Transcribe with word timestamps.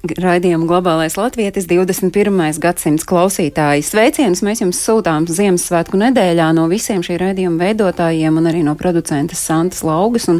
Raidījuma 0.00 0.64
globālais 0.64 1.12
latvietis 1.18 1.66
21. 1.68 2.32
gadsimts 2.56 3.04
klausītāji. 3.04 3.82
Sveicienus 3.84 4.40
mēs 4.40 4.62
jums 4.62 4.78
sūtām 4.80 5.26
Ziemassvētku 5.28 5.98
nedēļā 6.00 6.46
no 6.56 6.62
visiem 6.70 7.02
šī 7.04 7.18
raidījuma 7.20 7.60
veidotājiem 7.60 8.38
un 8.40 8.48
arī 8.48 8.62
no 8.64 8.72
producentas 8.80 9.42
Santas 9.44 9.82
Laugas 9.84 10.24
un 10.32 10.38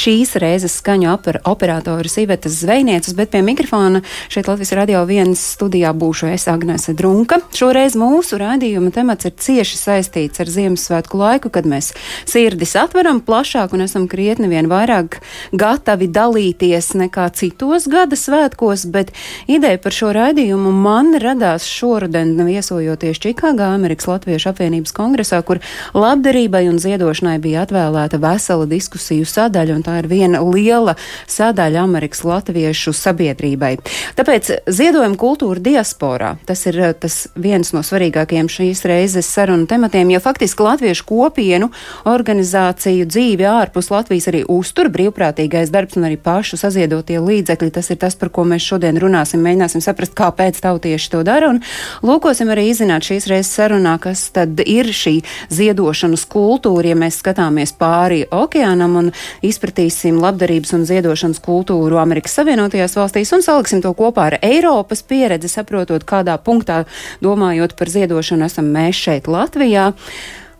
šīs 0.00 0.32
reizes 0.40 0.78
skaņu 0.80 1.10
oper 1.12 1.42
operatoras 1.44 2.16
Ivetas 2.22 2.56
Zvejnieces, 2.62 3.12
bet 3.18 3.34
pie 3.34 3.42
mikrofona 3.44 4.00
šeit 4.32 4.48
Latvijas 4.48 4.72
radio 4.80 5.04
viens 5.04 5.44
studijā 5.58 5.92
būšu 5.92 6.30
es 6.32 6.48
Agnese 6.48 6.96
Drunka. 6.96 7.42
Šoreiz 7.52 7.98
mūsu 8.00 8.40
raidījuma 8.40 8.94
temats 8.96 9.28
ir 9.28 9.36
cieši 9.36 9.76
saistīts 9.82 10.40
ar 10.40 10.48
Ziemassvētku 10.56 11.20
laiku, 11.20 11.52
kad 11.52 11.68
mēs 11.68 11.90
sirdis 12.24 12.72
atveram 12.80 13.20
plašāk 13.20 13.76
un 13.76 13.84
esam 13.90 14.08
krietni 14.08 14.48
vien 14.48 14.72
vairāk 14.72 15.20
gatavi 15.52 16.08
dalīties 16.08 16.94
nekā 17.04 17.28
citos 17.36 17.90
gada 17.92 18.16
svētkos, 18.16 18.88
bet 18.88 19.01
ideja 19.50 19.80
par 19.82 19.92
šo 19.96 20.12
raidījumu 20.14 20.70
man 20.70 21.16
radās 21.22 21.66
šoruden 21.66 22.36
viesojoties 22.46 23.18
Čikāgā 23.22 23.72
Amerikas 23.74 24.06
Latviešu 24.10 24.52
apvienības 24.52 24.94
kongresā, 24.96 25.40
kur 25.42 25.58
labdarībai 25.96 26.66
un 26.70 26.78
ziedošanai 26.82 27.38
bija 27.42 27.64
atvēlēta 27.66 28.20
vesela 28.22 28.68
diskusiju 28.70 29.26
sadaļa, 29.28 29.78
un 29.78 29.86
tā 29.86 29.98
ir 30.02 30.10
viena 30.10 30.42
liela 30.44 30.94
sadaļa 31.30 31.82
Amerikas 31.82 32.22
Latviešu 32.28 32.94
sabiedrībai. 32.96 33.74
Tāpēc 34.18 34.52
ziedojuma 34.70 35.18
kultūra 35.20 35.62
diasporā, 35.62 36.34
tas 36.46 36.66
ir 36.70 36.78
eh, 36.78 36.94
tas 36.94 37.26
viens 37.34 37.72
no 37.74 37.82
svarīgākajiem 37.86 38.50
šīs 38.52 38.84
reizes 38.88 39.30
sarunu 39.32 39.66
tematiem, 39.70 40.10
jo 40.12 40.20
faktiski 40.22 40.66
Latviešu 40.66 41.06
kopienu 41.08 41.70
organizāciju 42.08 43.06
dzīvi 43.08 43.46
ārpus 43.48 43.90
Latvijas 43.92 44.28
arī 44.30 44.42
uztur 44.50 44.90
brīvprātīgais 44.92 45.72
darbs 45.72 45.98
un 45.98 46.08
arī 46.08 46.18
pašu 46.20 46.58
saziedotie 46.60 47.20
līdzekļi. 47.22 47.70
Tas 47.74 47.90
ir 47.92 48.00
tas, 48.02 48.16
par 48.18 48.32
ko 48.34 48.44
mēs 48.48 48.64
šodien 48.66 48.91
runāsim, 49.00 49.42
mēģināsim 49.44 49.82
saprast, 49.84 50.14
kāpēc 50.18 50.58
tautieši 50.64 51.10
to 51.12 51.22
dara 51.26 51.52
un 51.52 51.60
lūkosim 52.04 52.50
arī 52.52 52.68
izzināt 52.70 53.06
šīs 53.08 53.28
reizes 53.30 53.52
sarunā, 53.56 53.94
kas 54.02 54.26
tad 54.34 54.60
ir 54.64 54.90
šī 54.92 55.14
ziedošanas 55.52 56.26
kultūra, 56.32 56.92
ja 56.92 56.98
mēs 56.98 57.20
skatāmies 57.22 57.74
pāri 57.78 58.24
okeānam 58.32 58.98
un 59.00 59.10
izpratīsim 59.46 60.20
labdarības 60.22 60.76
un 60.78 60.86
ziedošanas 60.88 61.42
kultūru 61.44 62.00
Amerikas 62.02 62.36
Savienotajās 62.38 62.98
valstīs 62.98 63.32
un 63.36 63.44
saliksim 63.44 63.82
to 63.84 63.94
kopā 63.96 64.30
ar 64.32 64.38
Eiropas 64.42 65.04
pieredzi, 65.06 65.50
saprotot, 65.52 66.06
kādā 66.08 66.36
punktā 66.42 66.84
domājot 67.24 67.76
par 67.78 67.90
ziedošanu 67.92 68.48
esam 68.48 68.70
mēs 68.74 69.02
šeit 69.06 69.28
Latvijā. 69.30 69.92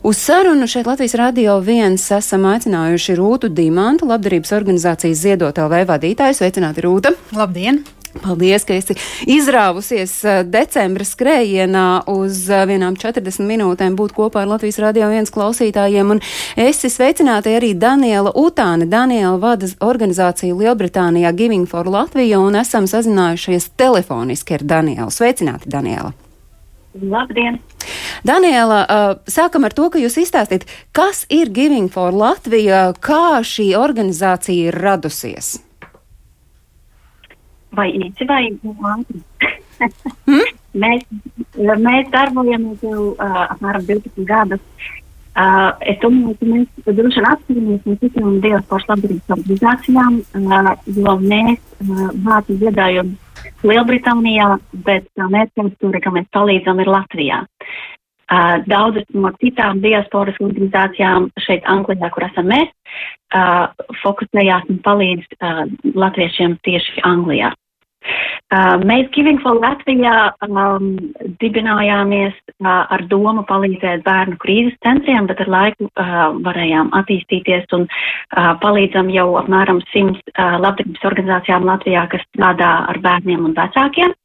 Uz 0.02 0.18
sarunu 0.18 0.66
šeit 0.66 0.86
Latvijas 0.86 1.14
radio 1.14 1.60
viens 1.62 2.08
esam 2.10 2.48
aicinājuši 2.50 3.14
Rūtu 3.20 3.52
Dimantu, 3.54 4.10
labdarības 4.10 4.50
organizācijas 4.58 5.22
Ziedot 5.22 5.62
LV 5.62 5.86
vadītāju. 5.94 6.40
Sveicināti, 6.42 6.82
Rūta! 6.82 7.14
Labdien! 7.38 7.84
Paldies, 8.20 8.66
ka 8.68 8.76
esi 8.76 8.94
izrāvusies 9.30 10.12
eh, 10.28 10.40
decembra 10.44 11.04
skrējienā 11.06 11.86
uz 12.12 12.44
eh, 12.50 12.64
vienām 12.68 12.96
40 13.00 13.46
minūtēm 13.48 13.96
būt 13.96 14.12
kopā 14.16 14.42
ar 14.42 14.50
Latvijas 14.50 14.80
radio 14.84 15.08
viens 15.08 15.32
klausītājiem. 15.32 16.12
Un 16.16 16.20
esi 16.60 16.90
sveicināta 16.92 17.54
arī 17.56 17.72
Daniela 17.72 18.34
Utāne. 18.36 18.84
Daniela 18.90 19.38
vada 19.40 19.70
organizāciju 19.80 20.60
Lielbritānijā 20.60 21.32
Giving 21.38 21.64
for 21.70 21.88
Latviju 21.88 22.42
un 22.50 22.60
esam 22.60 22.90
sazinājušies 22.90 23.70
telefoniski 23.80 24.58
ar 24.58 24.66
Danielu. 24.74 25.08
Sveicināti, 25.08 25.72
Daniela! 25.72 26.12
Labdien! 26.92 27.56
Daniela, 28.28 28.84
uh, 28.84 29.16
sākam 29.24 29.64
ar 29.64 29.72
to, 29.72 29.88
ka 29.90 29.98
jūs 29.98 30.20
izstāstīt, 30.20 30.68
kas 30.92 31.24
ir 31.32 31.48
Giving 31.48 31.88
for 31.90 32.12
Latvija, 32.12 32.90
kā 33.00 33.40
šī 33.40 33.72
organizācija 33.80 34.68
ir 34.68 34.82
radusies. 34.84 35.56
Vai 37.76 37.88
īsi 37.96 38.26
vai 38.28 38.42
ātri? 38.92 39.22
hmm? 40.28 40.50
mēs, 40.78 41.06
mēs 41.56 42.10
darbojamies 42.12 42.82
jau 42.84 43.12
uh, 43.12 43.38
apmēram 43.48 43.86
12 43.88 44.26
gadus. 44.28 44.64
Uh, 45.32 45.70
es 45.88 45.96
domāju, 46.02 46.34
ka 46.36 46.46
mēs 46.50 46.66
droši 46.84 47.22
vien 47.22 47.28
atceramies 47.30 47.84
no 47.88 47.94
citām 48.02 48.34
diasporas 48.44 48.88
labdarības 48.90 49.36
organizācijām, 49.38 50.18
uh, 50.20 50.72
jo 50.92 51.14
mēs 51.22 51.62
uh, 51.80 52.10
vācam 52.26 52.58
ziedājumus 52.60 53.30
Lielbritānijā, 53.66 54.48
bet 54.86 55.08
tā 55.16 55.28
mērķaustūra, 55.30 56.02
ka 56.02 56.12
mēs 56.14 56.28
palīdzam, 56.34 56.82
ir 56.82 56.90
Latvijā. 56.90 57.40
Uh, 58.32 58.62
daudzas 58.64 59.04
no 59.12 59.28
citām 59.42 59.82
diasporas 59.84 60.38
organizācijām 60.40 61.26
šeit 61.44 61.66
Anglijā, 61.68 62.08
kur 62.14 62.24
esam 62.24 62.46
mēs, 62.48 62.70
uh, 63.36 63.66
fokusējās 64.00 64.70
un 64.72 64.78
palīdz 64.86 65.34
uh, 65.36 65.66
latviešiem 65.92 66.56
tieši 66.64 67.04
Anglijā. 67.04 67.52
Uh, 68.52 68.76
mēs 68.84 69.06
Giving 69.14 69.38
for 69.40 69.56
Latvijā 69.60 70.32
um, 70.48 70.88
dibinājāmies 71.40 72.34
uh, 72.34 72.88
ar 72.92 73.04
domu 73.08 73.44
palīdzēt 73.48 74.02
bērnu 74.06 74.36
krīzes 74.42 74.76
centriem, 74.84 75.28
bet 75.30 75.40
ar 75.44 75.52
laiku 75.52 75.88
uh, 75.88 76.24
varējām 76.44 76.90
attīstīties 76.98 77.68
un 77.76 77.86
uh, 77.86 78.52
palīdzam 78.64 79.12
jau 79.14 79.28
apmēram 79.40 79.80
simts 79.92 80.20
uh, 80.34 80.58
labdarības 80.60 81.08
organizācijām 81.12 81.68
Latvijā, 81.68 82.08
kas 82.12 82.26
strādā 82.32 82.74
ar 82.92 83.00
bērniem 83.04 83.48
un 83.48 83.56
vecākiem. 83.56 84.16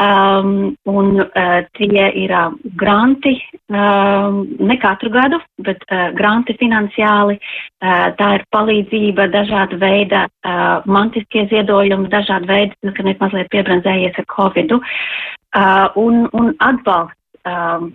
Um, 0.00 0.74
un 0.90 1.20
uh, 1.20 1.60
tie 1.78 2.06
ir 2.18 2.32
uh, 2.34 2.50
granti, 2.74 3.36
um, 3.70 4.40
ne 4.58 4.74
katru 4.82 5.10
gadu, 5.14 5.38
bet 5.62 5.84
uh, 5.86 6.08
granti 6.18 6.56
finansiāli. 6.58 7.36
Uh, 7.78 8.08
tā 8.18 8.32
ir 8.40 8.44
palīdzība, 8.50 9.28
dažāda 9.30 9.78
veida 9.78 10.24
uh, 10.26 10.82
mantiskie 10.90 11.46
ziedojumi, 11.52 12.10
dažāda 12.10 12.50
veida, 12.50 12.94
ka 12.96 13.06
mēs 13.06 13.20
mazliet 13.22 13.52
piebranzējies 13.54 14.18
ar 14.18 14.26
Covidu, 14.34 14.80
uh, 14.82 15.86
un, 15.94 16.26
un 16.34 16.50
atbalsts. 16.58 17.20
Um, 17.44 17.90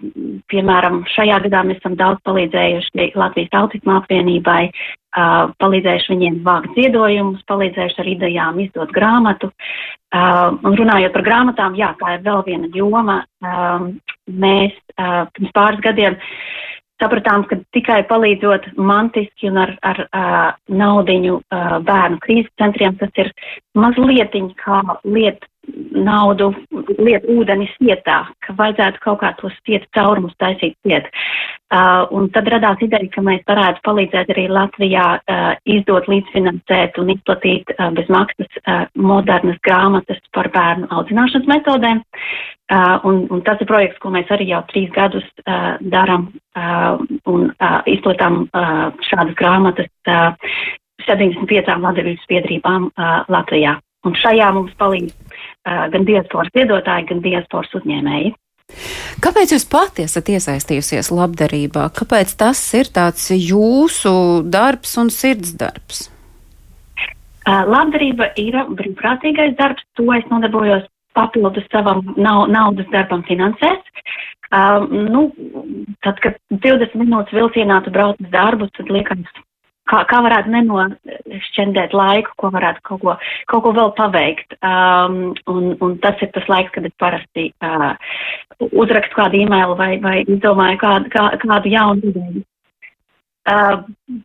piemēram, 0.54 1.00
šajā 1.10 1.40
gadā 1.48 1.64
mēs 1.66 1.80
esam 1.82 1.96
daudz 1.98 2.22
palīdzējuši 2.28 3.08
Latvijas 3.18 3.56
autismu 3.58 3.96
apvienībai, 3.96 4.68
uh, 5.18 5.52
palīdzējuši 5.62 6.14
viņiem 6.14 6.40
vākt 6.46 6.78
ziedojumus, 6.78 7.46
palīdzējuši 7.50 8.02
ar 8.04 8.12
idejām 8.14 8.62
izdot 8.66 8.94
grāmatu. 8.96 9.52
Uh, 10.10 10.56
un 10.66 10.78
runājot 10.80 11.14
par 11.14 11.26
grāmatām, 11.28 11.78
jā, 11.78 11.94
tā 12.00 12.18
ir 12.18 12.26
vēl 12.26 12.44
viena 12.48 12.72
joma. 12.74 13.20
Um, 13.46 13.92
mēs 14.30 14.74
uh, 14.98 15.28
pirms 15.36 15.54
pāris 15.56 15.86
gadiem 15.86 16.18
sapratām, 17.00 17.46
ka 17.48 17.60
tikai 17.76 18.02
palīdzot 18.10 18.72
mantiski 18.76 19.50
un 19.50 19.62
ar, 19.64 19.76
ar 19.88 20.02
uh, 20.06 20.50
naudiņu 20.68 21.38
uh, 21.40 21.78
bērnu 21.86 22.20
krīzes 22.26 22.52
centriem, 22.60 22.98
tas 23.00 23.22
ir 23.22 23.32
mazlietiņ 23.80 24.52
kā 24.60 24.82
liet 25.08 25.46
naudu, 25.94 26.52
liet 27.00 27.26
ūdeni 27.30 27.68
sietā, 27.76 28.24
ka 28.46 28.56
vajadzētu 28.58 29.02
kaut 29.04 29.20
kā 29.24 29.32
tos 29.40 29.56
siet 29.68 29.86
caurumus 29.96 30.36
taisīt 30.42 30.78
siet. 30.86 31.10
Uh, 31.70 32.08
un 32.16 32.30
tad 32.34 32.48
radās 32.50 32.82
ideja, 32.82 33.06
ka 33.14 33.22
mēs 33.22 33.44
varētu 33.48 33.84
palīdzēt 33.86 34.32
arī 34.34 34.48
Latvijā 34.50 35.06
uh, 35.20 35.50
izdot, 35.70 36.08
līdzfinansēt 36.10 36.98
un 37.02 37.12
izplatīt 37.14 37.70
uh, 37.76 37.92
bez 37.94 38.10
maksas 38.10 38.50
uh, 38.64 38.88
modernas 38.98 39.60
grāmatas 39.68 40.22
par 40.34 40.50
bērnu 40.56 40.90
audzināšanas 40.90 41.50
metodēm. 41.52 42.02
Uh, 42.70 42.98
un, 43.06 43.22
un 43.34 43.44
tas 43.46 43.62
ir 43.62 43.70
projekts, 43.70 44.02
ko 44.02 44.14
mēs 44.14 44.30
arī 44.34 44.50
jau 44.50 44.64
trīs 44.72 44.90
gadus 44.96 45.26
uh, 45.46 45.78
darām 45.94 46.30
uh, 46.58 46.98
un 47.30 47.52
uh, 47.52 47.80
izplatām 47.90 48.48
uh, 48.48 48.90
šādas 49.12 49.38
grāmatas 49.38 49.90
uh, 50.10 50.34
75 51.06 51.70
labdarības 51.86 52.26
biedrībām 52.30 52.90
uh, 52.90 53.22
Latvijā. 53.30 53.78
Un 54.08 54.16
šajā 54.16 54.52
mums 54.56 54.76
palīdz 54.80 55.12
uh, 55.12 55.88
gan 55.94 56.06
diasporas 56.08 56.54
iedotāji, 56.56 57.10
gan 57.10 57.24
diasporas 57.26 57.74
uzņēmēji. 57.82 58.36
Kāpēc 59.20 59.56
jūs 59.56 59.66
pati 59.68 60.06
esat 60.06 60.30
iesaistījusies 60.30 61.10
labdarībā? 61.12 61.88
Kāpēc 61.98 62.36
tas 62.40 62.62
ir 62.78 62.92
tāds 62.94 63.26
jūsu 63.34 64.14
darbs 64.46 64.94
un 65.02 65.10
sirds 65.12 65.56
darbs? 65.58 66.06
Uh, 67.50 67.66
labdarība 67.66 68.30
ir 68.38 68.56
brīvprātīgais 68.78 69.58
darbs, 69.58 69.84
to 69.98 70.06
es 70.14 70.26
nodarbojos 70.30 70.86
papildus 71.18 71.66
savam 71.74 72.04
nav, 72.16 72.46
naudas 72.52 72.88
darbam 72.94 73.26
finansēs. 73.28 73.82
Um, 74.50 74.86
nu, 75.14 75.24
tad, 76.06 76.22
kad 76.24 76.38
20 76.50 76.96
minūtes 76.98 77.36
vilcienā 77.38 77.84
tu 77.86 77.94
brauc 77.94 78.18
uz 78.22 78.30
darbu, 78.34 78.70
tad 78.78 78.90
liekas, 78.94 79.42
kā, 79.90 80.04
kā 80.10 80.22
varētu 80.26 80.54
nenošķendēt 80.54 81.96
laiku, 81.98 82.36
ko 82.40 82.52
varētu 82.54 82.84
kaut 82.86 83.02
ko, 83.04 83.16
kaut 83.52 83.66
ko 83.66 83.74
vēl 83.76 83.92
paveikt. 83.98 84.56
Um, 84.60 85.20
un, 85.52 85.74
un 85.86 85.98
tas 86.04 86.20
ir 86.24 86.32
tas 86.36 86.48
laiks, 86.52 86.74
kad 86.76 86.88
es 86.88 86.96
parasti 87.02 87.50
uh, 87.66 87.92
uzrakstu 88.70 89.20
kādu 89.20 89.44
e-mailu 89.44 89.78
vai, 89.80 89.92
vai 90.04 90.18
izdomāju 90.26 90.82
kādu, 90.84 91.14
kā, 91.14 91.28
kādu 91.44 91.74
jaunu 91.74 92.12
ideju. 92.14 92.44
Uh, 93.50 93.80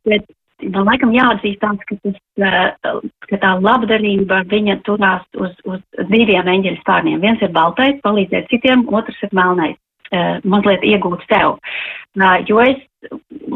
bet 0.05 0.27
man 0.75 0.89
laikam 0.89 1.15
jāatzīstās, 1.15 1.81
ka, 1.89 1.99
tas, 2.05 2.19
uh, 2.45 3.01
ka 3.31 3.41
tā 3.41 3.55
labdarība 3.61 4.43
viņa 4.51 4.81
turās 4.87 5.25
uz, 5.39 5.55
uz 5.69 5.81
diviem 6.11 6.51
eņģeļu 6.57 6.83
spārniem. 6.83 7.23
Viens 7.25 7.43
ir 7.45 7.55
baltais, 7.55 8.01
palīdzēt 8.05 8.53
citiem, 8.53 8.87
otrs 8.93 9.23
ir 9.25 9.33
melnais, 9.37 9.79
uh, 10.13 10.39
mazliet 10.45 10.85
iegūt 10.87 11.25
sev. 11.31 11.59
Uh, 12.15 12.39
jo 12.49 12.61
es 12.65 12.81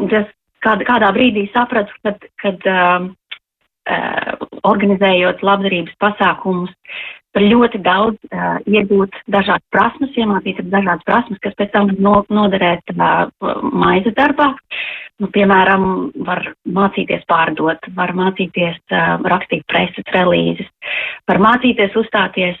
tas, 0.09 0.27
kād, 0.65 0.83
kādā 0.87 1.11
brīdī 1.15 1.47
sapratu, 1.53 1.93
kad, 2.05 2.25
kad 2.41 2.67
um, 2.71 3.09
uh, 3.89 4.33
organizējot 4.69 5.43
labdarības 5.45 5.95
pasākumus, 6.03 6.73
var 7.35 7.45
ļoti 7.45 7.81
daudz 7.85 8.17
uh, 8.33 8.57
iegūt 8.65 9.15
dažādas 9.29 9.65
prasmes, 9.73 10.15
iemācīt 10.17 10.61
dažādas 10.71 11.05
prasmes, 11.05 11.41
kas 11.43 11.55
pēc 11.59 11.71
tam 11.75 11.91
no, 12.01 12.23
noderēt 12.33 12.95
uh, 12.95 13.29
maize 13.69 14.13
darbā. 14.17 14.53
Nu, 15.19 15.27
piemēram, 15.35 15.83
var 16.23 16.45
mācīties 16.63 17.25
pārdot, 17.29 17.89
var 17.95 18.15
mācīties 18.15 18.79
uh, 18.95 19.17
rakstīt 19.29 19.65
preses 19.69 20.13
relīzes, 20.15 20.69
var 21.27 21.41
mācīties 21.43 21.97
uzstāties 21.99 22.57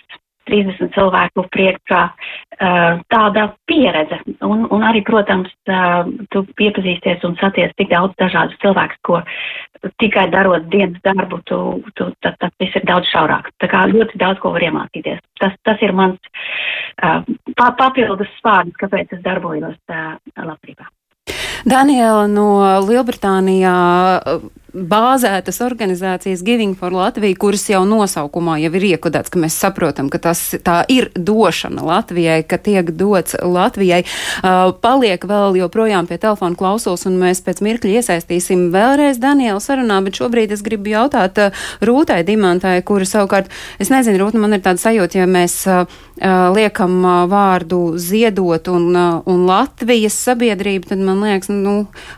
30 0.49 0.91
cilvēku 0.95 1.45
priekšā 1.53 2.01
uh, 2.09 2.99
tāda 3.13 3.45
pieredze. 3.69 4.19
Un, 4.45 4.65
un 4.73 4.85
arī, 4.89 5.03
protams, 5.07 5.51
uh, 5.71 6.09
tu 6.33 6.43
iepazīsties 6.59 7.25
un 7.29 7.37
saties 7.39 7.73
tik 7.79 7.91
daudz 7.93 8.17
dažādus 8.21 8.59
cilvēkus, 8.63 9.01
ko 9.07 9.21
tikai 10.01 10.27
darot 10.33 10.67
dienas 10.73 10.99
darbu, 11.05 11.39
tu, 11.47 11.59
tu, 11.95 12.09
tad, 12.25 12.35
tad 12.41 12.55
viss 12.59 12.75
ir 12.75 12.87
daudz 12.89 13.07
šaurāk. 13.13 13.51
Tā 13.63 13.71
kā 13.71 13.85
ļoti 13.93 14.19
daudz 14.19 14.41
ko 14.43 14.53
var 14.55 14.67
iemācīties. 14.67 15.23
Tas, 15.39 15.55
tas 15.63 15.81
ir 15.85 15.95
mans 15.95 16.19
uh, 17.05 17.21
papildus 17.55 18.31
spārns, 18.41 18.75
kāpēc 18.81 19.15
es 19.15 19.23
darbojos 19.25 19.77
labdarībā. 19.87 20.89
Daniela 21.69 22.27
no 22.27 22.49
Lielbritānijā 22.85 23.75
bāzētas 24.73 25.59
organizācijas 25.65 26.43
Giving 26.45 26.75
for 26.77 26.93
Latviju, 26.93 27.37
kuras 27.39 27.65
jau 27.69 27.81
nosaukumā 27.89 28.59
jau 28.61 28.71
ir 28.77 28.85
iekodēts, 28.91 29.31
ka 29.33 29.41
mēs 29.41 29.57
saprotam, 29.57 30.09
ka 30.13 30.21
tas 30.21 30.41
tā 30.65 30.81
ir 30.91 31.09
došana 31.15 31.83
Latvijai, 31.85 32.43
ka 32.47 32.59
tiek 32.61 32.91
dots 32.97 33.37
Latvijai. 33.41 34.03
Uh, 34.43 34.71
paliek 34.81 35.23
vēl 35.25 35.57
joprojām 35.63 36.09
pie 36.09 36.19
telefona 36.21 36.57
klausos, 36.59 37.05
un 37.09 37.17
mēs 37.21 37.41
pēc 37.45 37.63
mirkļa 37.65 37.95
iesaistīsim 37.99 38.69
vēlreiz 38.73 39.21
Danielu 39.21 39.61
sarunā, 39.63 40.01
bet 40.05 40.21
šobrīd 40.21 40.53
es 40.53 40.63
gribu 40.65 40.93
jautāt 40.93 41.41
uh, 41.41 41.65
Rūtai 41.81 42.21
Dimantai, 42.27 42.79
kura 42.85 43.07
savukārt, 43.09 43.49
es 43.81 43.91
nezinu, 43.93 44.21
Rūta, 44.21 44.41
man 44.41 44.57
ir 44.57 44.63
tāda 44.65 44.81
sajūta, 44.81 45.23
ja 45.23 45.29
mēs 45.29 45.63
uh, 45.67 45.81
uh 45.83 46.08
liekam 46.55 46.99
uh, 47.03 47.23
vārdu 47.31 47.97
ziedot 48.01 48.67
un, 48.71 48.89
uh, 48.95 49.19
un 49.29 49.45
Latvijas 49.49 50.17
sabiedrību, 50.27 50.91
tad 50.91 51.03
man 51.03 51.23
liekas, 51.23 51.51
nu, 51.53 51.75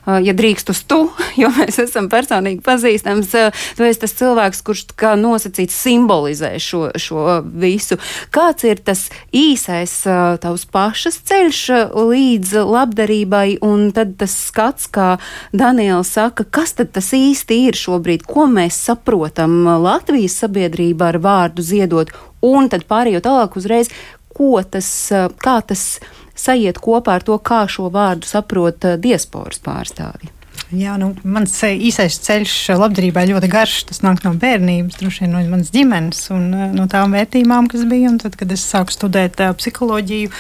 ja 0.08 0.34
drīkst 0.36 0.72
uz 0.74 0.84
tu, 0.90 1.04
jo 1.42 1.50
mēs 1.56 1.80
esam 1.84 2.10
personīgi 2.12 2.62
pazīstams. 2.66 3.34
Eh, 3.38 3.64
tu 3.78 3.86
esi 3.88 4.02
tas 4.04 4.16
cilvēks, 4.20 4.64
kurš 4.66 4.84
kā 5.00 5.14
nosacīts 5.20 5.78
simbolizē 5.86 6.54
šo, 6.62 6.90
šo 7.00 7.42
visu. 7.62 7.98
Kāds 8.34 8.66
ir 8.68 8.82
tas 8.86 9.08
īsais 9.36 9.96
eh, 10.10 10.22
tavs 10.42 10.68
pašas 10.72 11.22
ceļš 11.30 11.62
eh, 11.76 11.96
līdz 12.12 12.56
labdarībai, 12.72 13.48
un 13.66 13.90
tad 13.96 14.18
tas 14.22 14.36
skats, 14.48 14.90
kā 14.92 15.16
Daniela 15.54 16.04
saka, 16.08 16.46
kas 16.46 16.76
tad 16.80 16.94
tas 16.96 17.12
īsti 17.18 17.62
ir 17.70 17.80
šobrīd, 17.80 18.26
ko 18.28 18.48
mēs 18.52 18.80
saprotam 18.90 19.64
Latvijas 19.82 20.40
sabiedrībā 20.44 21.14
ar 21.14 21.22
vārdu 21.24 21.66
ziedot, 21.66 22.12
un 22.46 22.70
tad 22.72 22.88
pārējot 22.90 23.26
tālāk 23.28 23.58
uzreiz, 23.62 23.92
ko 24.32 24.60
tas, 24.64 24.90
kā 25.44 25.58
tas 25.68 25.86
sajiet 26.36 26.80
kopā 26.82 27.20
ar 27.20 27.26
to, 27.28 27.38
kā 27.38 27.64
šo 27.70 27.90
vārdu 27.94 28.30
saprot 28.30 28.94
diasporas 29.02 29.62
pārstāvji. 29.64 30.32
Jā, 30.72 30.94
nu, 30.96 31.10
mans 31.28 31.52
eh, 31.68 31.76
īsais 31.90 32.16
ceļš 32.24 32.54
labdarībai 32.80 33.26
ļoti 33.28 33.50
garš. 33.52 33.74
Tas 33.90 34.00
nāk 34.06 34.22
no 34.24 34.32
bērnības, 34.40 35.00
droši 35.02 35.26
vien 35.26 35.34
no 35.36 35.42
manas 35.52 35.72
ģimenes 35.74 36.22
un 36.32 36.46
eh, 36.56 36.70
no 36.76 36.86
tām 36.92 37.12
vērtībām, 37.16 37.68
kas 37.72 37.84
bija. 37.90 38.14
Un 38.14 38.22
tad, 38.22 38.38
kad 38.40 38.52
es 38.56 38.64
sāku 38.64 38.96
studēt 38.96 39.42
uh, 39.44 39.52
psiholoģiju, 39.58 40.32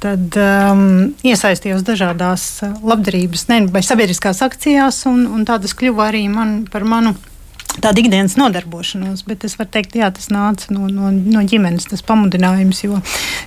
tad 0.00 0.38
um, 0.40 0.86
iesaistījos 1.26 1.84
dažādās 1.84 2.46
labdarības 2.80 3.48
ne, 3.52 3.60
vai 3.74 3.84
sabiedriskās 3.84 4.40
akcijās, 4.46 5.02
un, 5.10 5.26
un 5.36 5.44
tādas 5.48 5.76
kļuva 5.76 6.08
arī 6.08 6.24
man 6.32 6.62
par 6.72 6.88
manu 6.88 7.12
tāda 7.82 8.02
ikdienas 8.02 8.36
nodarbošanos, 8.40 9.24
bet 9.28 9.46
es 9.48 9.56
varu 9.58 9.72
teikt, 9.76 9.96
jā, 9.98 10.10
tas 10.14 10.30
nāca 10.34 10.72
no, 10.74 10.88
no, 10.92 11.10
no 11.12 11.44
ģimenes, 11.48 11.88
tas 11.90 12.04
pamudinājums, 12.06 12.82
jo 12.84 13.00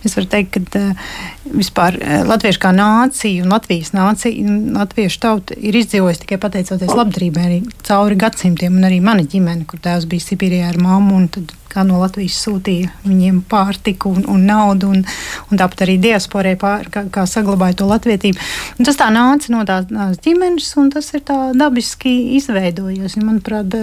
es 0.08 0.18
varu 0.18 0.30
teikt, 0.32 0.58
ka 0.58 0.82
uh, 0.82 1.14
vispār 1.56 2.00
uh, 2.00 2.18
latviešu 2.30 2.64
kā 2.64 2.74
nācija 2.76 3.46
un 3.46 3.56
Latvijas 3.56 3.94
nācija, 3.96 4.58
latviešu 4.78 5.24
tauta 5.24 5.58
ir 5.60 5.78
izdzīvojusi 5.82 6.26
tikai 6.26 6.42
pateicoties 6.42 6.96
labdarībai 6.98 7.48
arī 7.48 7.64
cauri 7.88 8.20
gadsimtiem, 8.20 8.78
un 8.78 8.90
arī 8.90 9.02
mana 9.04 9.26
ģimene, 9.28 9.68
kur 9.70 9.82
tēvs 9.84 10.08
bija 10.12 10.30
Sibīrijā 10.30 10.72
ar 10.72 10.80
mammu, 10.82 11.18
un 11.22 11.28
tad 11.36 11.56
kā 11.72 11.86
no 11.88 12.02
Latvijas 12.02 12.40
sūtīja 12.44 12.92
viņiem 13.06 13.42
pārtiku 13.52 14.12
un, 14.16 14.26
un 14.32 14.46
naudu, 14.50 14.92
un, 14.92 15.04
un 15.50 15.62
tāpat 15.62 15.86
arī 15.88 15.98
diasporē 16.04 16.56
pār, 16.60 16.90
kā, 16.94 17.06
kā 17.14 17.26
saglabāja 17.30 17.80
to 17.82 17.90
latvietību. 17.90 18.40
Un 18.78 18.90
tas 18.90 19.00
tā 19.00 19.10
nāca 19.14 19.54
no 19.56 19.66
tās, 19.68 19.90
ģimenes, 20.26 20.70
un 20.82 20.92
tas 20.94 21.12
ir 21.16 21.26
tā 21.28 21.40
dabiski 21.58 22.14
izveidojies. 22.38 23.18
Ja, 23.18 23.26
manuprāt, 23.26 23.78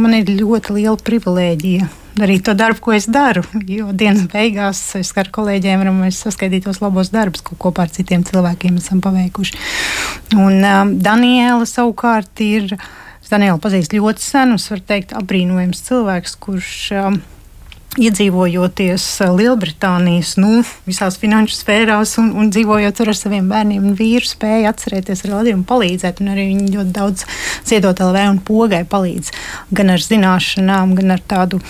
man 0.00 0.18
ir 0.18 0.30
ļoti 0.40 0.80
liela 0.80 0.98
privilēģija 0.98 1.90
darīt 2.20 2.44
to 2.46 2.54
darbu, 2.58 2.82
ko 2.84 2.94
es 2.96 3.06
daru. 3.10 3.42
Jo 3.68 3.90
dienas 3.96 4.26
beigās 4.30 4.80
es 4.98 5.12
ar 5.20 5.30
kolēģiem 5.32 5.82
varam 5.82 6.00
saskaitīt 6.14 6.66
tos 6.66 6.80
labos 6.82 7.12
darbus, 7.14 7.44
ko 7.46 7.56
kopā 7.60 7.86
ar 7.86 7.94
citiem 7.94 8.24
cilvēkiem 8.26 8.80
esam 8.80 9.02
paveikuši. 9.04 9.60
Un 10.36 10.60
um, 10.60 10.96
Daniela 11.02 11.66
savukārt 11.68 12.42
ir 12.44 12.74
Daniela 13.30 13.60
pazīst 13.62 13.94
ļoti 13.94 14.24
sen, 14.24 14.54
un 14.54 14.62
var 14.72 14.80
teikt, 14.86 15.14
apbrīnojams 15.16 15.84
cilvēks, 15.86 16.34
kurš 16.42 16.72
um, 16.98 17.20
iedzīvojoties 17.98 19.04
uh, 19.24 19.32
Lielbritānijas 19.34 20.36
nu, 20.40 20.60
visās 20.86 21.18
finanšu 21.20 21.56
sfērās 21.58 22.16
un, 22.22 22.32
un 22.38 22.50
dzīvojot 22.54 22.98
tur 22.98 23.10
ar 23.10 23.18
saviem 23.18 23.48
bērniem 23.50 23.88
un 23.90 23.96
vīru, 23.98 24.26
spēja 24.26 24.70
atcerēties 24.74 25.24
ar 25.26 25.34
Latviju 25.36 25.60
un 25.60 25.64
palīdzēt. 25.68 26.22
Un 26.22 26.32
arī 26.34 26.50
viņi 26.52 26.74
ļoti 26.76 26.94
daudz 26.98 27.26
ziedot 27.70 28.02
LV 28.06 28.26
un 28.34 28.42
pogai 28.46 28.84
palīdz 28.88 29.32
gan 29.74 29.94
ar 29.94 30.06
zināšanām, 30.06 30.94
gan 30.98 31.16
ar 31.16 31.24
tādu. 31.34 31.62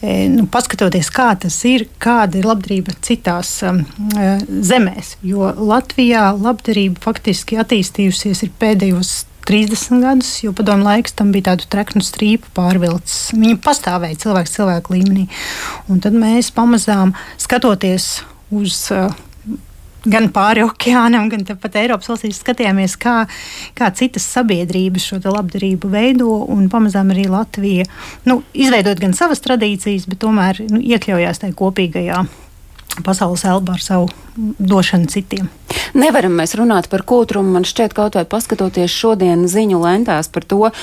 E, 0.00 0.28
nu, 0.32 0.46
paskatoties, 0.48 1.10
kā 1.12 1.28
tas 1.38 1.58
ir, 1.68 1.84
kāda 2.00 2.40
ir 2.40 2.46
labdarība 2.48 2.94
citās 3.04 3.58
um, 3.68 3.82
e, 4.16 4.30
zemēs. 4.64 5.18
Jo 5.26 5.52
Latvijā 5.58 6.30
labdarība 6.38 7.02
faktiski 7.04 7.60
attīstījusies 7.60 8.46
pēdējos 8.62 9.12
30 9.48 10.02
gadus, 10.04 10.34
jo 10.44 10.52
padomu 10.56 10.86
laiks 10.86 11.16
tam 11.16 11.32
bija 11.34 11.50
tādu 11.52 11.66
treknu 11.72 12.02
strīpu 12.04 12.52
pārvilcis. 12.56 13.30
Viņi 13.36 13.58
pastāvēja 13.64 14.20
cilvēks 14.26 14.54
cilvēku 14.58 14.98
līmenī. 14.98 15.26
Un 15.90 16.02
tad 16.04 16.16
mēs 16.18 16.52
pamazām 16.54 17.16
skatoties 17.40 18.20
uz. 18.50 18.86
Uh, 18.94 19.10
gan 20.08 20.30
pāri 20.32 20.62
okeānam, 20.64 21.28
gan 21.28 21.44
pat 21.60 21.76
Eiropas 21.80 22.08
valstīs 22.08 22.40
skatījāmies, 22.40 22.96
kā, 23.00 23.24
kā 23.76 23.90
citas 23.96 24.24
sabiedrības 24.32 25.10
šo 25.10 25.20
labdarību 25.24 25.90
veido. 25.92 26.30
Pamazām 26.72 27.12
arī 27.14 27.26
Latvija 27.30 27.84
nu, 28.28 28.40
izveidot 28.54 29.00
gan 29.02 29.16
savas 29.16 29.42
tradīcijas, 29.44 30.08
bet 30.10 30.22
tomēr 30.24 30.62
nu, 30.70 30.80
iekļaujās 30.80 31.42
tajā 31.44 31.56
kopīgajā 31.58 32.24
pasaules 33.04 33.44
elpa 33.44 33.76
ar 33.78 33.82
savu 33.84 34.08
došanu 34.58 35.08
citiem. 35.10 35.48
Nevaram 35.94 36.34
mēs 36.38 36.54
runāt 36.58 36.88
par 36.90 37.02
kūtrumu. 37.06 37.54
Man 37.54 37.66
šķiet, 37.66 37.94
kaut 37.96 38.16
vai 38.18 38.24
paskatoties 38.28 38.92
šodien 38.92 39.46
ziņu 39.50 39.80
lentās 39.82 40.30
par 40.32 40.46
to 40.46 40.60
uh, 40.68 40.74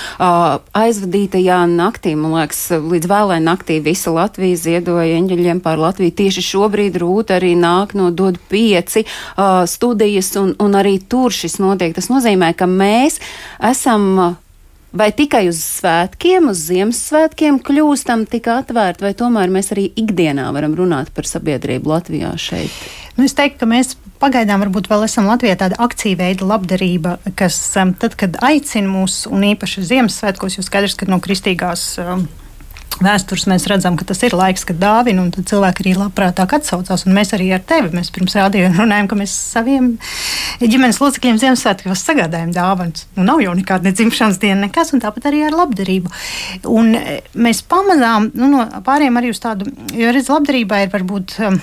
aizvadītajā 0.78 1.60
naktī, 1.72 2.16
man 2.20 2.36
liekas, 2.38 2.62
līdz 2.76 3.10
vēlai 3.12 3.40
naktī 3.44 3.80
visa 3.84 4.14
Latvija 4.16 4.60
ziedoja 4.60 5.20
eņģeļiem 5.20 5.62
pār 5.64 5.80
Latviju. 5.84 6.16
Tieši 6.22 6.44
šobrīd 6.50 7.00
rūta 7.04 7.38
arī 7.40 7.54
nāk 7.60 7.96
no 7.98 8.10
dod 8.12 8.40
pieci 8.52 9.06
uh, 9.06 9.64
studijas, 9.70 10.34
un, 10.40 10.56
un 10.64 10.80
arī 10.80 10.98
tur 11.00 11.36
šis 11.36 11.60
notiek. 11.64 11.96
Tas 11.98 12.12
nozīmē, 12.12 12.54
ka 12.58 12.70
mēs 12.72 13.22
esam. 13.74 14.12
Uh, 14.18 14.44
Vai 14.98 15.12
tikai 15.14 15.44
uz 15.52 15.60
svētkiem, 15.62 16.48
uz 16.50 16.62
Ziemassvētkiem 16.72 17.60
kļūstam 17.62 18.24
tik 18.32 18.48
atvērti, 18.50 19.04
vai 19.06 19.12
tomēr 19.18 19.52
mēs 19.54 19.70
arī 19.76 19.92
ikdienā 20.00 20.48
varam 20.56 20.74
runāt 20.78 21.12
par 21.14 21.28
sabiedrību 21.30 21.92
Latvijā 21.92 22.32
šeit? 22.42 22.74
Nu, 23.18 23.28
es 23.28 23.36
teiktu, 23.38 23.60
ka 23.62 23.70
mēs 23.70 23.94
pagaidām 24.22 24.64
varbūt 24.66 24.90
vēl 24.90 25.06
esam 25.06 25.30
Latvijā 25.30 25.58
tāda 25.60 25.78
akcija 25.86 26.18
veida 26.18 26.48
labdarība, 26.50 27.18
kas 27.38 27.60
tad, 27.76 28.16
kad 28.18 28.40
aicina 28.48 28.90
mūs, 28.90 29.26
un 29.30 29.46
īpaši 29.52 29.86
Ziemassvētkos, 29.92 30.58
jo 30.58 30.66
skaidrs, 30.66 30.98
ka 30.98 31.10
no 31.12 31.22
kristīgās. 31.22 31.86
Um, 32.02 32.26
vēstures 33.04 33.46
mēs 33.50 33.68
redzam, 33.70 33.98
ka 34.00 34.08
tas 34.08 34.22
ir 34.26 34.36
laiks, 34.38 34.66
kad 34.68 34.80
dāvina, 34.82 35.24
un 35.24 35.48
cilvēki 35.50 35.84
arī 35.84 35.94
labprātāk 35.98 36.58
atsaucās. 36.58 37.06
Mēs 37.10 37.34
arī 37.38 37.50
ar 37.56 37.64
tevi, 37.68 37.92
mēs 37.96 38.12
pirms 38.16 38.38
rādījām, 38.40 38.78
runājām, 38.82 39.10
ka 39.12 39.20
mēs 39.20 39.36
saviem 39.54 39.94
ģimenes 40.62 41.02
locekļiem 41.04 41.40
Ziemassvētkos 41.42 42.06
sagādājam 42.10 42.54
dāvanas. 42.56 43.08
Nu, 43.18 43.26
nav 43.28 43.42
jau 43.46 43.56
nekāda 43.58 43.94
dzimšanas 43.94 44.42
diena, 44.44 44.64
nekas, 44.66 44.94
un 44.96 45.04
tāpat 45.04 45.30
arī 45.32 45.46
ar 45.48 45.58
labdarību. 45.58 46.14
Un 46.74 46.94
mēs 47.38 47.64
pamazām 47.70 48.32
nu, 48.38 48.52
no 48.54 48.68
pārējiem 48.86 49.20
arī 49.22 49.34
uz 49.34 49.44
tādu, 49.44 49.70
jo 49.96 50.14
redz, 50.14 50.32
labdarībā 50.34 50.86
ir 50.86 50.94
varbūt. 50.94 51.38
Um, 51.48 51.62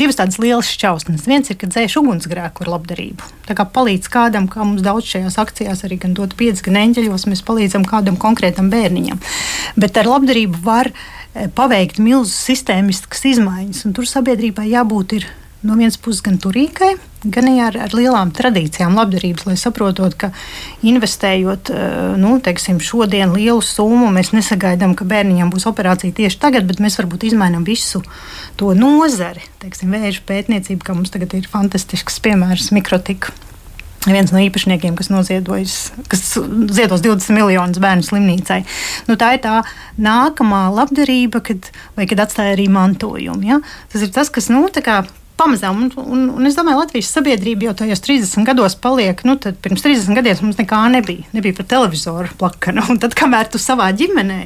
divas 0.00 0.18
tādas 0.18 0.38
lielas 0.42 0.68
šķausmas. 0.72 1.26
Viens 1.28 1.50
ir, 1.50 1.58
ka 1.60 1.68
dzēš 1.70 1.98
ugunsgrēku 2.02 2.64
ar 2.64 2.72
labdarību. 2.76 3.30
Tā 3.48 3.56
kā 3.58 3.66
palīdz 3.76 4.10
kādam, 4.12 4.48
kā 4.52 4.64
mums 4.64 4.84
daudz 4.84 5.08
šajās 5.12 5.38
akcijās 5.42 5.84
arī 5.86 6.00
gan 6.02 6.16
dot 6.16 6.36
pieci, 6.38 6.64
gan 6.68 6.78
eņģeļos, 6.82 7.26
mēs 7.30 7.44
palīdzam 7.46 7.86
kādam 7.88 8.18
konkrētam 8.20 8.70
bērniņam. 8.72 9.22
Bet 9.80 9.98
ar 10.00 10.10
labdarību 10.12 10.62
var 10.66 10.92
eh, 10.92 11.48
paveikt 11.56 12.00
milzu 12.02 12.34
sistēmiskas 12.34 13.26
izmaiņas, 13.32 13.84
un 13.88 13.96
tur 13.96 14.08
sabiedrībai 14.10 14.68
jābūt 14.74 15.18
ir 15.20 15.28
no 15.66 15.76
vienas 15.78 15.98
puses 16.00 16.22
gan 16.24 16.38
turīgai, 16.42 16.94
gan 17.24 17.48
arī 17.50 17.62
ar, 17.66 17.78
ar 17.86 17.94
lielām 17.96 18.32
tradīcijām 18.34 18.96
labdarības, 18.98 19.46
lai 19.48 19.56
saprotot, 19.60 20.14
ka 20.18 20.30
investējot 20.86 21.72
eh, 21.74 21.86
nu, 22.20 22.36
teiksim, 22.44 22.80
šodien 22.82 23.34
lielu 23.34 23.62
summu, 23.64 24.10
mēs 24.14 24.32
nesagaidām, 24.36 24.96
ka 24.98 25.08
bērniņam 25.08 25.50
būs 25.52 25.66
operācija 25.70 26.14
tieši 26.16 26.40
tagad, 26.42 26.68
bet 26.68 26.82
mēs 26.82 26.98
varbūt 27.00 27.28
izmainām 27.30 27.66
visu 27.66 28.04
to 28.60 28.72
nozari, 28.78 29.44
teiksim, 29.64 29.94
vēža 29.96 30.22
pētniecību, 30.28 30.84
kā 30.86 30.96
mums 30.96 31.12
tagad 31.14 31.34
ir 31.38 31.50
fantastisks 31.50 32.22
piemērs 32.24 32.72
mikrotika. 32.76 33.34
Viens 34.06 34.30
no 34.30 34.38
īpašniekiem, 34.38 34.94
kas 34.94 35.08
noziedojas, 35.10 35.76
kas 36.06 36.36
ziedos 36.76 37.02
20 37.02 37.34
miljonus 37.34 37.80
bērnu 37.82 38.06
slimnīcai. 38.06 38.60
Nu, 39.08 39.16
tā 39.18 39.32
ir 39.34 39.42
tā 39.42 39.56
nākamā 39.98 40.68
labdarība, 40.70 41.42
kad, 41.42 41.72
vai 41.98 42.06
kad 42.06 42.22
atstāja 42.22 42.54
arī 42.54 42.68
mantojumu. 42.70 43.42
Ja? 43.48 43.58
Tas 43.90 44.06
ir 44.06 44.12
tas, 44.14 44.30
kas 44.30 44.46
nu, 44.52 44.62
pamazām. 45.38 45.84
Un, 45.84 45.90
un, 46.02 46.24
un 46.38 46.48
es 46.48 46.56
domāju, 46.58 46.80
Latvijas 46.82 47.12
sabiedrība 47.14 47.68
jau 47.68 47.76
tajos 47.82 48.02
30 48.04 48.46
gados 48.48 48.76
paliek. 48.80 49.22
Nu, 49.28 49.36
pirms 49.36 49.84
30 49.84 50.16
gadiem 50.18 50.42
mums 50.44 50.60
nekā 50.60 50.82
nebija. 50.92 51.26
Nebija 51.36 51.58
pat 51.60 51.70
televizoru 51.74 52.32
plakana. 52.40 52.86
Un 52.92 53.00
tad, 53.02 53.16
kamēr 53.18 53.50
tu 53.52 53.60
savā 53.62 53.90
ģimenē 53.96 54.40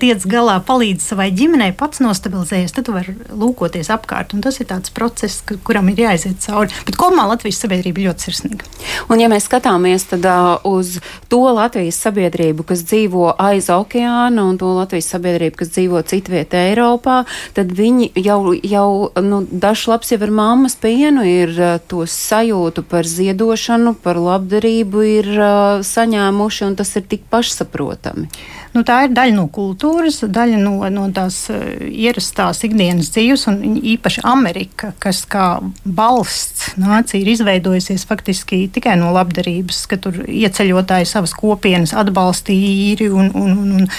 tiec 0.00 0.24
galā, 0.28 0.58
palīdzi 0.64 1.12
savai 1.12 1.30
ģimenei, 1.32 1.72
pats 1.76 2.02
nostabilizējies, 2.04 2.74
tad 2.76 2.86
tu 2.88 2.94
vari 2.94 3.14
lūkoties 3.32 3.88
apkārt. 3.94 4.34
Un 4.36 4.44
tas 4.44 4.60
ir 4.60 4.68
tāds 4.68 4.92
process, 4.92 5.40
kuram 5.64 5.88
ir 5.92 6.02
jāiziet 6.04 6.42
cauri. 6.44 6.74
Bet 6.86 6.98
kopumā 7.00 7.24
Latvijas 7.30 7.62
sabiedrība 7.64 8.04
ļoti 8.04 8.26
sirsnīga. 8.26 8.68
Un, 9.08 9.22
ja 9.22 9.30
mēs 9.32 9.48
skatāmies 9.48 10.04
tad, 10.10 10.26
uh, 10.28 10.60
uz 10.68 10.98
to 11.32 11.40
Latvijas 11.56 12.00
sabiedrību, 12.04 12.66
kas 12.68 12.84
dzīvo 12.90 13.32
aiz 13.40 13.70
okeāna, 13.72 14.44
un 14.50 14.60
to 14.60 14.70
Latvijas 14.76 15.10
sabiedrību, 15.14 15.56
kas 15.62 15.72
dzīvo 15.72 16.04
citvietā 16.12 16.66
Eiropā, 16.70 17.22
tad 17.56 17.72
viņi 17.76 18.12
jau, 18.20 18.40
jau 18.60 18.90
nu, 19.24 19.42
dažs 19.50 19.86
labs 19.90 20.12
jau 20.12 20.20
ar 20.20 20.34
mammas 20.42 20.76
pienu, 20.80 21.24
ir 21.24 21.56
uh, 21.56 21.76
to 21.88 22.04
sajūtu 22.04 22.84
par 22.90 23.08
ziedošanu, 23.08 23.96
par 24.04 24.20
labdarību 24.20 25.06
ir 25.08 25.32
uh, 25.36 25.84
saņēmuši, 25.86 26.66
un 26.68 26.80
tas 26.80 26.96
ir 27.00 27.08
tik 27.08 27.24
pašsaprotami. 27.32 28.28
Nu, 28.70 28.84
tā 28.86 29.00
ir 29.06 29.14
daļa 29.16 29.34
no 29.34 29.48
kultūras, 29.50 30.20
daļa 30.30 30.60
no, 30.62 30.76
no 30.94 31.08
tās 31.14 31.42
uh, 31.50 31.64
ierastās 31.90 32.62
ikdienas 32.66 33.10
dzīves, 33.10 33.48
un 33.50 33.78
īpaši 33.94 34.22
Amerika, 34.30 34.92
kas 35.02 35.24
kā 35.30 35.46
valsts 35.84 36.76
nācija 36.78 37.18
ir 37.18 37.32
izveidojusies 37.34 38.06
faktiski 38.06 38.62
tikai 38.70 38.94
no 39.00 39.10
labdarības, 39.16 39.82
ka 39.90 39.98
tur 40.04 40.22
ieceļotāji 40.22 41.10
savas 41.10 41.34
kopienas 41.34 41.96
atbalstīja 41.98 42.72
īri 42.86 43.10
un, 43.10 43.32
un, 43.34 43.58
un, 43.58 43.76
un 43.80 43.90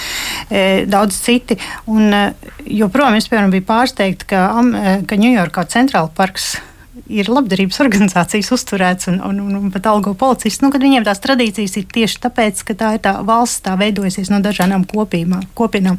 e, 0.48 0.64
daudz 0.88 1.20
citi. 1.20 1.58
Un, 1.92 2.08
joprojām 2.64 3.16
es, 3.18 3.28
piemēram, 3.28 3.52
biju 3.52 3.68
pārsteigta, 3.68 4.28
ka, 4.32 4.44
ka 5.08 5.18
Ņujorkā 5.20 5.66
centrāla 5.72 6.10
parks 6.16 6.54
ir 7.08 7.28
labdarības 7.32 7.78
organizācijas 7.80 8.50
uzturēts 8.52 9.08
un, 9.08 9.18
un, 9.24 9.38
un, 9.40 9.54
un 9.56 9.70
pat 9.72 9.86
algo 9.88 10.12
policists. 10.18 10.60
Nu, 10.64 10.68
viņiem 10.72 11.06
tās 11.06 11.22
tradīcijas 11.24 11.78
ir 11.80 11.86
tieši 11.92 12.20
tāpēc, 12.26 12.60
ka 12.68 12.76
tā 12.78 12.90
ir 12.96 13.02
tā 13.04 13.14
valsts, 13.26 13.62
tā 13.64 13.76
veidojusies 13.80 14.28
no 14.32 14.42
dažādām 14.44 14.84
kopīmā, 14.88 15.40
kopienām. 15.56 15.96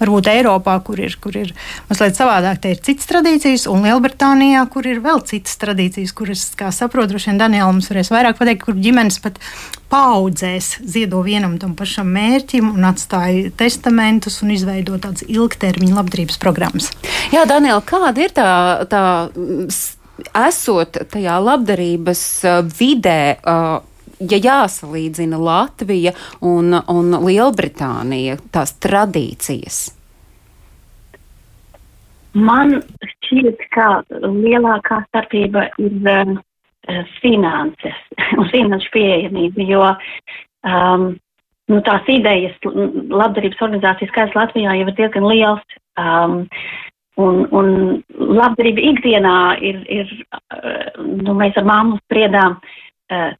Varbūt 0.00 0.30
Eiropā, 0.32 0.78
kur 0.86 1.02
ir, 1.02 1.16
kur 1.20 1.36
ir 1.36 1.52
mazliet 1.90 2.16
savādāk, 2.16 2.62
te 2.62 2.72
ir 2.72 2.80
citas 2.86 3.10
tradīcijas, 3.10 3.66
un 3.70 3.84
Lielbritānijā, 3.84 4.64
kur 4.72 4.88
ir 4.88 5.02
vēl 5.04 5.20
citas 5.28 5.60
tradīcijas, 5.60 6.16
kuras, 6.16 6.46
kā 6.56 6.72
saprotu, 6.72 7.12
droši 7.14 7.32
vien 7.32 7.44
Daniela 7.44 7.68
mums 7.74 7.92
varēs 7.92 8.12
vairāk 8.14 8.40
pateikt, 8.40 8.64
kur 8.64 8.80
ģimenes 8.80 9.20
pat 9.20 9.36
paudzēs 9.90 10.78
ziedo 10.86 11.20
vienam 11.26 11.56
tam 11.60 11.74
pašam 11.76 12.08
mērķim 12.14 12.72
un 12.72 12.86
atstāja 12.88 13.50
testamentus 13.58 14.38
un 14.44 14.54
izveido 14.54 14.96
tādas 15.02 15.26
ilgtermiņa 15.26 15.96
labdarības 15.98 16.38
programmas. 16.40 16.92
Jā, 17.34 17.42
Daniela, 17.50 17.82
kāda 17.84 18.22
ir 18.22 18.36
tā, 18.36 18.50
tā 18.90 19.02
esot 20.46 21.00
tajā 21.12 21.38
labdarības 21.44 22.24
uh, 22.44 22.60
vidē, 22.78 23.36
uh, 23.40 23.78
ja 24.20 24.40
jāsalīdzina 24.40 25.38
Latvija 25.40 26.12
un, 26.44 26.74
un 26.74 27.16
Lielbritānija, 27.24 28.36
tās 28.52 28.76
tradīcijas? 28.82 29.80
Man 32.36 32.76
šķiet, 33.02 33.64
ka 33.74 33.88
lielākā 34.22 35.00
starpība 35.08 35.66
ir 35.82 35.96
um, 36.12 36.36
finanses 37.22 37.98
un 38.38 38.46
finanšu 38.54 38.92
pieejamība, 38.94 39.66
jo 39.66 39.88
um, 40.62 41.08
nu, 41.70 41.80
tās 41.86 42.06
idejas 42.10 42.54
labdarības 42.64 43.64
organizācijas 43.66 44.12
skaits 44.14 44.38
Latvijā 44.38 44.76
jau 44.78 44.86
ir 44.86 44.96
diezgan 44.98 45.26
liels. 45.26 45.80
Um, 45.98 46.44
Un, 47.20 47.40
un 47.56 47.72
labdarība 48.16 48.84
ikdienā 48.92 49.38
ir, 49.66 49.80
ir 49.90 50.12
nu, 51.00 51.34
mēs 51.36 51.58
ar 51.60 51.66
māmu 51.68 51.98
spriedām 52.04 52.60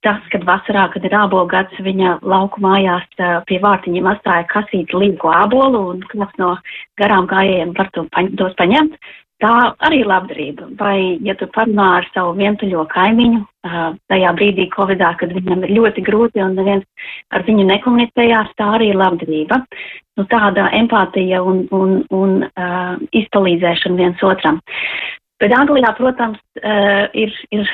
tas, 0.03 0.19
kad 0.33 0.43
vasarā, 0.49 0.89
kad 0.91 1.05
ir 1.07 1.15
ābolu 1.15 1.47
gads, 1.51 1.77
viņa 1.87 2.17
lauku 2.27 2.63
mājās 2.65 3.07
pie 3.47 3.61
vārtiņiem 3.63 4.09
atstāja 4.11 4.49
kasīt 4.51 4.91
līgu 4.97 5.31
ābolu 5.31 5.85
un 5.93 6.01
kāds 6.11 6.35
no 6.43 6.57
garām 6.99 7.29
gājējiem 7.31 7.77
var 7.79 7.91
to 7.95 8.05
paņ, 8.17 8.33
tos 8.41 8.57
paņemt. 8.59 8.99
Tā 9.41 9.53
arī 9.89 10.03
labdarība. 10.05 10.67
Vai, 10.77 11.17
ja 11.25 11.33
tu 11.41 11.47
parunā 11.55 11.87
ar 12.01 12.09
savu 12.13 12.35
vientuļo 12.37 12.83
kaimiņu, 12.93 13.39
tajā 14.13 14.33
brīdī, 14.37 14.67
Covidā, 14.75 15.15
kad 15.21 15.33
viņam 15.33 15.65
ir 15.65 15.73
ļoti 15.79 16.05
grūti 16.05 16.43
un 16.45 16.59
neviens 16.59 16.85
ar 17.33 17.47
viņu 17.47 17.65
nekomunicējās, 17.71 18.51
tā 18.61 18.67
arī 18.77 18.91
ir 18.93 18.99
labdarība. 19.01 19.63
Nu, 20.21 20.27
tāda 20.29 20.67
empātija 20.77 21.41
un, 21.47 21.63
un, 21.73 21.95
un 22.13 22.35
uh, 22.51 22.99
izpalīdzēšana 23.17 23.97
viens 23.97 24.25
otram. 24.27 24.61
Bet 25.41 25.55
Anglijā, 25.57 25.95
protams, 25.97 26.41
uh, 26.61 27.07
ir, 27.17 27.33
ir 27.57 27.65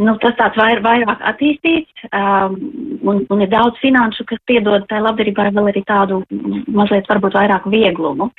nu, 0.00 0.16
tas 0.22 0.38
tāds 0.38 0.56
vair, 0.56 0.80
vairāk 0.86 1.20
attīstīts, 1.34 2.06
um, 2.08 2.56
un, 3.04 3.20
un 3.28 3.44
ir 3.44 3.52
daudz 3.52 3.76
finanšu, 3.82 4.24
kas 4.30 4.40
piedod 4.48 4.88
tai 4.88 5.02
labdarībai 5.04 5.50
vēl 5.52 5.68
arī 5.74 5.84
tādu 5.84 6.22
mazliet 6.72 7.12
varbūt 7.12 7.36
vairāk 7.36 7.68
vieglumu. 7.68 8.30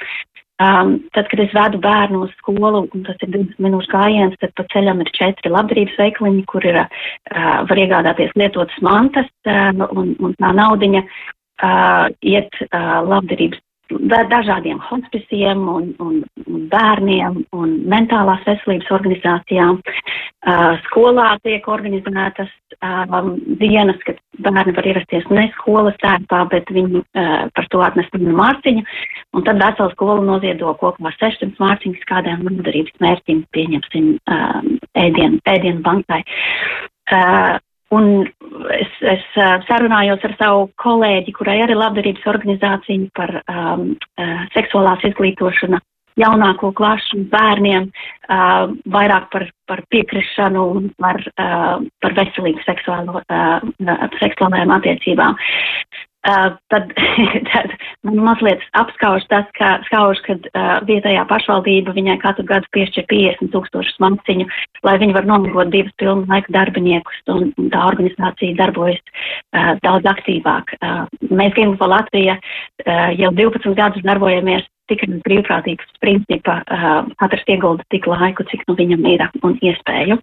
Um, 0.55 1.01
tad, 1.11 1.27
kad 1.27 1.41
es 1.43 1.51
vedu 1.51 1.81
bērnu 1.83 2.21
uz 2.23 2.31
skolu, 2.39 2.85
un 2.87 3.01
tas 3.03 3.17
ir 3.25 3.33
20 3.33 3.59
minūšu 3.59 3.91
gājiens, 3.91 4.37
tad 4.39 4.53
pa 4.55 4.63
ceļam 4.71 5.01
ir 5.03 5.11
četri 5.17 5.51
labdarības 5.51 5.97
veikliņi, 5.99 6.43
kur 6.47 6.63
ir, 6.63 6.79
uh, 6.79 7.57
var 7.67 7.81
iegādāties 7.81 8.31
lietotas 8.39 8.77
mantas, 8.85 9.27
uh, 9.51 9.75
un, 9.91 10.13
un 10.23 10.37
tā 10.39 10.53
naudiņa 10.55 11.01
uh, 11.03 12.07
iet 12.23 12.55
uh, 12.69 13.03
labdarības 13.03 13.64
dažādiem 13.89 14.79
hospisiem 14.81 15.67
un, 15.69 15.89
un, 15.99 16.21
un 16.47 16.67
bērniem 16.71 17.43
un 17.55 17.73
mentālās 17.89 18.43
veselības 18.47 18.91
organizācijām. 18.91 19.81
Uh, 20.45 20.77
skolā 20.85 21.35
tiek 21.41 21.65
organizētas 21.67 22.51
um, 22.85 23.31
dienas, 23.61 23.97
kad 24.05 24.19
bērni 24.45 24.75
var 24.77 24.89
ierasties 24.91 25.25
ne 25.33 25.47
skolas 25.55 25.97
tērpā, 26.03 26.43
bet 26.51 26.69
viņi 26.69 27.01
uh, 27.01 27.47
par 27.55 27.69
to 27.73 27.81
atnest 27.81 28.13
vienu 28.13 28.35
mārciņu, 28.37 28.85
un 29.33 29.45
tad 29.47 29.61
vesela 29.61 29.89
skola 29.95 30.21
noziedo 30.21 30.75
kopā 30.81 31.13
600 31.17 31.57
mārciņas 31.61 32.09
kādām 32.09 32.45
nodarības 32.45 32.97
mērķim, 33.01 33.45
pieņemsim 33.57 34.11
um, 34.21 34.75
ēdienu, 35.01 35.41
ēdienu 35.49 35.81
bankai. 35.85 36.21
Uh, 37.05 37.57
Un 37.95 38.07
es, 38.75 38.93
es 39.15 39.25
sarunājos 39.67 40.23
ar 40.27 40.35
savu 40.39 40.69
kolēģi, 40.81 41.33
kurai 41.37 41.59
arī 41.63 41.75
labdarības 41.77 42.25
organizācija 42.31 43.11
par 43.17 43.35
um, 43.45 43.91
seksuālās 44.55 45.05
izglītošanu 45.11 45.81
jaunāko 46.19 46.71
klašu 46.75 47.25
bērniem, 47.31 47.89
uh, 47.91 48.71
vairāk 48.91 49.27
par, 49.33 49.47
par 49.69 49.83
piekrišanu 49.91 50.63
un 50.77 50.89
par, 51.01 51.19
uh, 51.35 51.83
par 52.01 52.17
veselīgu 52.17 52.63
seksuālo, 52.65 53.21
uh, 53.21 54.05
seksuālajām 54.21 54.75
attiecībām. 54.77 55.37
Uh, 56.25 56.55
tad, 56.73 56.89
tad 57.51 57.73
man 58.01 58.15
mazliet 58.25 58.63
apskauž 58.73 59.27
tas, 59.29 59.45
ka, 59.53 59.75
skauž, 59.85 60.17
kad 60.25 60.47
uh, 60.57 60.79
vietējā 60.87 61.21
pašvaldība 61.29 61.93
viņai 61.93 62.15
katru 62.23 62.47
gadu 62.49 62.65
piešķir 62.73 63.05
50 63.11 63.51
tūkstošus 63.53 63.99
manciņu, 64.01 64.47
lai 64.87 64.95
viņi 65.03 65.13
var 65.13 65.29
nomigot 65.29 65.69
divus 65.69 65.93
pilnu 66.01 66.25
laiku 66.31 66.55
darbiniekus, 66.55 67.21
un, 67.29 67.51
un 67.61 67.69
tā 67.69 67.83
organizācija 67.91 68.57
darbojas 68.57 69.03
uh, 69.05 69.75
daudz 69.85 70.09
aktīvāk. 70.15 70.73
Uh, 70.79 71.05
mēs 71.29 71.53
Gimba 71.53 71.91
Latvija 71.93 72.39
uh, 72.41 73.09
jau 73.13 73.29
12 73.37 73.77
gadus 73.77 74.05
darbojamies 74.09 74.65
tikai 74.89 75.21
brīvprātīgas 75.29 75.93
principa, 76.01 76.63
uh, 76.65 77.03
katrs 77.21 77.45
iegulda 77.53 77.85
tik 77.93 78.09
laiku, 78.09 78.49
cik 78.49 78.65
nu 78.65 78.77
viņam 78.81 79.05
ir 79.13 79.29
un 79.45 79.59
iespēju. 79.61 80.17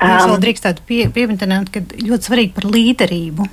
Um, 0.00 0.14
es 0.14 0.24
vēl 0.30 0.40
drīkstētu 0.46 0.86
pie, 0.88 1.02
pieminēt, 1.14 1.70
ka 1.74 1.84
ļoti 2.02 2.30
svarīgi 2.30 2.56
par 2.56 2.70
līderību 2.70 3.50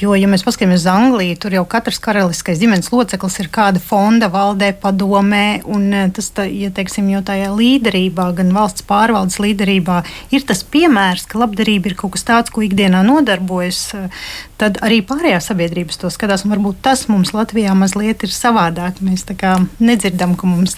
Jo, 0.00 0.14
ja 0.16 0.28
mēs 0.30 0.42
paskatāmies 0.46 0.82
uz 0.82 0.88
Angliju, 0.90 1.36
tur 1.40 1.54
jau 1.54 1.62
katrs 1.68 2.00
karaliskais 2.02 2.60
ģimenes 2.60 2.90
loceklis 2.92 3.36
ir 3.42 3.50
kāda 3.52 3.82
fonda 3.82 4.30
valdē, 4.32 4.70
padomē, 4.80 5.60
un 5.68 5.88
eh, 5.92 6.06
tas, 6.14 6.30
tā, 6.36 6.46
ja 6.48 6.70
teiksim, 6.74 7.10
jau 7.12 7.20
tajā 7.26 7.50
līderībā, 7.52 8.30
gan 8.38 8.52
valsts 8.56 8.86
pārvaldes 8.88 9.40
līderībā, 9.42 10.00
ir 10.34 10.46
tas 10.48 10.62
piemērs, 10.64 11.26
ka 11.30 11.42
labdarība 11.42 11.90
ir 11.90 11.98
kaut 12.00 12.14
kas 12.16 12.26
tāds, 12.28 12.54
ko 12.54 12.64
ikdienā 12.64 13.02
nodarbojas, 13.06 13.82
eh, 13.98 14.24
tad 14.60 14.80
arī 14.84 15.00
pārējā 15.06 15.40
sabiedrības 15.44 16.00
to 16.00 16.10
skatās, 16.12 16.46
un 16.46 16.54
varbūt 16.54 16.80
tas 16.84 17.06
mums 17.12 17.34
Latvijā 17.36 17.76
mazliet 17.76 18.24
ir 18.24 18.32
savādāk. 18.34 19.00
Mēs 19.04 19.26
tā 19.28 19.36
kā 19.38 19.54
nedzirdam, 19.80 20.34
ka 20.40 20.48
mums, 20.48 20.76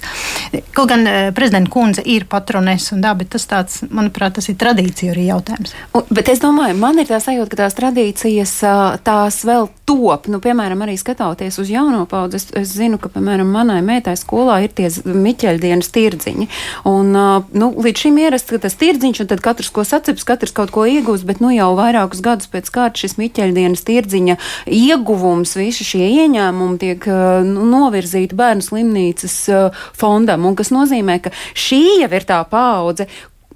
kaut 0.74 0.90
gan 0.90 1.06
eh, 1.06 1.30
prezidenta 1.34 1.70
kundze 1.72 2.02
ir 2.06 2.26
patronēs 2.30 2.90
un 2.96 3.06
tā, 3.06 3.14
bet 3.18 3.32
tas 3.36 3.46
tāds, 3.50 3.82
manuprāt, 3.90 4.36
tas 4.40 4.50
ir 4.50 4.58
tradīcija 4.58 4.91
arī 5.12 5.28
jautājums. 5.28 5.72
Un, 5.96 6.04
bet 6.12 6.28
es 6.32 6.42
domāju, 6.42 6.76
man 6.78 7.00
ir 7.00 7.08
tā 7.08 7.18
sajūta, 7.22 7.50
ka 7.52 7.60
tās 7.64 7.76
tradīcijas 7.78 8.54
tās 9.06 9.40
vēl 9.48 9.68
top. 9.88 10.28
Nu, 10.30 10.40
piemēram, 10.42 10.84
arī 10.84 10.96
skatoties 11.00 11.58
uz 11.62 11.70
jauno 11.72 12.04
paudzi, 12.10 12.38
es, 12.38 12.46
es 12.62 12.74
zinu, 12.76 12.98
ka, 13.02 13.10
piemēram, 13.12 13.48
manai 13.52 13.80
meitai 13.84 14.14
skolā 14.18 14.60
ir 14.64 14.74
tie 14.76 14.88
miķeļdienas 14.90 15.90
tirdziņi. 15.94 16.48
Un, 16.88 17.12
nu, 17.12 17.70
līdz 17.82 18.04
šim 18.04 18.20
ierasts, 18.22 18.50
ka 18.52 18.60
tas 18.62 18.76
tirdziņš, 18.80 19.22
un 19.24 19.30
tad 19.32 19.42
katrs 19.44 19.72
ko 19.74 19.84
saceps, 19.86 20.26
katrs 20.28 20.54
kaut 20.56 20.72
ko 20.74 20.86
iegūst, 20.88 21.26
bet 21.28 21.42
nu 21.44 21.52
jau 21.54 21.72
vairākus 21.78 22.22
gadus 22.24 22.50
pēc 22.52 22.70
kārtas 22.74 23.04
šis 23.04 23.18
miķeļdienas 23.20 23.84
tirdziņa 23.88 24.38
ieguvums, 24.72 25.56
visi 25.58 25.86
šie 25.86 26.08
ieņēmumi 26.22 26.80
tiek 26.82 27.08
nu, 27.48 27.66
novirzīti 27.72 28.38
bērnu 28.38 28.64
slimnīcas 28.64 29.36
fondam, 29.98 30.46
un 30.48 30.56
kas 30.58 30.72
nozīmē, 30.74 31.18
ka 31.24 31.34
šī 31.58 31.82
jau 32.02 32.10
ir 32.12 32.28
tā 32.28 32.40
paudze, 32.48 33.08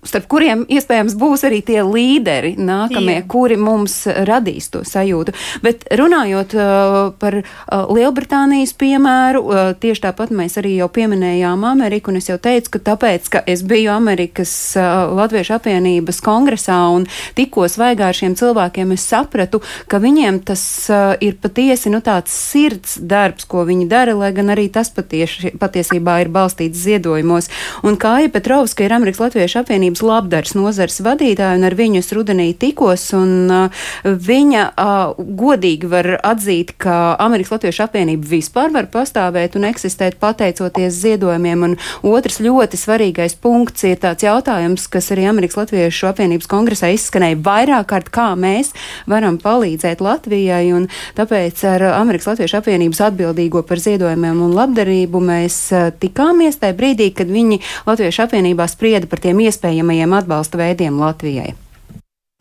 starp 0.09 0.29
kuriem 0.31 0.65
iespējams 0.71 1.17
būs 1.19 1.45
arī 1.49 1.63
tie 1.67 1.83
līderi 1.87 2.55
nākamie, 2.59 3.21
Jā. 3.21 3.27
kuri 3.31 3.59
mums 3.61 4.05
radīs 4.07 4.71
to 4.73 4.83
sajūtu. 4.87 5.35
Bet 5.65 5.87
runājot 5.99 6.57
uh, 6.57 6.97
par 7.21 7.39
uh, 7.41 7.93
Lielbritānijas 7.93 8.75
piemēru, 8.79 9.43
uh, 9.43 9.73
tieši 9.81 10.05
tāpat 10.09 10.33
mēs 10.35 10.59
arī 10.61 10.77
jau 10.81 10.89
pieminējām 10.93 11.65
Ameriku, 11.69 12.13
un 12.13 12.21
es 12.21 12.31
jau 12.31 12.39
teicu, 12.43 12.77
ka 12.77 12.83
tāpēc, 12.93 13.31
ka 13.33 13.43
es 13.47 13.65
biju 13.67 13.93
Amerikas 13.95 14.53
uh, 14.79 15.13
Latviešu 15.17 15.57
apvienības 15.59 16.23
kongresā 16.25 16.79
un 16.95 17.07
tikko 17.39 17.67
svaigā 17.71 18.11
ar 18.11 18.17
šiem 18.17 18.37
cilvēkiem, 18.39 18.95
es 18.97 19.07
sapratu, 19.07 19.63
ka 19.91 20.01
viņiem 20.03 20.43
tas 20.47 20.63
uh, 20.93 21.15
ir 21.23 21.39
patiesi 21.43 21.93
nu, 21.93 22.03
tāds 22.05 22.35
sirds 22.35 22.97
darbs, 23.01 23.47
ko 23.49 23.65
viņi 23.69 23.89
dara, 23.91 24.17
lai 24.19 24.33
gan 24.37 24.53
arī 24.55 24.69
tas 24.73 24.91
patieši, 24.95 25.55
patiesībā 25.61 26.21
ir 26.25 26.33
balstīts 26.35 26.83
ziedojumos. 26.87 27.51
Un 27.87 27.99
Kāja 28.01 28.31
Petrovska 28.33 28.85
ir 28.85 28.95
Amerikas 28.97 29.23
Latviešu 29.25 29.63
apvienības 29.63 29.96
Savienības 29.97 30.03
labdaras 30.03 30.55
nozares 30.55 31.01
vadītāju, 31.01 31.59
un 31.59 31.65
ar 31.65 31.75
viņu 31.75 32.01
es 32.01 32.13
rudenī 32.13 32.55
tikos, 32.57 33.13
un 33.17 33.49
uh, 33.51 33.71
viņa 34.05 34.63
uh, 34.77 35.15
godīgi 35.17 35.89
var 35.89 36.21
atzīt, 36.23 36.75
ka 36.79 37.17
Amerikas 37.19 37.53
Latviešu 37.55 37.85
apvienība 37.87 38.27
vispār 38.27 38.73
var 38.73 38.89
pastāvēt 38.93 39.57
un 39.57 39.65
eksistēt 39.69 40.19
pateicoties 40.21 40.93
ziedojumiem, 41.01 41.63
un 41.63 41.77
otrs 42.03 42.41
ļoti 42.41 42.77
svarīgais 42.77 43.37
punkts 43.41 43.85
ir 43.85 43.97
tāds 44.03 44.25
jautājums, 44.27 44.87
kas 44.89 45.11
arī 45.15 45.29
Amerikas 45.31 45.57
Latviešu 45.57 46.11
apvienības 46.11 46.47
kongresā 46.51 46.93
izskanēja 46.95 47.41
vairāk 47.41 47.89
kārt, 47.89 48.11
kā 48.11 48.35
mēs 48.37 48.73
varam 49.07 49.39
palīdzēt 49.39 50.01
Latvijai, 50.05 50.73
un 50.77 50.89
tāpēc 51.17 51.65
ar 51.73 51.87
Amerikas 51.95 52.33
Latviešu 52.33 52.61
apvienības 52.61 53.03
atbildīgo 53.09 53.65
par 53.67 53.81
ziedojumiem 53.81 54.45
un 54.45 54.57
labdarību 54.57 55.23
mēs 55.33 55.61
uh, 55.73 55.89
tikāmies 55.95 56.61
tajā 56.61 56.77
brīdī, 56.77 57.11
kad 57.17 57.31
viņi 57.31 57.63
Latviešu 57.89 58.27
apvienībā 58.27 58.67
sprieda 58.71 59.09
par 59.11 59.23
tiem 59.25 59.45
iespējamiem 59.47 59.86
iespējamajiem 59.87 60.15
atbalsta 60.17 60.59
veidiem 60.59 60.99
Latvijai? 60.99 61.55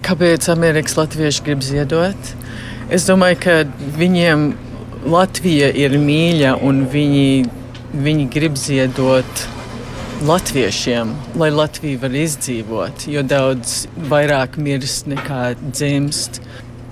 Kāpēc 0.06 0.48
Amerikas 0.50 0.98
Latvieši 0.98 1.44
grib 1.46 1.62
ziedot? 1.62 2.18
Es 2.90 3.06
domāju, 3.06 3.38
ka 3.40 3.54
viņiem 3.98 4.54
Latvija 5.06 5.70
ir 5.70 5.98
mīļa 5.98 6.56
un 6.66 6.88
viņi, 6.90 7.46
viņi 7.94 8.26
grib 8.34 8.58
ziedot 8.58 9.46
latviešiem, 10.26 11.14
lai 11.38 11.52
Latvija 11.52 12.02
var 12.02 12.16
izdzīvot, 12.18 13.06
jo 13.08 13.22
daudz 13.22 13.86
vairāk 14.10 14.58
mirst 14.58 15.06
nekā 15.08 15.56
dzimst 15.70 16.42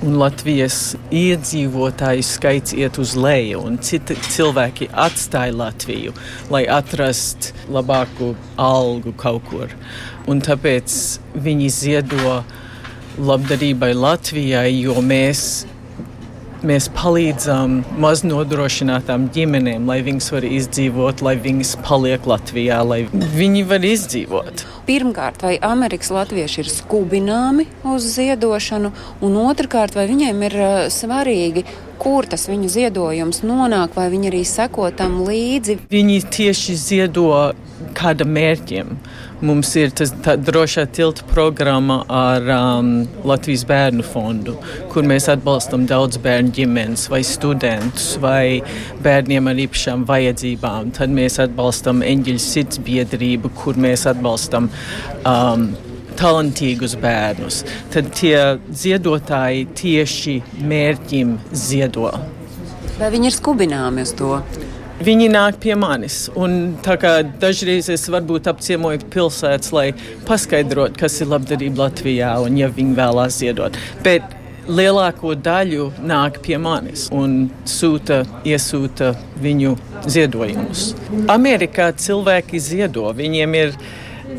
un 0.04 0.18
Latvijas 0.20 0.94
iedzīvotāju 1.16 2.24
skaits 2.28 2.76
iet 2.76 3.00
uz 3.02 3.16
leju, 3.20 3.62
un 3.68 3.78
citi 3.84 4.18
cilvēki 4.36 4.90
atstāja 5.06 5.56
Latviju, 5.56 6.14
lai 6.54 6.66
atrastu 6.68 7.54
labāku 7.74 8.34
algu 8.60 9.16
kaut 9.20 9.48
kur. 9.50 9.72
Un 10.28 10.44
tāpēc 10.44 10.98
viņi 11.46 11.70
ziedo 11.72 12.42
labdarībai 13.20 13.94
Latvijai, 13.96 14.72
jo 14.82 15.00
mēs 15.04 15.64
mēs 16.64 16.88
palīdzam 16.96 17.82
maznodrošinātām 18.00 19.28
ģimenēm, 19.36 19.88
lai 19.90 20.00
viņas 20.06 20.30
var 20.32 20.46
izdzīvot, 20.48 21.24
lai 21.26 21.36
viņas 21.44 21.74
paliek 21.84 22.28
Latvijā, 22.30 22.80
lai 22.88 23.02
viņi 23.12 23.66
var 23.68 23.84
izdzīvot. 23.88 24.64
Pirmkārt, 24.88 25.44
vai 25.46 25.56
Amerikas 25.64 26.12
latvieši 26.12 26.64
ir 26.64 26.72
skubināmi 26.72 27.68
uz 27.88 28.08
ziedošanu, 28.18 28.92
un 29.24 29.42
otrkārt, 29.46 29.96
vai 29.96 30.08
viņiem 30.10 30.46
ir 30.50 30.58
uh, 30.60 30.72
svarīgi, 30.92 31.64
kur 32.04 32.28
tas 32.28 32.48
viņu 32.52 32.72
ziedojums 32.72 33.44
nonāk, 33.48 33.96
vai 33.96 34.10
viņi 34.12 34.32
arī 34.32 34.44
seko 34.48 34.90
tam 34.96 35.22
līdzi? 35.28 35.80
Viņi 35.94 36.24
tieši 36.36 36.76
ziedo 36.80 37.30
kādam 37.98 38.34
mērķim. 38.36 38.98
Mums 39.44 39.74
ir 39.76 39.92
tas 39.92 40.14
drošā 40.24 40.86
tilta 40.96 41.26
programma 41.28 41.98
ar 42.08 42.46
um, 42.56 42.92
Latvijas 43.28 43.66
bērnu 43.68 44.06
fondu, 44.08 44.56
kur 44.94 45.04
mēs 45.08 45.28
atbalstam 45.34 45.84
daudz 45.90 46.20
bērnu 46.24 46.54
ģimenes 46.56 47.10
vai 47.12 47.20
studentus 47.28 48.14
vai 48.24 48.62
bērniem 49.04 49.52
ar 49.52 49.60
īpašām 49.66 50.06
vajadzībām. 50.08 50.94
Tad 50.96 51.12
mēs 51.12 51.42
atbalstam 51.44 52.06
Eņģeļa 52.08 52.44
sirds 52.46 52.80
biedrību, 52.88 53.52
kur 53.60 53.80
mēs 53.80 54.08
atbalstam 54.14 54.72
um, 55.28 55.72
talantīgus 56.20 56.98
bērnus. 57.02 57.64
Tad 57.94 58.12
tie 58.18 58.38
ziedotāji 58.84 59.66
tieši 59.78 60.38
mērķim 60.62 61.38
ziedo. 61.52 62.12
Vai 63.00 63.10
viņi 63.14 63.32
ir 63.32 63.36
skubināmi 63.36 64.06
uz 64.06 64.14
to? 64.18 64.38
Viņi 65.04 65.26
nāk 65.34 65.58
pie 65.60 65.74
manis. 65.76 66.28
Dažreiz 67.42 67.90
es 67.92 68.06
varbūt 68.14 68.48
apciemoju 68.52 69.02
pilsētas, 69.12 69.74
lai 69.74 69.88
paskaidrotu, 70.28 71.02
kas 71.02 71.18
ir 71.24 71.32
labdarība 71.34 71.88
Latvijā 71.88 72.36
un 72.46 72.62
ja 72.62 72.70
viņi 72.72 72.96
vēlās 73.00 73.42
ziedot. 73.42 73.80
Bet 74.06 74.38
lielāko 74.70 75.34
daļu 75.36 75.90
nāk 76.08 76.40
pie 76.46 76.60
manis 76.62 77.10
un 77.12 77.50
sūta, 77.68 78.22
iesūta 78.48 79.12
viņu 79.44 79.74
ziedojumus. 80.08 80.94
Amerikā 81.32 81.90
cilvēki 82.00 82.62
ziedo, 82.64 83.10
viņiem 83.18 83.60
ir, 83.60 83.76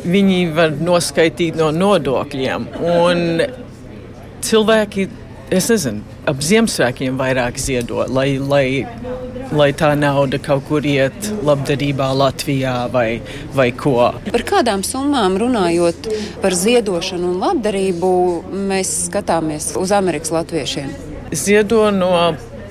viņi 0.05 0.41
var 0.57 0.75
noskaitīt 0.81 1.59
no 1.61 1.71
nodokļiem. 1.75 2.69
Un 2.85 3.45
cilvēki, 4.45 5.09
es 5.55 5.71
nezinu, 5.73 6.05
ap 6.29 6.43
Ziemassvētkiem 6.45 7.21
vairāk 7.21 7.61
ziedo, 7.61 8.05
lai, 8.11 8.35
lai 8.39 8.67
lai 9.53 9.71
tā 9.77 9.93
nauda 9.99 10.39
kaut 10.43 10.67
kur 10.69 10.85
iet 10.87 11.29
labdarībā 11.45 12.09
Latvijā 12.17 12.75
vai, 12.93 13.21
vai 13.55 13.69
ko. 13.77 14.13
Par 14.31 14.45
kādām 14.47 14.85
summām 14.87 15.37
runājot 15.41 16.09
par 16.43 16.57
ziedošanu 16.59 17.35
un 17.35 17.43
labdarību, 17.43 18.11
mēs 18.71 18.95
skatāmies 19.09 19.73
uz 19.81 19.93
Amerikas 19.95 20.33
latviešiem? 20.35 20.91
Ziedo 21.35 21.89
no 21.95 22.15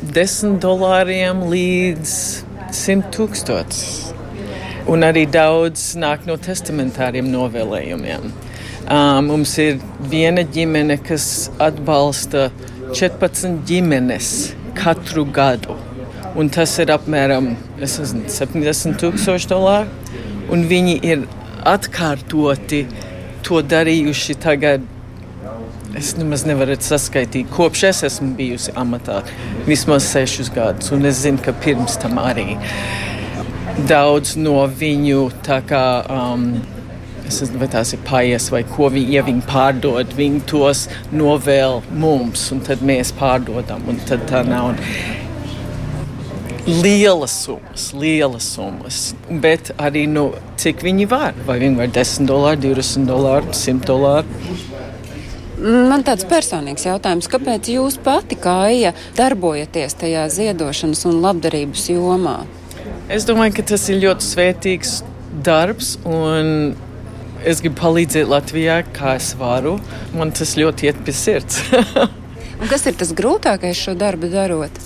10 0.03 0.59
dolāriem 0.63 1.45
līdz 1.51 2.17
100 2.73 3.13
tūkstošiem. 3.15 4.12
Un 4.91 5.05
arī 5.07 5.23
daudz 5.31 5.93
nāk 5.99 6.25
no 6.27 6.35
testamentāriem 6.41 7.29
novēlējumiem. 7.31 8.27
Um, 8.83 9.29
mums 9.29 9.55
ir 9.63 9.79
viena 10.11 10.43
ģimene, 10.43 10.97
kas 11.07 11.47
atbalsta 11.63 12.49
14 12.91 13.63
ģimenes 13.69 14.29
katru 14.75 15.23
gadu 15.31 15.77
un 16.35 16.49
tas 16.49 16.71
ir 16.81 16.91
apmēram 16.93 17.53
nezinu, 17.79 18.25
70 18.31 18.97
tūkstoši 19.01 19.49
dolāru. 19.51 19.89
Un 20.53 20.65
viņi 20.69 20.97
ir 21.05 21.27
atkārtoti 21.69 22.83
to 23.45 23.61
darījuši 23.63 24.37
tagad. 24.43 24.83
Es 25.97 26.15
nemaz 26.17 26.41
nevaru 26.49 26.73
saskaitīt, 26.81 27.51
kopš 27.53 27.83
es 27.91 27.99
esmu 28.07 28.31
bijusi 28.37 28.73
amatā 28.81 29.19
vismaz 29.67 30.07
sešus 30.09 30.49
gadus, 30.53 30.89
un 30.95 31.05
es 31.05 31.19
zinu, 31.21 31.37
ka 31.37 31.53
pirms 31.61 31.99
tam 32.01 32.17
arī 32.17 32.57
daudz 33.89 34.35
no 34.37 34.61
viņu 34.67 35.27
tā 35.45 35.63
kā. 35.67 35.87
Um, 36.09 36.47
Es 37.23 37.37
nezinu, 37.39 37.61
vai 37.61 37.69
tās 37.71 37.93
ir 37.95 38.01
paies 38.03 38.49
vai 38.51 38.59
ko 38.67 38.89
viņi, 38.91 39.13
ja 39.15 39.21
viņi 39.23 39.45
pārdod, 39.47 40.09
viņi 40.17 40.41
tos 40.51 40.81
novēl 41.15 41.79
mums, 41.95 42.41
un 42.51 42.59
tad 42.67 42.83
mēs 42.83 43.13
pārdodam, 43.15 43.85
tad 44.09 44.25
tā 44.27 44.41
nav. 44.43 44.75
Lielas 46.67 47.31
summas, 47.45 47.85
lielas 47.95 48.49
summas. 48.57 48.99
Bet 49.29 49.71
arī 49.79 50.03
nu, 50.11 50.33
cik 50.59 50.83
viņi 50.83 51.07
var. 51.11 51.39
Vai 51.47 51.57
viņi 51.63 51.79
var 51.79 51.93
10 51.95 52.27
dolāru, 52.27 52.61
20 52.75 53.07
dolāru, 53.07 53.55
100 53.55 53.87
dolāru. 53.87 54.59
Man 55.63 56.03
tāds 56.03 56.27
personīgs 56.27 56.83
jautājums, 56.83 57.31
kāpēc 57.31 57.71
jūs 57.71 57.95
pati 58.03 58.35
kā 58.35 58.57
Aija 58.67 58.91
darbojaties 59.15 59.95
tajā 60.01 60.27
ziedošanas 60.31 61.05
un 61.07 61.21
labdarības 61.23 61.87
jomā? 61.93 62.41
Es 63.11 63.25
domāju, 63.27 63.57
ka 63.57 63.65
tas 63.73 63.83
ir 63.91 63.99
ļoti 63.99 64.23
svētīgs 64.23 64.91
darbs 65.43 65.97
un 66.07 66.71
es 67.43 67.59
gribu 67.59 67.75
palīdzēt 67.81 68.29
Latvijā, 68.31 68.77
kā 68.95 69.17
es 69.19 69.33
varu. 69.35 69.75
Man 70.15 70.31
tas 70.31 70.55
ļoti 70.55 70.87
iet 70.87 71.01
pie 71.03 71.15
sirds. 71.17 71.59
kas 72.71 72.87
ir 72.87 72.95
tas 72.95 73.11
grūtākais 73.17 73.75
šo 73.75 73.97
darbu 73.99 74.29
darot? 74.31 74.79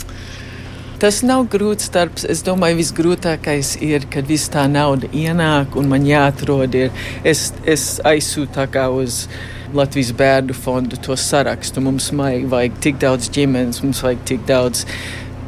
Tas 0.98 1.20
nav 1.22 1.46
grūts 1.54 1.92
darbs. 1.94 2.26
Es 2.26 2.42
domāju, 2.42 2.80
visgrūtākais 2.80 3.76
ir, 3.86 4.08
kad 4.10 4.26
viss 4.26 4.50
tā 4.50 4.64
nauda 4.66 5.06
ienāk 5.14 5.78
un 5.78 5.92
man 5.92 6.08
jāatrod. 6.10 6.74
Ir. 6.74 7.06
Es, 7.22 7.52
es 7.70 8.00
aizsūtu 8.02 8.66
uz 8.98 9.28
Latvijas 9.78 10.10
bērnu 10.18 10.58
fondu 10.58 10.98
to 10.98 11.14
sarakstu. 11.14 11.86
Mums 11.86 12.10
vajag 12.18 12.82
tik 12.82 12.98
daudz 12.98 13.30
ģimenes, 13.30 13.84
mums 13.86 14.02
vajag 14.02 14.26
tik 14.26 14.50
daudz 14.50 14.88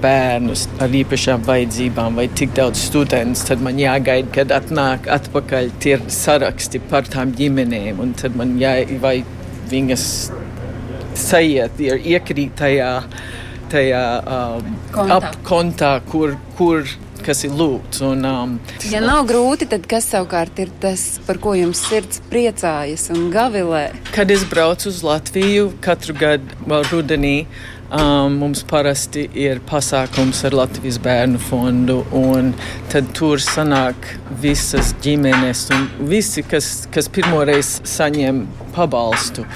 bērnus 0.02 0.66
ar 0.84 0.94
īpašām 1.02 1.44
vajadzībām 1.48 2.20
vai 2.20 2.28
tik 2.40 2.54
daudz 2.58 2.82
studentus, 2.90 3.46
tad 3.50 3.64
man 3.66 3.80
jāgaida, 3.82 4.32
kad 4.36 4.54
atnāk 4.56 5.10
atpakaļ 5.20 5.74
tie 5.84 5.98
saraksti 6.14 6.82
par 6.92 7.10
tām 7.12 7.34
ģimenēm. 7.38 8.00
Un 8.04 8.16
tad 8.20 8.38
man 8.40 8.56
jāivai 8.62 9.20
viņas 9.72 10.06
sajiet, 11.20 11.80
ir 11.84 12.00
iekrīt 12.16 12.56
tajā, 12.60 12.94
tajā 13.72 14.06
um, 14.24 14.74
kontā. 14.96 15.20
ap 15.20 15.38
kontā, 15.48 15.94
kur, 16.10 16.36
kur 16.58 16.88
kas 17.26 17.44
ir 17.46 17.56
lūgts. 17.56 18.02
Un, 18.06 18.24
um, 18.26 18.56
ja 18.92 19.02
nav 19.04 19.26
grūti, 19.30 19.68
tad 19.70 19.86
kas 19.90 20.08
savukārt 20.14 20.60
ir 20.64 20.72
tas, 20.82 21.06
par 21.28 21.40
ko 21.42 21.56
jums 21.58 21.82
sirds 21.90 22.22
priecājas 22.32 23.10
un 23.14 23.30
gavilē? 23.34 23.90
Kad 24.16 24.32
es 24.34 24.46
braucu 24.50 24.90
uz 24.92 25.04
Latviju 25.06 25.70
katru 25.84 26.16
gadu, 26.18 26.56
rudenī, 26.92 27.36
Um, 27.90 28.36
mums 28.38 28.60
parasti 28.70 29.24
ir 29.34 29.64
pasākums 29.66 30.44
ar 30.46 30.54
Latvijas 30.54 31.00
bērnu 31.02 31.40
fondu, 31.42 32.04
un 32.14 32.52
tad 32.92 33.10
tur 33.18 33.42
sanāk 33.42 34.12
visas 34.44 34.92
ģimenes 35.02 35.66
un 35.74 35.90
visi, 36.12 36.46
kas, 36.46 36.86
kas 36.94 37.10
pirmoreiz 37.10 37.80
saņem 37.90 38.46
pabalstu. 38.78 39.48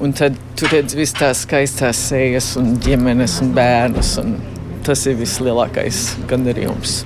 Un 0.00 0.16
tad 0.16 0.40
tur 0.56 0.72
redz 0.72 0.96
visas 0.96 1.20
tās 1.20 1.44
skaistās 1.44 2.00
sejas 2.08 2.54
un 2.56 2.78
ģimenes 2.80 3.42
un 3.44 3.52
bērnus, 3.54 4.16
un 4.24 4.38
tas 4.88 5.04
ir 5.04 5.20
vislielākais 5.20 6.14
gandarījums. 6.30 7.02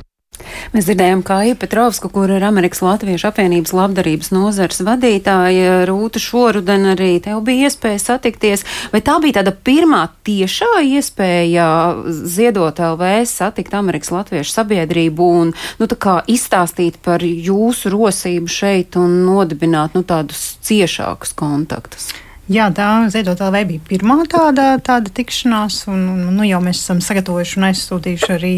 Mēs 0.75 0.89
dzirdējām, 0.89 1.23
kā 1.27 1.41
Ipa 1.49 1.65
Petrovska, 1.65 2.11
kur 2.13 2.31
ir 2.33 2.45
Amerikas 2.45 2.83
Latviešu 2.85 3.31
apvienības 3.31 3.73
labdarības 3.77 4.31
nozars 4.33 4.83
vadītāja, 4.85 5.83
Rūta 5.89 6.21
šoruden 6.23 6.91
arī 6.95 7.11
tev 7.25 7.43
bija 7.47 7.69
iespēja 7.69 8.01
satikties. 8.03 8.65
Vai 8.93 9.03
tā 9.05 9.19
bija 9.23 9.41
tāda 9.41 9.53
pirmā 9.53 10.05
tiešā 10.29 10.83
iespēja 10.85 11.69
ziedot 12.09 12.81
LV 12.91 13.11
satikt 13.29 13.77
Amerikas 13.79 14.13
Latviešu 14.15 14.55
sabiedrību 14.55 15.33
un, 15.43 15.53
nu, 15.81 15.91
tā 15.91 15.99
kā 15.99 16.21
izstāstīt 16.31 17.01
par 17.05 17.25
jūsu 17.25 17.93
rosību 17.95 18.53
šeit 18.53 19.01
un 19.01 19.21
nodibināt, 19.27 19.99
nu, 19.99 20.07
tādus 20.07 20.57
ciešākus 20.69 21.37
kontaktus? 21.39 22.13
Jā, 22.49 22.71
tā 22.73 22.87
Ziedot 23.13 23.43
LV 23.45 23.61
bija 23.69 23.83
pirmā 23.85 24.23
tāda, 24.33 24.79
tāda 24.81 25.11
tikšanās, 25.13 25.83
un, 25.93 26.07
un 26.15 26.21
nu, 26.33 26.47
jau 26.49 26.63
mēs 26.65 26.79
esam 26.81 27.03
sagatavojuši 27.05 27.59
un 27.61 27.67
aizsūtījuši 27.69 28.31
arī 28.33 28.53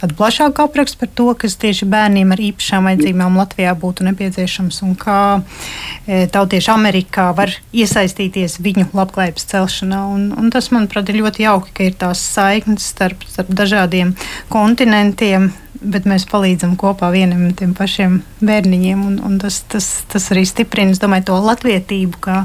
tādu 0.00 0.16
plašāku 0.18 0.64
aprakstu 0.64 0.98
par 0.98 1.12
to, 1.20 1.28
kas 1.38 1.54
tieši 1.62 1.86
bērniem 1.92 2.34
ar 2.34 2.42
īpašām 2.42 2.88
vajadzībām 2.90 3.38
Latvijā 3.38 3.76
būtu 3.78 4.08
nepieciešams 4.08 4.80
un 4.82 4.96
kā 4.98 5.20
e, 5.38 6.24
tautieši 6.34 6.72
Amerikā 6.74 7.28
var 7.38 7.54
iesaistīties 7.70 8.58
viņu 8.66 8.88
labklājības 8.98 9.46
celšanā. 9.52 10.02
Un, 10.16 10.26
un 10.34 10.50
tas, 10.50 10.72
manuprāt, 10.74 11.14
ir 11.14 11.22
ļoti 11.22 11.46
jauki, 11.46 11.70
ka 11.76 11.86
ir 11.86 11.94
tās 12.02 12.24
saiknes 12.34 12.90
starp, 12.96 13.22
starp 13.30 13.54
dažādiem 13.62 14.16
kontinentiem, 14.50 15.52
bet 15.80 16.06
mēs 16.08 16.26
palīdzam 16.30 16.76
kopā 16.80 17.10
vienam 17.14 17.46
un 17.48 17.54
tiem 17.56 17.72
pašiem 17.76 18.20
bērniņiem. 18.44 19.02
Un, 19.06 19.18
un 19.26 19.38
tas, 19.42 19.60
tas, 19.70 19.88
tas 20.10 20.30
arī 20.34 20.44
stiprina 20.48 20.96
domāju, 21.00 21.28
to 21.30 21.38
latvietību, 21.42 22.20
kā, 22.24 22.42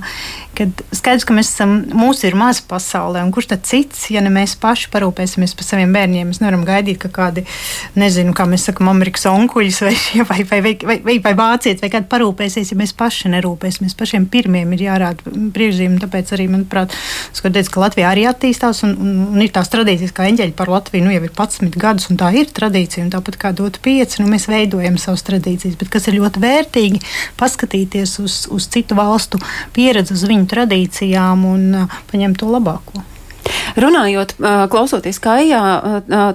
kad 0.57 0.83
skaidrs, 0.95 1.25
ka 1.27 1.35
mēs 1.35 1.51
esam, 1.53 1.75
mūsu 1.95 2.27
ir 2.29 2.37
maza 2.39 2.63
pasaulē, 2.69 3.23
un 3.25 3.31
kurš 3.33 3.51
tad 3.53 3.65
cits, 3.67 4.07
ja 4.13 4.23
ne 4.23 4.31
mēs 4.33 4.57
paši 4.61 4.89
parūpēsimies 4.93 5.55
par 5.57 5.67
saviem 5.67 5.93
bērniem, 5.95 6.31
mēs 6.31 6.41
nevaram 6.43 6.65
gaidīt, 6.67 6.99
ka 7.01 7.11
kādi, 7.13 7.45
nezinu, 7.99 8.35
kā 8.37 8.45
mēs 8.49 8.67
sakam, 8.69 8.91
Amerikas 8.91 9.27
onkuļus 9.31 9.81
vai, 9.87 9.95
vai, 10.29 10.39
vai, 10.51 10.61
vai, 10.67 10.75
vai, 10.91 10.97
vai, 11.07 11.17
vai 11.25 11.33
vācietis 11.39 11.83
vai 11.83 11.91
kādi 11.93 12.09
parūpēsies, 12.11 12.73
ja 12.73 12.79
mēs 12.79 12.95
paši 12.97 13.31
nerūpēsimies. 13.35 13.97
Pašiem 13.97 14.27
pirmiem 14.31 14.75
ir 14.75 14.85
jārāda 14.87 15.35
priekšzīme, 15.55 16.01
tāpēc 16.03 16.35
arī, 16.35 16.49
manuprāt, 16.51 16.95
skaties, 17.37 17.71
ka 17.71 17.85
Latvijā 17.85 18.11
arī 18.11 18.27
attīstās 18.29 18.83
un, 18.87 18.95
un, 18.99 19.15
un 19.35 19.45
ir 19.45 19.53
tās 19.55 19.71
tradīcijas, 19.71 20.13
kā 20.15 20.27
eņģeļi 20.31 20.57
par 20.57 20.71
Latviju, 20.71 21.07
nu 21.07 21.15
jau 21.15 21.23
ir 21.23 21.31
11 21.31 21.79
gadus, 21.81 22.09
un 22.11 22.19
tā 22.19 22.31
ir 22.37 22.51
tradīcija, 22.51 23.05
un 23.05 23.11
tāpat 23.21 23.37
kā 23.37 23.53
dot 23.55 23.77
5, 23.85 24.17
nu 24.21 24.31
mēs 24.31 24.49
veidojam 24.49 24.97
savas 25.01 25.23
tradīcijas, 25.27 25.77
bet 25.77 25.93
kas 25.93 26.09
ir 26.09 26.17
ļoti 26.17 26.41
vērtīgi, 26.41 27.01
paskatīties 27.39 28.17
uz, 28.23 28.41
uz 28.51 28.67
citu 28.73 28.97
valstu 28.97 29.39
pieredzi, 29.75 30.17
uz 30.17 30.25
viņu 30.27 30.49
tradīcijām 30.49 31.45
un 31.45 31.83
uh, 31.83 32.01
paņemt 32.11 32.41
to 32.41 32.49
labāko. 32.49 33.05
Runājot, 33.79 34.33
klausoties 34.71 35.19
Kaijā, 35.23 35.61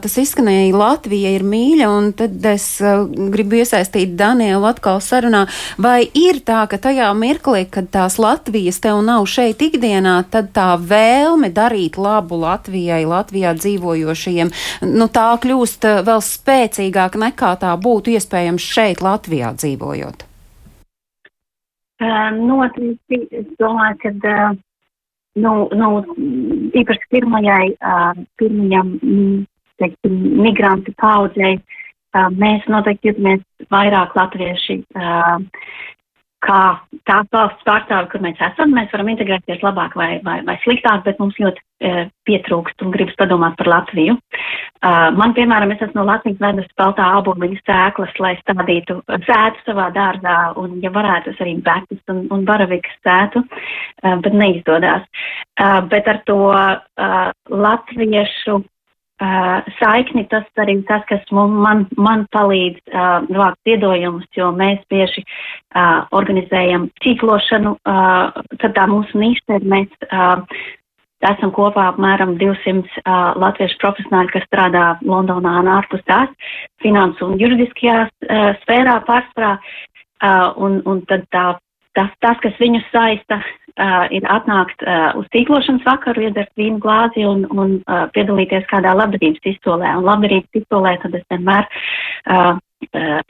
tas 0.02 0.14
izskanēja, 0.20 0.72
Latvija 0.76 1.34
ir 1.36 1.44
mīļa, 1.46 1.88
un 1.92 2.10
tad 2.16 2.44
es 2.48 2.64
gribu 2.80 3.58
iesaistīt 3.60 4.14
Danielu 4.16 4.64
atkal 4.68 5.02
sarunā. 5.04 5.44
Vai 5.82 6.06
ir 6.16 6.40
tā, 6.46 6.62
ka 6.70 6.80
tajā 6.80 7.10
mirklī, 7.18 7.66
kad 7.70 7.90
tās 7.92 8.16
Latvijas 8.22 8.80
tev 8.84 9.02
nav 9.04 9.26
šeit 9.28 9.62
ikdienā, 9.66 10.16
tad 10.32 10.52
tā 10.56 10.72
vēlme 10.80 11.52
darīt 11.54 11.98
labu 12.00 12.40
Latvijai, 12.40 13.04
Latvijā 13.08 13.52
dzīvojošajiem, 13.58 14.52
nu 14.96 15.10
tā 15.12 15.28
kļūst 15.42 15.90
vēl 16.08 16.24
spēcīgāk 16.24 17.20
nekā 17.20 17.52
tā 17.60 17.74
būtu 17.76 18.16
iespējams 18.16 18.70
šeit 18.76 19.04
Latvijā 19.04 19.52
dzīvojot? 19.60 20.24
Uh, 21.96 22.28
noteikti, 22.36 23.22
es 23.32 23.46
domāju, 23.56 23.96
ka 24.02 24.10
uh, 24.12 24.56
nu, 25.36 25.52
nu, 25.76 25.88
īpaši 26.76 27.10
pirmajai, 27.14 27.68
pirmajam, 28.40 28.94
teiksim, 29.80 30.16
migrantu 30.40 30.94
paudzei, 31.00 31.58
mēs 32.40 32.64
noteikti 32.72 33.12
jūtamies 33.12 33.44
vairāk 33.72 34.16
latvieši 34.16 34.80
kā 36.44 36.60
tās 37.08 37.28
valsts 37.32 37.64
pārstāvi, 37.66 38.10
kur 38.12 38.22
mēs 38.24 38.40
esam, 38.44 38.74
mēs 38.76 38.90
varam 38.92 39.08
integrēties 39.12 39.62
labāk 39.64 39.96
vai, 39.98 40.16
vai, 40.26 40.40
vai 40.46 40.56
sliktāk, 40.64 41.04
bet 41.06 41.18
mums 41.22 41.38
ļoti 41.40 41.62
e, 41.62 42.04
pietrūkst 42.28 42.84
un 42.84 42.92
gribas 42.94 43.16
padomāt 43.20 43.56
par 43.60 43.70
Latviju. 43.72 44.16
Uh, 44.86 45.08
man, 45.16 45.32
piemēram, 45.34 45.72
es 45.72 45.80
esmu 45.82 46.02
no 46.02 46.06
Latvijas 46.10 46.38
vedus 46.42 46.68
peltā 46.78 47.06
albumiņu 47.16 47.56
sēklas, 47.62 48.12
lai 48.22 48.34
stādītu 48.42 48.98
sētu 49.24 49.64
savā 49.64 49.88
dārzā 49.94 50.36
un, 50.60 50.76
ja 50.84 50.92
varētu, 50.94 51.32
es 51.32 51.42
arī 51.42 51.56
bekus 51.64 52.02
un, 52.12 52.26
un 52.34 52.44
baravikas 52.46 53.00
sētu, 53.06 53.42
uh, 53.42 54.16
bet 54.22 54.36
neizdodas. 54.36 55.08
Uh, 55.56 55.80
bet 55.90 56.08
ar 56.12 56.20
to 56.28 56.38
uh, 56.52 57.32
latviešu 57.50 58.60
Uh, 59.16 59.64
saikni, 59.78 60.26
tas 60.28 60.44
arī 60.60 60.74
tas, 60.84 61.00
kas 61.08 61.22
man, 61.32 61.86
man 61.96 62.26
palīdz 62.36 62.82
uh, 62.92 63.24
vākt 63.32 63.56
ziedojumus, 63.64 64.26
jo 64.36 64.50
mēs 64.52 64.82
bieži 64.92 65.22
uh, 65.24 66.04
organizējam 66.12 66.90
tīklošanu, 67.00 67.72
uh, 67.80 68.36
tad 68.60 68.74
tā 68.76 68.84
mūsu 68.92 69.16
niša 69.16 69.56
ir, 69.56 69.64
mēs 69.72 70.04
uh, 70.10 70.44
esam 71.32 71.54
kopā 71.56 71.86
apmēram 71.94 72.36
200 72.42 72.84
uh, 72.84 73.32
latviešu 73.40 73.80
profesionāļi, 73.80 74.34
kas 74.34 74.44
strādā 74.50 74.84
Londonā 75.00 75.54
un 75.62 75.72
ārpus 75.78 76.04
tās, 76.04 76.52
finansu 76.84 77.30
un 77.30 77.40
juridiskajā 77.40 78.02
uh, 78.04 78.50
sfērā 78.66 78.98
pārsvarā, 79.08 79.54
uh, 79.56 80.50
un, 80.60 80.82
un 80.84 81.00
tad 81.08 81.24
tā, 81.32 81.46
tas, 81.96 82.12
tas, 82.20 82.36
kas 82.44 82.60
viņus 82.60 82.92
saista, 82.92 83.40
uh, 83.40 83.65
ir 84.10 84.26
atnākt 84.32 84.84
uh, 84.86 85.10
uz 85.20 85.26
tīklošanas 85.34 85.84
vakaru, 85.86 86.26
iedzert 86.28 86.52
vīnu 86.56 86.78
glāzi 86.82 87.26
un, 87.28 87.44
un 87.52 87.74
uh, 87.82 88.06
piedalīties 88.16 88.68
kādā 88.70 88.94
labdarības 88.96 89.50
izsolē. 89.52 89.96
Un 89.98 90.06
labdarības 90.08 90.62
izsolē 90.62 90.96
tad 91.02 91.18
es 91.18 91.26
vienmēr 91.32 91.66
uh, 91.66 92.56
Uh, 92.92 93.22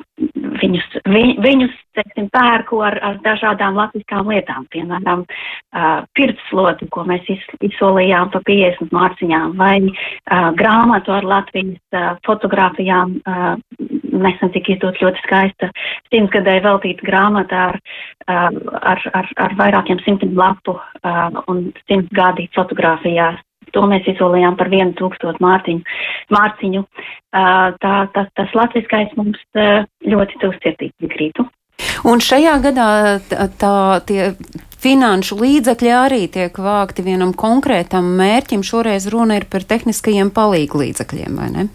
viņus, 0.59 0.85
vi, 1.07 1.21
viņus 1.39 1.75
teiksim, 1.95 2.27
pērku 2.35 2.81
ar, 2.83 2.97
ar 2.99 3.21
dažādām 3.23 3.77
latviskām 3.79 4.27
lietām, 4.27 4.65
piemēram, 4.75 5.23
uh, 5.23 6.03
pirtsloti, 6.19 6.89
ko 6.91 7.05
mēs 7.07 7.29
iz, 7.31 7.45
izsolījām 7.69 8.33
pa 8.35 8.41
50 8.49 8.91
mārciņām, 8.91 9.55
vai 9.61 9.77
uh, 9.87 10.51
grāmatu 10.59 11.15
ar 11.15 11.29
Latvijas 11.31 11.79
uh, 11.95 12.19
fotografijām. 12.27 13.15
Uh, 13.23 13.96
nesen 14.23 14.53
tika 14.55 14.75
izdot 14.75 15.01
ļoti 15.03 15.23
skaista 15.25 15.71
simtgadēja 16.13 16.65
veltīta 16.69 17.07
grāmata 17.07 17.65
ar, 17.71 17.81
uh, 18.29 18.61
ar, 18.93 19.03
ar, 19.21 19.33
ar 19.49 19.59
vairākiem 19.59 20.01
simtiem 20.05 20.37
lapu 20.39 20.79
uh, 20.79 21.43
un 21.51 21.69
simtgadi 21.87 22.49
fotografijās 22.57 23.43
To 23.75 23.83
mēs 23.91 24.07
izsolījām 24.09 24.55
par 24.57 24.71
vienu 24.73 24.95
tūkstotu 24.97 25.43
mārciņu. 25.43 25.83
mārciņu. 26.33 26.85
Tā, 27.35 27.95
tas, 28.15 28.29
tas 28.39 28.55
latviskais 28.57 29.13
mums 29.19 29.41
ļoti 30.07 30.41
tuvs 30.41 30.61
sirdī 30.63 30.93
grītu. 31.03 31.45
Un 32.07 32.23
šajā 32.23 32.55
gadā 32.65 32.89
tā, 33.61 33.75
tie 34.09 34.31
finanšu 34.81 35.39
līdzekļi 35.41 35.93
arī 35.93 36.23
tiek 36.33 36.57
vākti 36.57 37.05
vienam 37.05 37.35
konkrētam 37.37 38.15
mērķim. 38.21 38.63
Šoreiz 38.65 39.09
runa 39.13 39.41
ir 39.41 39.49
par 39.51 39.67
tehniskajiem 39.67 40.31
palīgu 40.35 40.85
līdzekļiem, 40.85 41.41
vai 41.41 41.51
ne? 41.53 41.67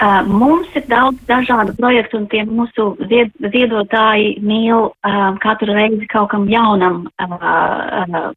Uh, 0.00 0.22
mums 0.24 0.68
ir 0.78 0.86
daudz 0.88 1.18
dažādu 1.28 1.74
projektu, 1.76 2.22
un 2.22 2.28
tie 2.32 2.40
mūsu 2.48 2.94
zied, 3.10 3.34
ziedotāji 3.52 4.38
mīl 4.40 4.86
uh, 4.88 5.18
katru 5.42 5.74
reizi 5.76 6.08
kaut 6.08 6.30
kam 6.32 6.46
jaunam 6.48 7.02
uh, 7.20 7.34
uh, 7.36 8.30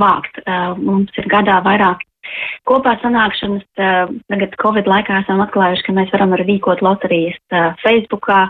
vākt. 0.00 0.40
Uh, 0.46 0.72
mums 0.80 1.12
ir 1.20 1.28
gadā 1.28 1.58
vairāk 1.66 2.00
kopā 2.64 2.94
sanākšanas. 3.02 3.66
Uh, 3.76 4.14
tagad 4.32 4.56
Covid 4.62 4.88
laikā 4.88 5.20
esam 5.20 5.44
atklājuši, 5.44 5.84
ka 5.84 5.96
mēs 6.00 6.16
varam 6.16 6.32
arī 6.32 6.48
rīkot 6.54 6.80
loterijas 6.80 7.36
uh, 7.52 7.76
Facebookā. 7.84 8.46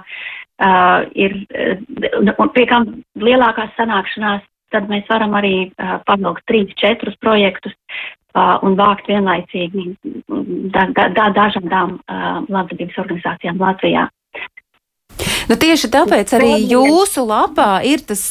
Uh, 0.63 1.03
ir, 1.19 1.35
uh, 1.59 2.33
un 2.39 2.55
pie 2.55 2.69
kam 2.71 2.93
lielākās 3.19 3.75
sanākšanās, 3.75 4.47
tad 4.71 4.87
mēs 4.87 5.11
varam 5.11 5.35
arī 5.35 5.57
uh, 5.67 5.99
pavilkt 6.07 6.47
trīs, 6.47 6.71
četrus 6.79 7.19
projektus 7.19 7.75
un 8.35 8.77
vākt 8.79 9.09
vienlaicīgi 9.11 9.93
da, 10.73 10.87
da, 10.97 11.09
da, 11.13 11.29
dažādām 11.37 11.99
labdarības 12.49 12.99
organizācijām 13.05 13.61
Latvijā. 13.61 14.09
Nu, 15.51 15.59
tieši 15.61 15.91
tāpēc 15.93 16.31
arī 16.39 16.53
jūsu 16.71 17.27
lapā 17.29 17.83
ir 17.85 18.01
tas 18.09 18.23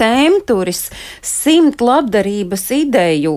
tēmturis 0.00 0.86
simt 1.20 1.82
labdarības 1.84 2.64
ideju, 2.78 3.34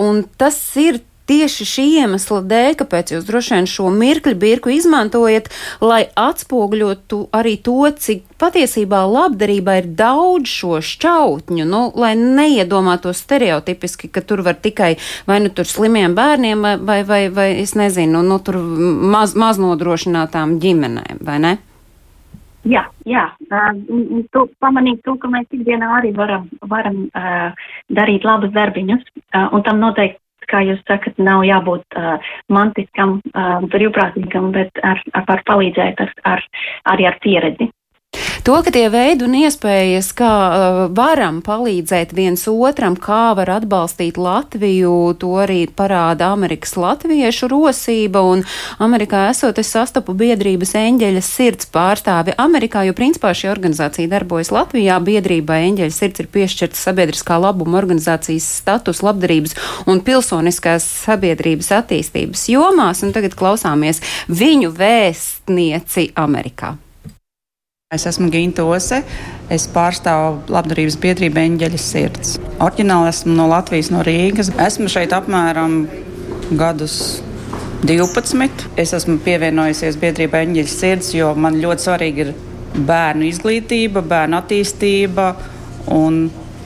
un 0.00 0.24
tas 0.40 0.58
ir 0.80 0.98
tieši 1.30 1.66
šī 1.72 1.86
iemesla 2.02 2.40
dēļ, 2.50 2.72
kāpēc 2.80 3.14
jūs 3.14 3.28
droši 3.28 3.54
vien 3.56 3.68
šo 3.70 3.90
mirkļu 3.94 4.34
birku 4.40 4.72
izmantojat, 4.74 5.50
lai 5.84 6.02
atspoguļotu 6.18 7.22
arī 7.36 7.54
to, 7.62 7.78
cik 7.94 8.26
patiesībā 8.40 9.04
labdarībā 9.06 9.76
ir 9.82 9.88
daudz 9.98 10.50
šo 10.50 10.80
šķautņu, 10.84 11.66
nu, 11.68 11.82
lai 11.94 12.12
neiedomātos 12.18 13.22
stereotipiski, 13.22 14.10
ka 14.10 14.24
tur 14.26 14.42
var 14.46 14.58
tikai 14.58 14.94
vai 15.28 15.40
nu 15.44 15.52
tur 15.54 15.68
slimiem 15.68 16.16
bērniem 16.18 16.66
vai, 16.66 16.76
vai, 16.90 17.00
vai, 17.06 17.22
vai 17.34 17.48
es 17.62 17.76
nezinu, 17.78 18.24
nu, 18.26 18.40
tur 18.42 18.58
maz, 18.60 19.36
maznodrošinātām 19.38 20.58
ģimenēm, 20.62 21.20
vai 21.26 21.42
ne? 21.42 21.58
Jā, 22.68 22.82
jā. 23.08 23.22
Uh, 23.48 24.24
tu 24.34 24.42
pamanīt 24.60 25.00
to, 25.06 25.14
ka 25.20 25.30
mēs 25.32 25.46
ikdienā 25.56 25.94
arī 26.00 26.10
varam, 26.16 26.48
varam 26.68 27.06
uh, 27.06 27.68
darīt 27.88 28.26
labus 28.28 28.52
darbiņus, 28.52 29.06
uh, 29.14 29.46
un 29.56 29.64
tam 29.64 29.80
noteikti 29.80 30.20
kā 30.50 30.62
jūs 30.66 30.80
sakat, 30.88 31.18
nav 31.22 31.44
jābūt 31.48 31.98
uh, 31.98 32.32
mantiskam, 32.52 33.18
uh, 33.32 33.58
brīvprātīgam, 33.72 34.50
bet 34.56 34.82
ar, 34.86 35.02
ar 35.14 35.26
var 35.28 35.44
palīdzēt 35.48 36.02
ar, 36.04 36.14
ar, 36.34 36.46
arī 36.94 37.08
ar 37.10 37.20
pieredzi. 37.24 37.70
To, 38.50 38.56
ka 38.66 38.72
tie 38.74 38.88
veidi 38.90 39.22
un 39.22 39.34
iespējas, 39.38 40.08
kā 40.18 40.26
uh, 40.26 40.78
varam 40.90 41.36
palīdzēt 41.46 42.10
viens 42.18 42.40
otram, 42.50 42.96
kā 42.98 43.34
var 43.38 43.52
atbalstīt 43.60 44.16
Latviju, 44.18 45.12
to 45.22 45.36
arī 45.44 45.68
parāda 45.70 46.32
Amerikas 46.34 46.74
latviešu 46.74 47.46
rosība. 47.52 48.24
Un 48.26 48.42
Amerikā 48.82 49.28
esot, 49.30 49.60
es 49.62 49.70
sastapu 49.70 50.16
biedrības 50.18 50.74
eņģeļa 50.82 51.22
sirds 51.22 51.70
pārstāvi 51.70 52.34
Amerikā, 52.42 52.82
jo 52.88 52.96
principā 52.98 53.30
šī 53.38 53.52
organizācija 53.52 54.10
darbojas 54.16 54.50
Latvijā. 54.56 54.98
Biedrībai 54.98 55.62
eņģeļa 55.68 55.98
sirds 56.00 56.26
ir 56.26 56.32
piešķirts 56.34 56.84
sabiedriskā 56.90 57.38
labuma 57.38 57.78
organizācijas 57.84 58.50
status 58.64 59.06
labdarības 59.06 59.54
un 59.86 60.02
pilsoniskās 60.02 60.90
sabiedrības 61.06 61.70
attīstības 61.84 62.50
jomās, 62.50 63.06
un 63.06 63.14
tagad 63.14 63.38
klausāmies 63.38 64.02
viņu 64.26 64.74
vēstnieci 64.74 66.10
Amerikā. 66.18 66.80
Es 67.90 68.04
esmu 68.06 68.28
Ginta 68.30 68.62
Ose. 68.62 69.00
Es 69.50 69.64
pārstāvu 69.74 70.52
labdarības 70.54 70.94
biedrību 71.02 71.40
Eņģeļa 71.40 71.78
sirds. 71.82 72.36
Orģināli 72.62 73.08
esmu 73.10 73.32
no 73.34 73.48
Latvijas, 73.50 73.88
no 73.90 74.04
Rīgas. 74.06 74.52
Esmu 74.62 74.86
šeit 74.92 75.10
apmēram 75.16 75.72
gadus 76.60 76.94
12. 77.82 78.68
Es 78.78 78.94
esmu 78.94 79.16
pievienojusies 79.24 79.98
biedrībai 80.04 80.44
Eņģeļa 80.46 80.70
sirds, 80.70 81.08
jo 81.18 81.32
man 81.34 81.58
ļoti 81.64 81.86
svarīgi 81.88 82.22
ir 82.28 82.30
bērnu 82.92 83.26
izglītība, 83.26 84.04
bērnu 84.12 84.38
attīstība. 84.38 85.26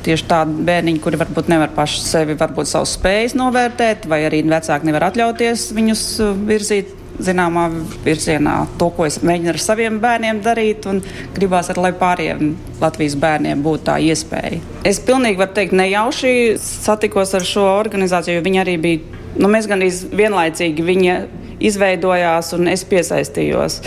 Tieši 0.04 0.26
tādi 0.28 0.66
bērniņi, 0.68 1.00
kuri 1.06 1.22
varbūt 1.22 1.48
nevar 1.48 1.72
paši 1.72 2.04
sevi, 2.04 2.36
varbūt 2.36 2.68
savus 2.68 2.98
spējas 2.98 3.32
novērtēt, 3.40 4.04
vai 4.12 4.26
arī 4.28 4.42
vecāki 4.44 4.92
nevar 4.92 5.08
atļauties 5.08 5.70
viņus 5.72 6.04
virzīt 6.52 6.92
zināmā 7.22 7.68
virzienā 8.04 8.54
to, 8.78 8.88
ko 8.94 9.06
es 9.06 9.20
mēģinu 9.22 9.52
ar 9.52 9.60
saviem 9.62 9.98
bērniem 10.02 10.40
darīt, 10.44 10.86
un 10.90 11.00
gribās 11.36 11.70
arī, 11.70 11.84
lai 11.86 11.92
pārējiem 11.98 12.54
Latvijas 12.82 13.16
bērniem 13.20 13.62
būtu 13.64 13.86
tā 13.88 13.98
iespēja. 14.02 14.60
Es 14.86 15.00
pilnīgi 15.04 15.40
varu 15.40 15.54
teikt, 15.56 15.76
nejauši 15.78 16.34
satikos 16.60 17.34
ar 17.38 17.46
šo 17.46 17.66
organizāciju, 17.78 18.38
jo 18.38 18.46
viņi 18.46 18.62
arī 18.64 18.76
bija, 18.82 19.20
nu, 19.38 19.50
mēs 19.52 19.68
gan 19.70 19.84
vienlaicīgi 19.84 20.86
viņa 20.86 21.18
izveidojās 21.64 22.52
un 22.56 22.72
es 22.72 22.84
piesaistījos, 22.88 23.80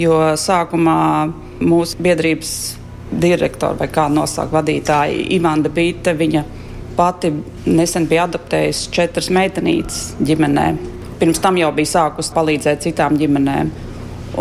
jo 0.00 0.16
sākumā 0.40 1.00
mūsu 1.62 2.00
biedrības 2.02 2.54
direktora 3.12 3.76
vai 3.82 3.90
kā 3.92 4.08
nosaukt 4.08 4.54
vadītāja 4.54 5.28
Ivanda 5.36 5.68
Bīte, 5.72 6.16
viņa 6.16 6.46
pati 6.96 7.32
nesen 7.68 8.08
bija 8.08 8.26
adoptējusi 8.28 8.90
četras 8.96 9.30
meitenītes 9.32 10.02
ģimenēm 10.24 10.91
pirms 11.22 11.38
tam 11.38 11.54
jau 11.54 11.68
bija 11.70 11.86
sākusi 11.86 12.32
palīdzēt 12.34 12.80
citām 12.82 13.14
ģimenēm. 13.14 13.68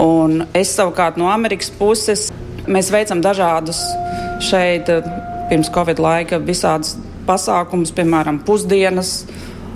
Un 0.01 0.47
es 0.57 0.71
savukārt 0.73 1.19
no 1.21 1.27
Amerikas 1.29 1.69
puses 1.77 2.29
mēs 2.65 2.89
veicam 2.89 3.19
dažādus 3.21 3.83
šeit 4.41 4.89
pirms 5.51 5.69
Covid 5.75 6.01
laika 6.01 6.39
visādus 6.41 6.95
pasākumus, 7.27 7.91
piemēram, 7.93 8.39
pusdienas 8.47 9.11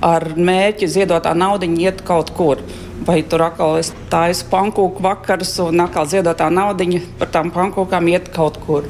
ar 0.01 0.25
mērķi 0.33 0.89
ziedotā 0.95 1.35
nauda 1.37 1.69
iet 1.69 2.01
kaut 2.07 2.31
kur. 2.33 2.63
Vai 3.05 3.19
tur 3.29 3.43
atkal 3.45 3.77
ir 3.83 3.91
tādas 4.09 4.41
pankūku 4.49 5.03
vakars, 5.05 5.51
un 5.61 5.83
atkal 5.83 6.09
ziedotā 6.09 6.47
nauda 6.49 6.87
par 7.19 7.29
tām 7.35 7.51
pankūkām 7.53 8.09
iet 8.15 8.31
kaut 8.33 8.57
kur. 8.65 8.89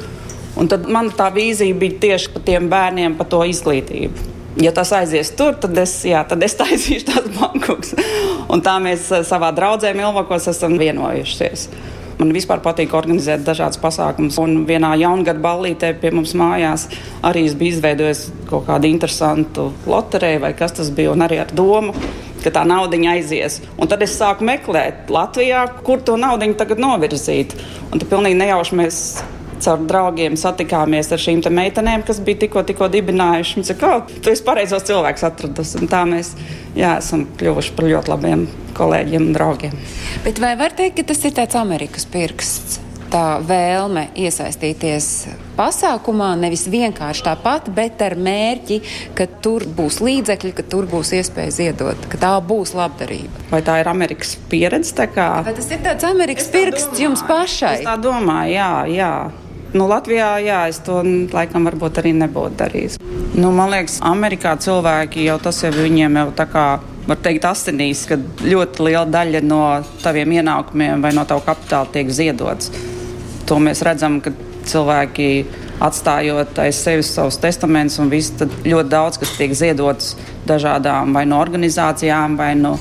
Un 0.55 0.71
tad 0.71 0.87
man 0.87 1.11
tā 1.11 1.27
vīzija 1.35 1.75
bija 1.75 1.99
tieši 2.05 2.31
par 2.31 2.47
tiem 2.47 2.71
bērniem, 2.71 3.19
par 3.19 3.27
to 3.33 3.43
izglītību 3.51 4.35
ja 4.61 4.71
tas 4.75 4.93
aizies 4.95 5.31
tur, 5.35 5.55
tad 5.59 5.77
es, 5.81 5.97
jā, 6.07 6.23
tad 6.27 6.43
es 6.45 6.55
taisīšu 6.61 7.09
tās 7.09 7.27
bankus. 7.39 7.95
Un 8.51 8.63
tā 8.65 8.77
mēs 8.83 9.09
eh, 9.11 9.25
savā 9.27 9.51
draudzē 9.55 9.95
Milvakos 9.97 10.49
esam 10.51 10.79
vienojušies. 10.81 11.69
Man 12.15 12.31
vispār 12.31 12.61
patīk 12.63 12.93
organizēt 12.95 13.43
dažādas 13.43 13.79
pasākumus. 13.81 14.37
Un 14.39 14.61
vienā 14.67 14.93
jaungada 15.01 15.41
ballītē 15.43 15.91
pie 15.99 16.13
mums 16.15 16.31
mājās 16.37 16.87
arī 17.27 17.43
es 17.49 17.57
biju 17.59 17.75
izveidojis 17.75 18.29
kaut 18.47 18.69
kādu 18.69 18.87
interesantu 18.87 19.67
loteriju 19.89 20.45
vai 20.45 20.53
kas 20.55 20.77
tas 20.77 20.93
bija, 20.95 21.11
un 21.11 21.25
arī 21.25 21.41
ar 21.43 21.51
domu, 21.51 21.91
ka 22.39 22.53
tā 22.55 22.63
nauda 22.63 22.95
aizies. 23.11 23.59
Un 23.75 23.91
tad 23.91 24.05
es 24.05 24.15
sāku 24.15 24.47
meklēt 24.47 25.11
Latvijā, 25.11 25.65
kur 25.83 25.99
to 25.99 26.15
naudu 26.15 26.53
tagad 26.55 26.79
novirzīt. 26.79 27.57
Un 27.91 27.99
tad 27.99 28.07
pilnīgi 28.07 28.39
nejauši 28.39 28.79
mēs 28.79 29.01
caur 29.63 29.83
draugiem 29.87 30.37
satikāmies 30.39 31.11
ar 31.13 31.21
šīm 31.21 31.43
meitenēm, 31.55 32.05
kas 32.07 32.21
bija 32.25 32.43
tikko, 32.45 32.65
tikko 32.67 32.89
dibinājušas. 32.93 33.57
Viņa 33.59 33.69
saka, 33.71 33.91
ka 34.07 34.21
tu 34.23 34.33
esi 34.33 34.45
pareizos 34.45 34.87
cilvēkus 34.87 35.27
atradus. 35.27 35.75
Un 35.79 35.91
tā 35.91 36.03
mēs 36.09 36.33
jā, 36.77 36.97
esam 36.99 37.27
kļuvuši 37.39 37.75
par 37.77 37.89
ļoti 37.91 38.13
labiem 38.13 38.47
kolēģiem 38.75 39.29
un 39.29 39.37
draugiem. 39.37 39.77
Bet 40.25 40.41
vai 40.43 40.55
var 40.59 40.75
teikt, 40.75 40.99
ka 40.99 41.11
tas 41.13 41.23
ir 41.27 41.37
tāds 41.37 41.59
Amerikas 41.59 42.07
pirksts? 42.11 42.81
Tā 43.05 43.37
vēlme 43.45 44.07
iesaistīties 44.17 45.05
pasākumā 45.55 46.31
nevis 46.41 46.65
vienkārši 46.73 47.23
tāpat, 47.27 47.69
bet 47.75 48.01
ar 48.03 48.17
mērķi, 48.17 48.79
ka 49.15 49.27
tur 49.45 49.63
būs 49.77 50.01
līdzekļi, 50.03 50.51
ka 50.57 50.65
tur 50.73 50.89
būs 50.89 51.13
iespēja 51.19 51.53
ziedot, 51.53 52.09
ka 52.11 52.19
tā 52.19 52.33
būs 52.43 52.73
labdarība. 52.75 53.45
Vai 53.53 53.61
tā 53.63 53.77
ir 53.83 53.91
Amerikas 53.93 54.35
pieredze? 54.51 54.97
Vai 55.15 55.53
tas 55.53 55.69
ir 55.71 55.85
tāds 55.85 56.09
Amerikas 56.09 56.49
pirksts 56.51 57.05
jums 57.05 57.23
pašai? 57.29 57.77
Es 57.83 57.87
tā 57.87 57.95
domāju, 58.01 58.57
jā, 58.57 58.71
jā. 58.91 59.13
Nu, 59.75 59.89
Latvijā, 59.91 60.37
jā, 60.39 60.61
es 60.71 60.77
to 60.87 61.01
laikam 61.35 61.65
varbūt 61.67 61.97
arī 61.99 62.13
nebūtu 62.15 62.55
darījis. 62.61 62.93
Nu, 63.35 63.49
man 63.51 63.73
liekas, 63.73 63.97
Amerikā 64.07 64.53
cilvēki 64.63 65.25
jau 65.25 65.35
tas 65.43 65.59
jau 65.65 65.71
viņiem 65.75 66.15
jau 66.21 66.29
tā 66.37 66.45
kā 66.47 66.63
var 67.05 67.19
teikt, 67.19 67.43
asinīs, 67.49 68.05
ka 68.07 68.15
ļoti 68.39 68.85
liela 68.87 69.03
daļa 69.11 69.41
no 69.43 69.59
taviem 69.99 70.31
ienākumiem 70.37 71.03
vai 71.03 71.11
no 71.17 71.25
tava 71.27 71.43
kapitāla 71.49 71.91
tiek 71.91 72.07
ziedots. 72.07 72.71
To 73.49 73.59
mēs 73.59 73.83
redzam, 73.85 74.21
ka 74.23 74.31
cilvēki 74.65 75.27
atstājot 75.83 76.55
aiz 76.63 76.79
sevis 76.79 77.11
savus 77.17 77.41
testamentus, 77.43 77.99
un 77.99 78.09
viss 78.13 78.31
ļoti 78.39 78.89
daudz 78.95 79.19
kas 79.19 79.35
tiek 79.35 79.53
ziedots 79.59 80.15
dažādām 80.47 81.11
vai 81.19 81.25
no 81.27 81.41
organizācijām, 81.43 82.39
vai 82.39 82.53
no 82.55 82.77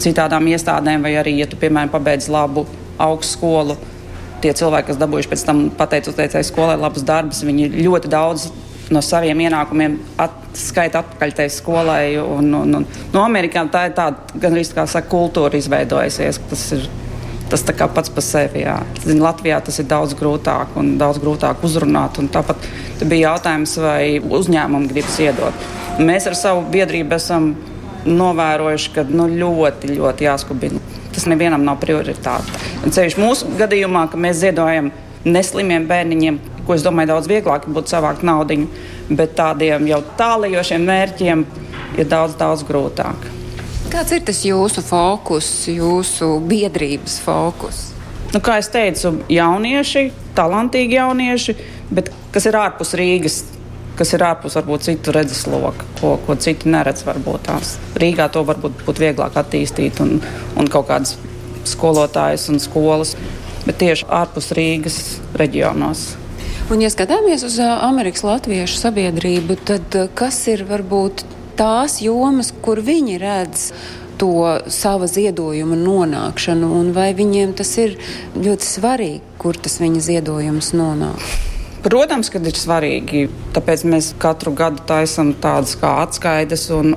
citādām 0.00 0.48
iestādēm, 0.48 1.04
vai 1.04 1.18
arī, 1.20 1.36
ja 1.42 1.52
tu, 1.52 1.60
piemēram, 1.60 1.92
pabeidz 1.92 2.32
labu 2.32 2.64
augstskolu 2.96 3.76
tie 4.42 4.54
cilvēki, 4.56 4.90
kas 4.90 5.00
dabūjuši 5.00 5.30
pēc 5.32 5.44
tam 5.48 5.66
pateicoties 5.78 6.50
skolai 6.52 6.78
labus 6.80 7.06
darbus, 7.06 7.44
viņi 7.46 7.70
ļoti 7.78 8.10
daudz 8.12 8.48
no 8.94 9.02
saviem 9.04 9.40
ienākumiem 9.44 9.98
at, 10.20 10.36
skaita 10.56 11.02
atpakaļ 11.02 11.34
tai 11.36 11.48
skolai. 11.52 12.04
Un, 12.22 12.52
un, 12.56 12.78
un, 12.80 12.86
no 13.12 13.24
Amerikā 13.24 13.64
tā 13.72 13.88
ir 13.88 13.98
tāda 13.98 14.40
gan 14.40 14.56
arī 14.56 14.64
tā 14.64 14.86
saka, 14.88 15.10
kultūra 15.12 15.60
izveidojusies. 15.60 16.40
Tas 16.50 16.64
ir 16.76 16.88
tas 17.48 17.64
pats 17.64 18.10
par 18.12 18.24
sevi. 18.24 18.62
Jā. 18.64 18.78
Zin, 19.04 19.22
Latvijā 19.24 19.60
tas 19.64 19.78
ir 19.80 19.88
daudz 19.88 20.14
grūtāk 20.18 20.76
un 20.76 20.96
daudz 21.00 21.20
grūtāk 21.22 21.64
uzrunāt. 21.64 22.20
Tāpat 22.32 22.68
bija 23.04 23.32
jautājums, 23.32 23.76
vai 23.80 24.18
uzņēmumi 24.20 24.92
grib 24.92 25.08
ziedot. 25.14 25.68
Mēs 25.98 26.28
ar 26.28 26.36
savu 26.38 26.66
biedrību 26.72 27.16
esam 27.16 27.54
novērojuši, 28.08 28.92
ka 28.94 29.04
nu, 29.08 29.28
ļoti, 29.32 29.94
ļoti 29.96 30.28
jāskubina. 30.28 30.97
Nevienam 31.28 31.64
nav 31.66 31.80
prioritāte. 31.82 32.54
Ceļš 32.88 33.18
mūsu 33.20 33.50
gadījumā, 33.58 34.06
ka 34.10 34.20
mēs 34.20 34.40
ziedojam 34.42 34.92
neslimiem 35.28 35.86
bērniņiem, 35.88 36.38
ko 36.66 36.76
es 36.76 36.84
domāju, 36.84 37.12
daudz 37.12 37.28
vieglāk 37.30 37.66
būtu 37.68 37.94
savākt 37.94 38.24
naudu, 38.26 38.62
bet 39.08 39.34
tādiem 39.38 39.88
jau 39.88 40.00
tālajošiem 40.18 40.86
mērķiem 40.88 41.44
ir 41.98 42.08
daudz, 42.08 42.36
daudz 42.40 42.64
grūtāk. 42.68 43.28
Kāds 43.88 44.12
ir 44.12 44.24
tas 44.28 44.42
jūsu 44.44 44.82
fokus, 44.84 45.46
jūsu 45.72 46.34
biedrības 46.44 47.18
fokus? 47.24 47.86
Nu, 48.34 48.42
kā 48.44 48.58
jau 48.58 48.68
teicu, 48.74 49.14
jaunieši, 49.32 50.10
talantīgi 50.36 50.98
jaunieši, 50.98 51.54
bet 51.96 52.10
kas 52.34 52.44
ir 52.50 52.58
ārpus 52.60 52.92
Rīgas, 53.00 53.38
kas 53.98 54.14
ir 54.14 54.24
ārpus 54.26 54.56
varbūt 54.58 54.86
citu 54.86 55.14
redzesloka, 55.14 55.86
ko, 56.00 56.14
ko 56.26 56.36
citi 56.40 56.70
neredz. 56.70 57.04
Varbūt 57.08 57.48
tās. 57.48 57.76
Rīgā 57.98 58.28
to 58.32 58.44
varbūt 58.46 58.84
būtu 58.86 59.04
vieglāk 59.04 59.38
attīstīt 59.40 60.00
un, 60.04 60.18
un 60.58 60.70
kaut 60.70 60.88
kādas 60.90 61.16
skolotājas 61.68 62.48
un 62.52 62.62
skolas, 62.62 63.14
bet 63.66 63.80
tieši 63.82 64.08
ārpus 64.20 64.52
Rīgas 64.56 64.98
reģionos. 65.38 66.08
Un, 66.68 66.82
ja 66.84 66.90
skatāmies 66.92 67.44
uz 67.46 67.56
Amerikas 67.64 68.26
Latviešu 68.26 68.76
sabiedrību, 68.76 69.56
tad 69.68 69.94
kas 70.18 70.42
ir 70.52 70.66
varbūt 70.68 71.24
tās 71.58 71.98
jomas, 72.04 72.52
kur 72.64 72.82
viņi 72.84 73.16
redz 73.22 73.70
to 74.18 74.58
sava 74.72 75.08
ziedojuma 75.08 75.78
nonākšanu, 75.78 76.70
un 76.80 76.90
vai 76.96 77.12
viņiem 77.16 77.54
tas 77.58 77.70
ir 77.80 77.96
ļoti 78.36 78.68
svarīgi, 78.68 79.22
kur 79.40 79.56
tas 79.56 79.78
viņa 79.82 80.02
ziedojums 80.10 80.74
nonāk? 80.76 81.24
Protams, 81.84 82.30
ka 82.32 82.40
ir 82.42 82.58
svarīgi. 82.58 83.28
Tāpēc 83.54 83.84
mēs 83.88 84.12
katru 84.22 84.54
gadu 84.56 84.82
taisām 84.88 85.34
tādas 85.42 85.76
kā 85.78 85.98
atskaides, 86.02 86.68
un 86.74 86.96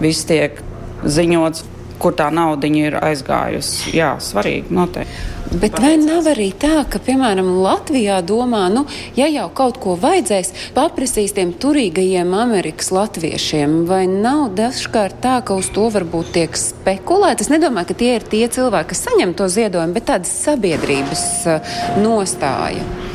viss 0.00 0.26
tiek 0.28 0.62
ziņots, 1.04 1.66
kur 2.02 2.16
tā 2.18 2.30
nauda 2.34 2.66
ir 2.66 2.96
aizgājusi. 2.98 3.92
Jā, 3.96 4.16
svarīgi 4.22 4.74
noteikti. 4.74 5.30
Bet 5.52 5.76
vai 5.82 5.98
nav 6.00 6.24
arī 6.30 6.48
tā, 6.56 6.80
ka, 6.88 6.96
piemēram, 7.02 7.50
Latvijā 7.60 8.22
domā, 8.24 8.62
nu, 8.72 8.86
ja 9.18 9.26
jau 9.28 9.50
kaut 9.52 9.76
ko 9.82 9.98
vajadzēs, 10.00 10.72
paprasīs 10.72 11.34
tiem 11.36 11.52
turīgajiem 11.60 12.32
Amerikas 12.32 12.88
latviešiem, 12.94 13.82
vai 13.90 14.06
nav 14.08 14.54
dažkārt 14.56 15.20
tā, 15.20 15.36
ka 15.44 15.58
uz 15.60 15.68
to 15.74 15.90
varbūt 15.92 16.32
tiek 16.38 16.56
spekulēts? 16.56 17.44
Es 17.44 17.52
nedomāju, 17.52 17.92
ka 17.92 18.00
tie 18.00 18.14
ir 18.16 18.28
tie 18.32 18.46
cilvēki, 18.48 18.94
kas 18.94 19.04
saņem 19.10 19.36
to 19.36 19.50
ziedojumu, 19.52 19.98
bet 19.98 20.08
tādas 20.08 20.32
sabiedrības 20.40 21.26
uh, 21.52 21.74
nostāja. 22.00 23.11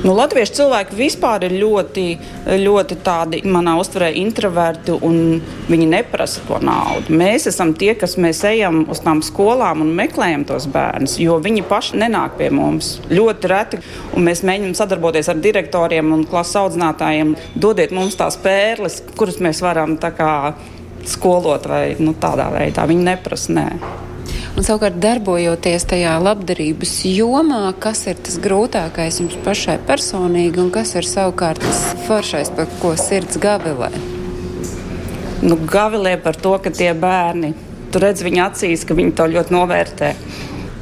Nu, 0.00 0.14
Latviešu 0.16 0.54
cilvēki 0.56 0.96
vispār 0.96 1.44
ir 1.44 1.58
ļoti, 1.60 2.04
ļoti 2.62 2.96
tādi, 3.04 3.42
manā 3.44 3.74
uztverē, 3.82 4.08
introverti 4.16 4.94
un 4.96 5.42
viņi 5.68 5.88
neprasa 5.90 6.40
to 6.48 6.56
naudu. 6.64 7.12
Mēs 7.20 7.44
esam 7.50 7.74
tie, 7.76 7.92
kas 8.00 8.16
mēs 8.16 8.40
ejam 8.48 8.86
uz 8.88 9.02
tām 9.04 9.20
skolām 9.24 9.84
un 9.84 9.92
meklējam 9.98 10.46
tos 10.48 10.70
bērnus, 10.72 11.18
jo 11.20 11.36
viņi 11.44 11.66
paši 11.68 12.00
nenāk 12.00 12.38
pie 12.40 12.48
mums. 12.48 12.94
Ļoti 13.12 13.52
reti, 13.52 13.84
mēs 14.16 14.40
mēģinām 14.48 14.76
sadarboties 14.78 15.28
ar 15.28 15.42
direktoriem 15.44 16.16
un 16.16 16.24
klases 16.30 16.62
audzinātājiem. 16.62 17.36
Dodiet 17.60 17.92
mums 17.92 18.16
tās 18.16 18.40
pērles, 18.40 19.02
kuras 19.20 19.36
mēs 19.44 19.60
varam 19.60 19.98
kā, 20.00 20.54
skolot 21.04 21.68
vai 21.68 21.90
nu, 22.00 22.16
tādā 22.16 22.48
veidā. 22.56 22.88
Viņi 22.88 23.12
neprasa. 23.12 23.52
Nē. 23.60 23.68
Un 24.58 24.66
savukārt, 24.66 24.96
darbojoties 24.98 25.84
tajā 25.92 26.16
labdarības 26.20 26.94
jomā, 27.06 27.62
kas 27.78 28.02
ir 28.10 28.18
tas 28.18 28.38
grūtākais 28.42 29.20
jums 29.22 29.36
pašai 29.44 29.76
personīgi, 29.86 30.58
un 30.58 30.72
kas 30.74 30.96
ir 30.98 31.06
savukārt 31.06 31.62
tas 31.62 31.84
foršais, 32.08 32.50
par 32.56 32.66
ko 32.82 32.96
sirds 32.98 33.38
gavilē? 33.40 33.92
Nu, 35.40 35.56
gavilē 35.56 36.16
par 36.20 36.36
to, 36.36 36.56
ka 36.60 36.72
tie 36.74 36.90
bērni, 36.98 37.54
tu 37.94 38.02
redz 38.02 38.24
viņa 38.26 38.48
acīs, 38.50 38.82
ka 38.84 38.96
viņi 38.98 39.14
to 39.16 39.28
ļoti 39.30 39.54
novērtē. 39.54 40.10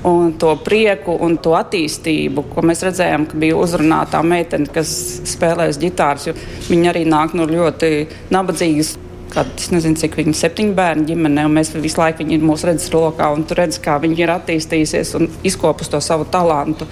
Un 0.08 0.32
to 0.40 0.54
prieku 0.64 1.12
un 1.26 1.36
to 1.42 1.52
attīstību, 1.58 2.46
ko 2.54 2.64
mēs 2.64 2.84
redzējām, 2.86 3.26
ka 3.28 3.38
bija 3.38 3.58
uzrunāta 3.58 4.22
meitene, 4.24 4.70
kas 4.72 4.90
spēlēs 5.28 5.80
ģitāras. 5.82 6.30
Viņa 6.70 6.92
arī 6.94 7.04
nāk 7.10 7.36
no 7.36 7.44
ļoti 7.50 8.06
nabadzīgas 8.32 8.94
kāda, 9.32 9.54
es 9.58 9.70
nezinu, 9.74 9.98
cik 10.00 10.16
viņi 10.18 10.32
ir 10.34 10.38
septiņu 10.38 10.74
bērnu 10.78 11.08
ģimenē, 11.08 11.44
un 11.48 11.56
mēs 11.58 11.72
visu 11.76 12.00
laiku 12.00 12.22
viņi 12.22 12.38
ir 12.38 12.46
mūsu 12.46 12.68
redzes 12.68 12.92
lokā, 12.94 13.30
un 13.34 13.44
tu 13.48 13.56
redz, 13.58 13.80
kā 13.82 13.98
viņi 14.02 14.22
ir 14.22 14.32
attīstījusies 14.34 15.14
un 15.18 15.28
izkopus 15.48 15.90
to 15.92 16.00
savu 16.04 16.26
talantu. 16.32 16.88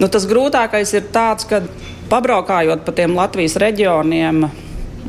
Nu, 0.00 0.08
tas 0.10 0.26
grūtākais 0.30 0.92
ir 0.96 1.08
tāds, 1.14 1.46
ka 1.48 1.62
pabraukājot 2.10 2.84
pa 2.86 2.94
tiem 2.96 3.14
Latvijas 3.16 3.56
reģioniem, 3.62 4.44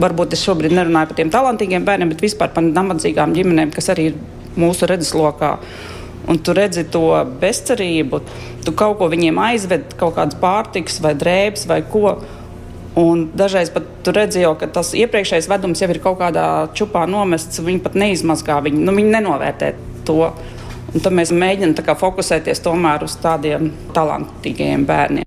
varbūt 0.01 0.35
es 0.35 0.43
šobrīd 0.45 0.75
nerunāju 0.75 1.11
par 1.11 1.19
tiem 1.19 1.33
talantīgiem 1.33 1.85
bērniem, 1.87 2.13
bet 2.13 2.23
vispār 2.25 2.53
par 2.53 2.65
nabadzīgām 2.67 3.35
ģimenēm, 3.35 3.73
kas 3.75 3.91
arī 3.93 4.11
ir 4.11 4.17
mūsu 4.59 4.89
redzeslokā. 4.89 5.55
Un 6.31 6.39
tu 6.41 6.55
redzi 6.57 6.87
to 6.89 7.05
bezcerību, 7.41 8.19
tu 8.65 8.73
kaut 8.77 8.97
ko 8.99 9.09
viņiem 9.11 9.37
aizved, 9.45 9.93
kaut 9.99 10.15
kādas 10.17 10.37
pārtikas 10.41 10.97
vai 11.03 11.13
drēbes 11.17 11.67
vai 11.69 11.83
ko. 11.85 12.15
Un 12.97 13.27
dažreiz 13.37 13.69
pat 13.73 13.91
tur 14.05 14.19
redzēju, 14.19 14.53
ka 14.61 14.69
tas 14.77 14.93
iepriekšējais 14.97 15.49
vedums 15.51 15.81
jau 15.81 15.89
ir 15.91 16.01
kaut 16.03 16.19
kādā 16.21 16.45
čupā 16.77 17.05
nomests. 17.09 17.61
Viņi 17.65 17.83
pat 17.85 17.97
neizmazgā, 17.99 18.61
viņi, 18.65 18.83
nu, 18.85 18.95
viņi 18.95 19.15
nenovērtē 19.17 19.73
to. 20.07 20.31
Un 20.95 21.03
tad 21.03 21.15
mēs 21.17 21.33
mēģinām 21.35 21.97
fokusēties 21.99 22.63
tomēr 22.63 23.03
uz 23.03 23.17
tādiem 23.19 23.73
talantīgiem 23.95 24.85
bērniem. 24.87 25.25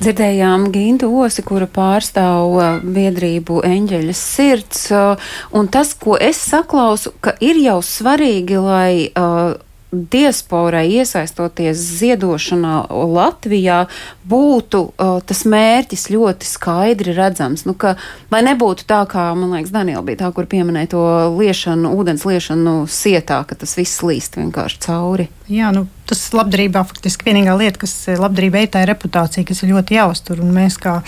Dzirdējām 0.00 0.70
Gintu 0.72 1.10
Osi, 1.20 1.42
kura 1.44 1.66
pārstāv 1.68 2.54
uh, 2.56 2.68
biedrību 2.80 3.60
Eņģeļas 3.68 4.20
sirds. 4.36 4.86
Uh, 4.94 5.32
un 5.52 5.68
tas, 5.68 5.92
ko 5.92 6.16
es 6.16 6.40
saklausu, 6.40 7.12
ka 7.20 7.34
ir 7.44 7.60
jau 7.60 7.76
svarīgi, 7.84 8.56
lai 8.64 8.92
uh, 9.10 9.58
diasporai 9.92 10.86
iesaistoties 11.00 11.80
ziedošanā 12.00 12.74
Latvijā, 12.90 13.84
būtu 14.30 14.82
uh, 14.86 15.18
tas 15.26 15.42
mērķis 15.48 16.08
ļoti 16.14 16.46
skaidri 16.46 17.14
redzams. 17.16 17.66
Nu, 17.66 17.74
ka, 17.74 17.96
lai 18.30 18.42
nebūtu 18.46 18.86
tā, 18.90 19.02
kā, 19.10 19.30
man 19.38 19.56
liekas, 19.56 19.74
Daniela 19.74 20.04
bija 20.06 20.22
tā, 20.24 20.30
kur 20.36 20.48
pieminēja 20.50 20.92
to 20.94 21.04
liešanu, 21.36 21.94
ūdens 21.98 22.26
liešanu 22.28 22.76
sietā, 22.90 23.42
ka 23.48 23.58
tas 23.58 23.76
viss 23.78 24.04
līst 24.06 24.38
vienkārši 24.38 24.82
cauri. 24.86 25.30
Jā, 25.50 25.72
nu, 25.74 25.88
tas 26.06 26.20
labdarībā 26.34 26.82
faktiski 26.86 27.28
vienīgā 27.28 27.54
lieta, 27.58 27.80
kas 27.84 27.92
labdarībai 28.18 28.64
ir 28.64 28.70
tā 28.74 28.82
reputācija, 28.88 29.46
kas 29.46 29.62
ir 29.62 29.72
ļoti 29.72 29.96
jāuztur. 29.96 30.42
Un 30.42 30.52
mēs 30.54 30.76
kā 30.78 31.00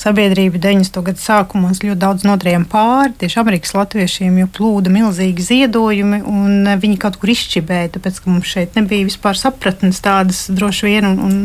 sabiedrība 0.00 0.60
90. 0.60 1.00
gadu 1.04 1.20
sākumos 1.20 1.82
ļoti 1.84 2.00
daudz 2.00 2.24
notrījām 2.28 2.66
pāri 2.70 3.12
tieši 3.20 3.40
Amerikas 3.42 3.74
latviešiem, 3.76 4.38
jo 4.42 4.48
plūda 4.56 4.92
milzīgi 4.92 5.44
ziedojumi 5.46 6.22
un 6.28 6.70
viņi 6.80 6.96
kaut 7.00 7.18
kur 7.20 7.32
izšķibēja, 7.32 7.92
tāpēc, 7.96 8.20
ka 8.20 8.32
mums 8.32 8.48
šeit 8.48 8.76
nebija 8.78 9.08
vispār 9.08 9.36
sapratnes 9.40 10.00
tādas 10.04 10.46
droši 10.52 10.88
vien. 10.88 11.08
Un, 11.10 11.20
un, 11.24 11.36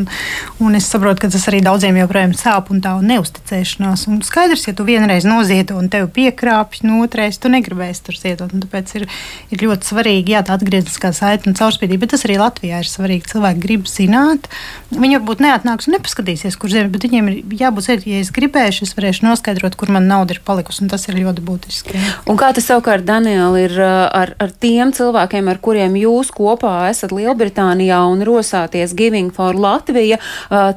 un 0.64 0.80
es 0.80 0.88
saprotu, 0.92 1.26
ka 1.26 1.32
tas 1.36 1.48
arī 1.52 1.60
daudziem 1.66 2.00
joprojām 2.00 2.36
sāp 2.40 2.72
un 2.72 2.84
tā 2.84 2.96
un 3.00 3.12
neusticēšanās. 3.12 4.08
Un 4.12 4.24
skaidrs, 4.28 4.68
ja 4.68 4.76
tu 4.76 4.88
vienreiz 4.88 5.28
noziedo 5.28 5.80
un 5.80 5.92
tevi 5.92 6.12
piekrāpj, 6.22 6.84
no 6.88 7.00
otrais 7.04 7.40
tu 7.40 7.52
negribēsi 7.52 8.08
tur 8.08 8.20
ziedot. 8.20 8.56
Tāpēc 8.66 8.96
ir, 9.00 9.08
ir 9.52 9.68
ļoti 9.68 9.92
svarīgi, 9.92 10.36
jā, 10.36 10.44
tā 10.48 10.56
atgriezniskā 10.56 11.12
saite 11.16 11.52
un 11.52 11.56
caurspīdība, 11.58 12.06
bet 12.06 12.16
tas 12.16 12.28
arī 12.28 12.40
Latvijā 12.46 12.82
ir 12.84 12.90
svarīgi. 12.90 13.30
Cilvēki 13.34 13.64
grib 13.64 13.90
zināt. 13.90 14.50
Viņi 14.94 15.20
varbūt 15.20 15.44
neatnāks 15.44 15.90
un 15.90 15.98
nepaskatīsies, 15.98 16.58
kur 16.60 16.72
zina, 16.72 16.90
bet 16.94 17.08
viņiem 17.08 17.32
ir 17.32 17.56
jābūt 17.60 17.90
zināt, 17.90 18.08
ja 18.10 18.22
es 18.22 18.32
gribēšu, 18.36 18.86
es 18.88 18.96
varēšu 18.98 19.26
noskaidrot, 19.26 19.78
kur 19.80 19.92
man 19.94 20.08
nauda 20.10 20.38
ir 20.38 20.42
palikusi. 20.46 20.86
Tas 20.92 21.08
ir 21.10 21.18
ļoti 21.18 21.44
būtiski. 21.46 22.00
Un 22.30 22.40
kā 22.40 22.52
tas 22.56 22.68
savukārt, 22.70 23.06
Daniela, 23.08 23.56
ir 23.60 23.76
ar, 23.82 24.36
ar 24.42 24.54
tiem 24.62 24.94
cilvēkiem, 24.96 25.50
ar 25.52 25.62
kuriem 25.64 25.98
jūs 26.00 26.32
kopā 26.36 26.76
esat 26.92 27.14
Lielbritānijā 27.16 28.02
un 28.12 28.24
rosāties 28.28 28.94
Giving 28.98 29.34
for 29.36 29.58
Latvija, 29.58 30.20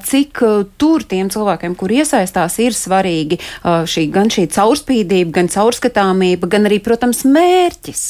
cik 0.09 0.43
tur 0.81 1.05
tiem 1.09 1.33
cilvēkiem, 1.33 1.77
kur 1.79 1.93
iesaistās, 1.95 2.59
ir 2.65 2.77
svarīgi 2.77 3.41
šī, 3.65 4.09
gan 4.15 4.33
šī 4.33 4.49
caurspīdība, 4.55 5.35
gan 5.41 5.53
caurskatāmība, 5.53 6.51
gan 6.51 6.71
arī, 6.71 6.81
protams, 6.85 7.25
mērķis? 7.29 8.09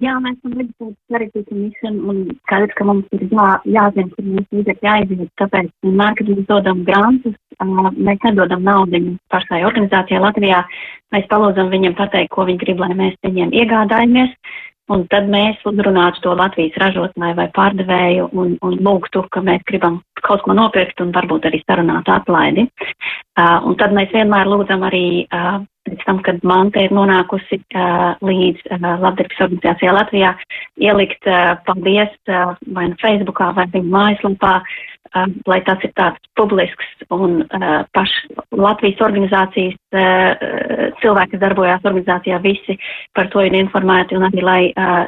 Jā, 0.00 0.14
mēs 0.24 0.38
esam 0.38 0.54
reģistrēti 0.56 1.12
sarežģītu 1.12 1.56
misiju 1.58 1.90
un 2.08 2.20
skaidrs, 2.46 2.74
ka 2.78 2.86
mums 2.88 3.16
ir 3.16 3.24
jā, 3.28 3.48
jāzina, 3.74 4.08
kur 4.14 4.24
mūsu 4.24 4.58
līdzekļi 4.58 4.88
aiziet. 4.92 5.32
Tāpēc 5.40 5.68
vienmēr, 5.84 6.14
kad 6.16 6.30
mēs 6.32 6.46
dodam 6.48 6.80
grantus, 6.86 7.34
mēs 7.60 8.24
nedodam 8.24 8.64
naudu 8.64 9.02
pašai 9.34 9.60
organizācijai 9.68 10.22
Latvijā. 10.22 10.62
Mēs 11.12 11.28
palūdzam 11.28 11.68
viņiem 11.74 11.96
pateikt, 11.98 12.32
ko 12.32 12.46
viņi 12.48 12.62
grib, 12.64 12.80
lai 12.80 12.94
mēs 12.96 13.18
viņiem 13.26 13.52
iegādājamies. 13.52 14.32
Un 14.92 15.06
tad 15.12 15.28
mēs 15.30 15.60
uzrunātu 15.68 16.20
to 16.24 16.34
Latvijas 16.36 16.76
ražotāju 16.82 17.36
vai 17.38 17.48
pārdevēju 17.56 18.28
un, 18.36 18.56
un 18.66 18.78
lūgtu, 18.84 19.24
ka 19.32 19.40
mēs 19.44 19.64
gribam 19.68 20.00
kaut 20.22 20.44
ko 20.44 20.54
nopirkt 20.56 21.00
un 21.02 21.12
varbūt 21.14 21.48
arī 21.48 21.62
sarunāt 21.64 22.10
atlaidi. 22.12 22.66
Uh, 23.38 23.58
un 23.68 23.76
tad 23.80 23.94
mēs 23.96 24.12
vienmēr 24.12 24.50
lūdzam 24.50 24.84
arī 24.86 25.24
uh, 25.24 25.62
pēc 25.88 26.04
tam, 26.06 26.20
kad 26.26 26.44
manta 26.46 26.84
ir 26.84 26.92
nonākusi 26.94 27.58
uh, 27.62 28.12
līdz 28.22 28.68
uh, 28.68 28.88
labdarības 29.02 29.42
organizācijā 29.48 29.96
Latvijā, 29.96 30.34
ielikt 30.82 31.30
uh, 31.30 31.54
paldies 31.66 32.12
uh, 32.28 32.52
vai 32.76 32.90
nu 32.92 33.00
Facebookā 33.00 33.52
vai 33.56 33.66
viņu 33.72 33.94
mājaslapā, 33.96 34.54
uh, 34.60 34.91
lai 35.48 35.60
tas 35.66 35.82
ir 35.84 35.92
tāds 35.98 36.20
publisks 36.38 36.86
un 37.12 37.42
paši 37.94 38.36
Latvijas 38.56 39.02
organizācijas 39.04 39.76
cilvēki, 41.02 41.34
kas 41.34 41.42
darbojās 41.42 41.84
organizācijā, 41.84 42.38
visi 42.44 42.78
par 43.16 43.28
to 43.32 43.44
ir 43.44 43.56
informēti 43.58 44.16
un 44.16 44.28
arī, 44.28 44.44
lai 44.44 44.60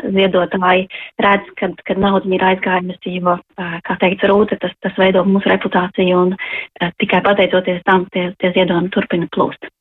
ziedotāji 0.04 0.88
redz, 1.24 1.48
kad, 1.60 1.76
kad 1.88 2.00
nauda 2.00 2.28
ir 2.28 2.44
aizgājusi, 2.50 3.16
jo, 3.20 3.38
kā 3.56 3.98
teica 4.02 4.28
Rūta, 4.30 4.58
tas, 4.60 4.74
tas 4.84 4.98
veido 5.00 5.24
mūsu 5.28 5.52
reputāciju 5.52 6.20
un 6.26 6.36
tikai 7.00 7.22
pateicoties 7.24 7.80
tam, 7.88 8.08
tie, 8.12 8.30
tie 8.40 8.52
ziedojumi 8.56 8.92
turpina 8.94 9.30
plūst. 9.32 9.72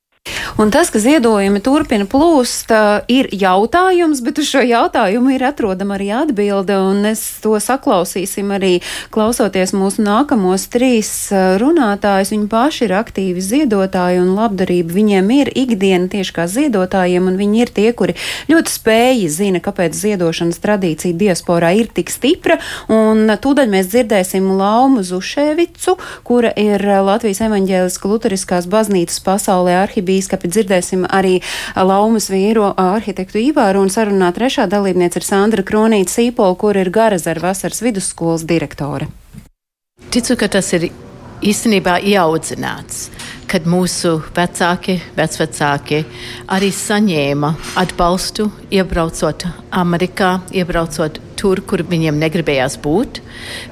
Un 0.57 0.69
tas, 0.71 0.91
ka 0.93 0.99
ziedojumi 1.01 1.57
turpina 1.65 2.05
plūst, 2.05 2.69
ir 3.09 3.27
jautājums, 3.33 4.19
bet 4.21 4.37
uz 4.37 4.51
šo 4.51 4.61
jautājumu 4.61 5.33
ir 5.33 5.41
atrodama 5.47 5.95
arī 5.97 6.11
atbilde, 6.13 6.75
un 6.77 7.07
es 7.09 7.23
to 7.41 7.57
saklausīsim 7.57 8.53
arī 8.53 8.75
klausoties 9.11 9.73
mūsu 9.73 10.05
nākamos 10.05 10.67
trīs 10.71 11.09
runātājus. 11.33 12.31
Viņi 12.35 12.45
paši 12.51 12.85
ir 12.85 12.93
aktīvi 12.99 13.41
ziedotāji 13.41 14.21
un 14.21 14.35
labdarība 14.37 14.93
viņiem 14.93 15.31
ir 15.39 15.51
ikdiena 15.57 16.11
tieši 16.13 16.35
kā 16.37 16.45
ziedotājiem, 16.45 17.31
un 17.33 17.41
viņi 17.41 17.63
ir 17.65 17.73
tie, 17.73 17.89
kuri 17.97 18.15
ļoti 18.51 18.75
spēji 18.75 19.27
zina, 19.33 19.63
kāpēc 19.63 19.97
ziedošanas 19.97 20.61
tradīcija 20.61 21.17
diasporā 21.17 21.73
ir 21.81 21.89
tik 21.89 22.13
stipra, 22.13 22.59
un 22.93 23.25
tūdaļ 23.41 23.73
mēs 23.73 23.89
dzirdēsim 23.89 24.53
Laumu 24.61 25.01
Zuševicu, 25.01 25.97
kura 26.29 26.53
ir 26.53 26.85
Latvijas 27.09 27.41
evaņģēliska 27.49 28.13
luteriskās 28.13 28.69
baznīcas 28.69 29.19
pasaulē 29.25 29.81
arhibīskapa 29.81 30.12
etapi 30.21 30.51
dzirdēsim 30.51 31.07
arī 31.09 31.39
Laumas 31.75 32.29
vīro 32.33 32.73
arhitektu 32.77 33.41
Ivāru 33.41 33.83
un 33.83 33.93
sarunā 33.93 34.31
trešā 34.35 34.67
dalībniece 34.71 35.21
ir 35.21 35.27
Sandra 35.27 35.63
Kronīta 35.65 36.13
Sīpola, 36.17 36.57
kur 36.59 36.77
ir 36.77 36.91
Garazara 36.93 37.49
vasaras 37.49 37.81
vidusskolas 37.85 38.45
direktore. 38.49 39.09
Ticu, 40.13 40.35
ka 40.37 40.49
tas 40.51 40.67
ir 40.77 40.91
īstenībā 41.43 41.97
ieaudzināts, 42.05 43.07
kad 43.51 43.65
mūsu 43.69 44.15
vecāki, 44.35 44.99
vecvecāki 45.17 46.03
arī 46.53 46.69
saņēma 46.73 47.51
atbalstu, 47.81 48.47
iebraucot 48.73 49.45
Amerikā, 49.83 50.37
iebraucot 50.55 51.19
tur, 51.39 51.61
kur 51.67 51.83
viņiem 51.89 52.21
negribējās 52.21 52.77
būt. 52.83 53.19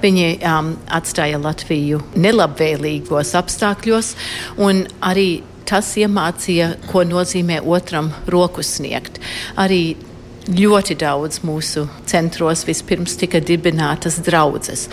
Viņi 0.03 0.27
um, 0.41 0.73
atstāja 0.91 1.39
Latviju 1.41 2.01
nelabvēlīgos 2.19 3.33
apstākļos, 3.39 4.13
un 4.59 4.83
arī 4.99 5.29
tas 5.71 5.95
iemācīja, 5.99 6.73
ko 6.91 7.05
nozīmē 7.07 7.61
otram 7.63 8.11
roku 8.31 8.63
sniegt. 8.65 9.21
Arī 9.59 9.95
ļoti 10.51 10.97
daudz 10.99 11.43
mūsu 11.45 11.87
centros 12.09 12.65
vispirms 12.67 13.15
tika 13.21 13.41
dibinātas 13.45 14.19
draudzes. 14.25 14.87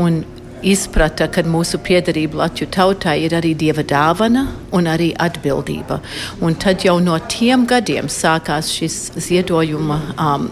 Un 0.00 0.24
izprata, 0.64 1.28
ka 1.28 1.44
mūsu 1.44 1.78
piederība 1.84 2.40
Latviju 2.40 2.70
tautai 2.72 3.18
ir 3.26 3.34
arī 3.36 3.52
dieva 3.58 3.84
dāvana 3.84 4.46
un 4.74 4.88
arī 4.88 5.10
atbildība. 5.20 6.00
Un 6.40 6.56
tad 6.56 6.86
jau 6.86 6.96
no 7.04 7.18
tiem 7.28 7.66
gadiem 7.68 8.08
sākās 8.08 8.72
šis 8.72 8.98
ziedojuma 9.28 10.00
um, 10.16 10.48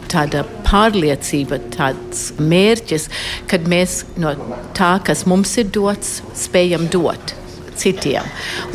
pārliecība, 0.68 1.62
tāds 1.74 2.30
mērķis, 2.38 3.08
kad 3.50 3.68
mēs 3.68 4.02
no 4.20 4.36
tā, 4.76 4.98
kas 5.06 5.24
mums 5.26 5.56
ir 5.60 5.72
dots, 5.72 6.20
spējam 6.44 6.90
dot 6.92 7.38
citiem. 7.82 8.26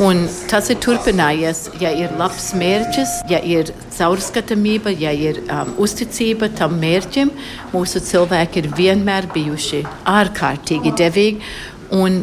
Un 0.04 0.26
tas 0.50 0.70
ir 0.72 0.78
turpinājies, 0.84 1.64
ja 1.82 1.92
ir 1.96 2.14
labs 2.20 2.52
mērķis, 2.58 3.18
ja 3.32 3.40
ir 3.42 3.72
caurskatāmība, 3.96 4.92
ja 5.00 5.12
ir 5.12 5.42
um, 5.46 5.74
uzticība 5.84 6.50
tam 6.58 6.78
mērķim. 6.82 7.32
Mūsu 7.74 8.02
cilvēki 8.04 8.62
ir 8.62 8.70
vienmēr 8.78 9.30
bijuši 9.34 9.84
ārkārtīgi 10.08 10.94
devīgi 10.98 11.52
un 11.96 12.22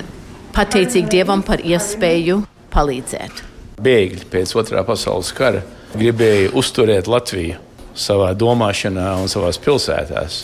pateicīgi 0.56 1.12
Dievam 1.18 1.44
par 1.46 1.64
iespēju 1.66 2.42
palīdzēt. 2.74 3.44
Bēgļi 3.86 4.28
pēc 4.32 4.54
otrā 4.56 4.86
pasaules 4.88 5.34
kara 5.36 5.64
gribēja 5.96 6.54
uzturēt 6.56 7.10
Latviju 7.12 7.60
savā 7.96 8.32
domāšanā 8.36 9.14
un 9.22 9.32
savās 9.32 9.60
pilsētās. 9.64 10.44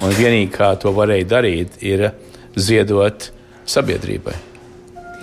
Un 0.00 0.14
vienīgi 0.16 0.48
kā 0.54 0.72
to 0.80 0.92
varēja 0.96 1.28
darīt, 1.28 1.76
ir 1.84 2.06
ziedot 2.56 3.28
sabiedrībai. 3.68 4.49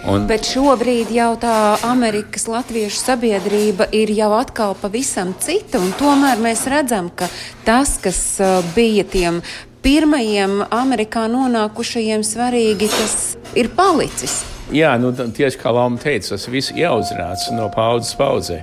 Un... 0.08 0.24
Bet 0.30 0.48
šobrīd 0.48 1.10
jau 1.12 1.34
tā 1.40 1.76
Amerikas 1.84 2.46
latviešu 2.48 3.02
sabiedrība 3.02 3.90
ir 3.92 4.14
jau 4.16 4.30
atkal 4.38 4.76
pavisam 4.80 5.34
cita. 5.44 5.82
Tomēr 6.00 6.40
mēs 6.40 6.64
redzam, 6.72 7.10
ka 7.12 7.28
tas, 7.68 7.98
kas 8.00 8.22
uh, 8.40 8.62
bija 8.76 9.04
tiem 9.04 9.42
pirmajiem 9.84 10.62
Amerikā 10.72 11.26
nonākušajiem 11.32 12.24
svarīgi, 12.24 12.88
tas 12.94 13.36
ir 13.60 13.68
palicis. 13.76 14.40
Jā, 14.72 14.94
nu, 15.00 15.12
tieši 15.12 15.60
kā 15.60 15.76
Lapa 15.76 16.00
teica, 16.00 16.34
tas 16.34 16.48
viss 16.52 16.72
ir 16.72 16.86
ieaudzināts 16.86 17.52
no 17.56 17.68
paudzes 17.76 18.16
paudzē. 18.20 18.62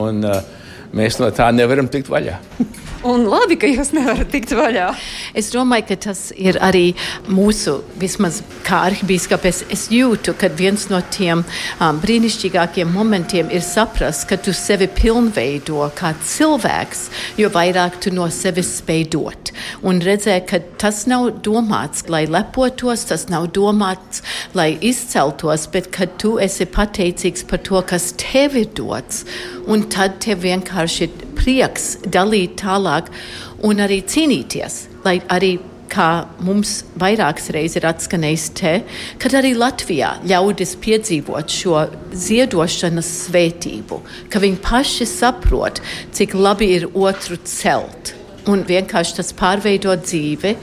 Un, 0.00 0.24
uh, 0.24 0.40
mēs 0.96 1.20
no 1.20 1.28
tā 1.28 1.52
nevaram 1.52 1.92
tikt 1.92 2.08
vaļā. 2.08 2.40
Un 3.00 3.22
labi, 3.24 3.56
ka 3.56 3.68
jūs 3.70 3.94
nevarat 3.96 4.28
tikt 4.28 4.50
vaļā. 4.52 4.90
Es 5.32 5.46
domāju, 5.54 5.86
ka 5.88 5.96
tas 6.04 6.18
ir 6.36 6.58
arī 6.60 6.90
mūsu, 7.32 7.78
vismaz 7.96 8.42
kā 8.66 8.82
arhibīskapes, 8.90 9.62
es 9.72 9.86
jūtu, 9.88 10.34
ka 10.36 10.50
viens 10.52 10.84
no 10.92 11.00
tiem 11.08 11.40
um, 11.40 12.00
brīnišķīgākiem 12.02 12.92
momentiem 12.92 13.48
ir 13.56 13.64
saprast, 13.64 14.26
ka 14.28 14.36
tu 14.36 14.52
sevi 14.52 14.84
pilnveido 14.92 15.86
kā 15.96 16.12
cilvēks, 16.20 17.06
jo 17.40 17.48
vairāk 17.54 17.96
tu 18.04 18.12
no 18.12 18.28
sevis 18.28 18.74
spēj 18.82 19.06
dot. 19.16 19.54
Un 19.80 20.02
redzēt, 20.04 20.50
ka 20.52 20.60
tas 20.82 21.06
nav 21.08 21.30
domāts, 21.40 22.04
lai 22.12 22.26
lepotos, 22.28 23.06
tas 23.08 23.30
nav 23.32 23.48
domāts, 23.56 24.20
lai 24.52 24.74
izceltos, 24.76 25.64
bet 25.72 25.88
ka 25.96 26.04
tu 26.20 26.36
esi 26.36 26.68
pateicīgs 26.68 27.48
par 27.48 27.64
to, 27.64 27.80
kas 27.80 28.12
tev 28.20 28.60
ir 28.60 28.68
dots. 28.76 29.24
Un 29.70 29.86
tad 29.92 30.18
tev 30.24 30.42
vienkārši 30.42 31.06
ir 31.06 31.26
prieks 31.38 31.92
dalīt 32.02 32.58
tālāk 32.64 33.10
un 33.66 33.82
arī 33.84 34.00
cīnīties, 34.02 34.86
lai 35.04 35.20
arī 35.30 35.58
kā 35.90 36.08
mums 36.46 36.80
vairākas 37.00 37.50
reizes 37.54 37.80
ir 37.80 37.86
atskanējis 37.90 38.46
te, 38.58 38.74
kad 39.22 39.34
arī 39.38 39.52
Latvijā 39.58 40.12
ļaudis 40.26 40.76
piedzīvot 40.82 41.54
šo 41.54 41.84
ziedošanas 42.26 43.10
svētību, 43.26 44.00
ka 44.30 44.42
viņi 44.42 44.60
paši 44.64 45.08
saprot, 45.10 45.82
cik 46.14 46.36
labi 46.38 46.70
ir 46.78 46.88
otru 46.94 47.40
celt. 47.46 48.14
Un 48.50 48.62
vienkārši 48.66 49.18
tas 49.18 49.34
pārveido 49.36 49.94
dzīvi 50.00 50.54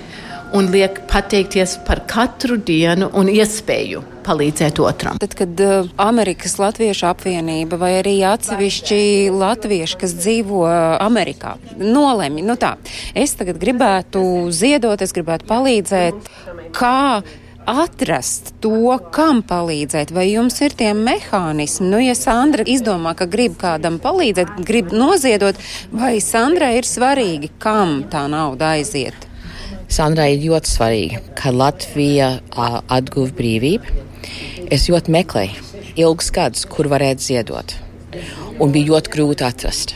un 0.56 0.70
liek 0.72 1.02
pateikties 1.12 1.78
par 1.88 2.04
katru 2.10 2.58
dienu 2.58 3.10
un 3.18 3.30
iespēju 3.32 4.04
palīdzēt 4.28 4.82
otram. 4.84 5.20
Tad, 5.22 5.34
kad 5.40 5.64
uh, 5.64 5.90
Amerikas 6.02 6.58
Latviešu 6.60 7.08
apvienība 7.10 7.80
vai 7.80 7.94
arī 8.02 8.18
atsevišķi 8.28 9.00
latvieši, 9.34 10.00
kas 10.02 10.16
dzīvo 10.20 10.64
uh, 10.66 10.78
Amerikā, 11.04 11.56
nolemj, 11.80 12.44
nu 12.48 12.58
tā, 12.60 12.76
es 13.16 13.38
tagad 13.40 13.60
gribētu 13.62 14.22
ziedot, 14.56 15.02
es 15.04 15.16
gribētu 15.16 15.48
palīdzēt, 15.50 16.32
kā 16.76 16.98
atrast 17.68 18.54
to, 18.64 18.96
kam 19.12 19.42
palīdzēt, 19.44 20.14
vai 20.16 20.30
jums 20.30 20.60
ir 20.64 20.76
tie 20.80 20.94
mehānismi. 20.96 21.90
Nu, 21.92 22.00
ja 22.00 22.16
Sandra 22.16 22.64
izdomā, 22.64 23.12
ka 23.20 23.28
grib 23.28 23.58
kādam 23.60 24.00
palīdzēt, 24.04 24.62
grib 24.68 24.96
noziedot, 24.96 25.60
vai 25.92 26.18
Sandrai 26.24 26.78
ir 26.80 26.88
svarīgi, 26.88 27.52
kam 27.60 28.06
tā 28.12 28.24
nauda 28.32 28.78
aiziet? 28.78 29.27
Sandrai 29.88 30.34
ir 30.36 30.42
ļoti 30.44 30.68
svarīgi, 30.68 31.20
ka 31.40 31.54
Latvija 31.56 32.34
atguva 32.52 33.32
brīvību. 33.38 34.04
Es 34.74 34.90
ļoti 34.92 35.14
meklēju 35.16 35.68
ilgus 35.98 36.28
gadus, 36.36 36.66
kur 36.70 36.90
varētu 36.92 37.24
ziedot, 37.24 37.72
un 38.60 38.74
bija 38.76 38.92
ļoti 38.92 39.14
grūti 39.14 39.46
atrast. 39.48 39.96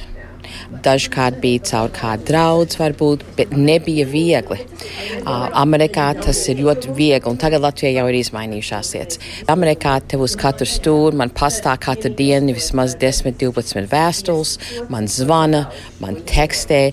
Dažkārt 0.81 1.41
bija 1.43 1.59
caur 1.67 1.91
kādu 1.91 2.23
draugu, 2.29 2.77
varbūt, 2.79 3.25
bet 3.35 3.51
nebija 3.51 4.05
viegli. 4.07 4.57
Uh, 4.61 5.49
Amerikā 5.59 6.05
tas 6.23 6.39
ir 6.49 6.61
ļoti 6.63 6.93
viegli, 6.95 7.27
un 7.27 7.39
tagad 7.41 7.61
Latvijā 7.65 7.91
jau 7.97 8.05
ir 8.07 8.19
izmainījušās 8.21 8.93
lietas. 8.95 9.19
Amerikā 9.51 9.97
tev 10.07 10.23
uz 10.23 10.37
katru 10.39 10.69
stūri 10.69 11.19
man 11.19 11.33
pastāv 11.35 11.81
katru 11.83 12.13
dienu 12.15 12.55
vismaz 12.55 12.95
10, 13.01 13.35
12 13.43 13.91
vēstules, 13.91 14.55
man 14.93 15.11
zvana, 15.11 15.65
man 15.99 16.23
tekstē, 16.31 16.85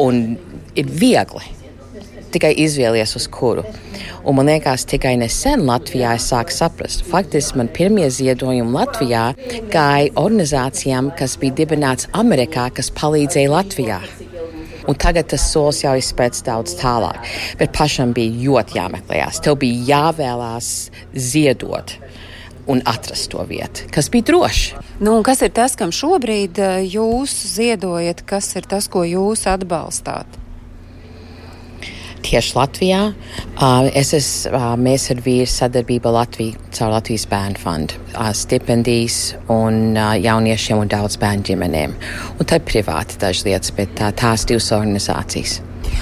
un 0.00 0.24
ir 0.76 0.90
viegli 0.96 1.55
tikai 2.36 2.52
izvēlies 2.66 3.16
uz 3.18 3.26
kuru. 3.32 3.64
Un 4.26 4.36
man 4.38 4.50
liekas, 4.50 4.84
tikai 4.90 5.14
nesen 5.20 5.64
Latvijā 5.68 6.16
es 6.18 6.28
sāku 6.30 6.54
saprast, 6.54 7.04
faktiski 7.08 7.60
man 7.60 7.70
pirmie 7.72 8.08
ziedojumi 8.12 8.74
Latvijā 8.74 9.26
gāja 9.72 10.12
organizācijām, 10.20 11.12
kas 11.18 11.38
bija 11.40 11.62
dibināts 11.62 12.10
Amerikā, 12.12 12.68
kas 12.74 12.92
palīdzēja 12.94 13.52
Latvijā. 13.52 14.00
Un 14.86 14.94
tagad 14.94 15.26
tas 15.32 15.42
solis 15.50 15.82
jau 15.82 15.96
ir 15.98 16.04
spēc 16.06 16.44
daudz 16.46 16.76
tālāk. 16.78 17.18
Bet 17.58 17.74
pašam 17.74 18.12
bija 18.14 18.34
ļoti 18.44 18.78
jāmeklējās. 18.78 19.40
Tev 19.42 19.58
bija 19.62 19.82
jāvēlās 19.90 20.72
ziedot 21.10 21.96
un 22.70 22.82
atrast 22.86 23.30
to 23.30 23.42
vietu, 23.46 23.86
kas 23.94 24.10
bija 24.10 24.26
droši. 24.30 24.80
Nu, 25.02 25.20
kas 25.26 25.42
ir 25.46 25.52
tas, 25.54 25.76
kam 25.78 25.94
šobrīd 25.94 26.58
eh, 26.58 26.80
jūs 26.96 27.34
ziedojat, 27.54 28.24
kas 28.26 28.50
ir 28.58 28.66
tas, 28.66 28.90
ko 28.90 29.04
jūs 29.06 29.46
atbalstāt? 29.50 30.45
Tieši 32.26 32.56
Latvijā 32.56 33.00
uh, 33.12 33.86
es 33.94 34.08
esmu, 34.16 34.50
uh, 34.50 34.72
mēs 34.80 35.04
ar 35.14 35.20
vīru 35.22 35.46
sadarbību 35.46 36.10
Latviju, 36.10 36.58
caur 36.74 36.90
Latvijas 36.96 37.26
bērnu 37.30 37.60
fondu, 37.62 38.00
uh, 38.16 38.32
stipendijas 38.34 39.36
un 39.52 39.94
jauniešiem 39.94 40.80
un 40.82 40.90
daudz 40.90 41.20
bērnu 41.22 41.46
ģimenēm. 41.46 41.94
Un 42.34 42.48
tad 42.50 42.66
privāti 42.66 43.20
dažas 43.22 43.46
lietas, 43.46 43.70
bet 43.76 43.94
tās 44.18 44.46
divas 44.50 44.72
organizācijas. 44.74 45.60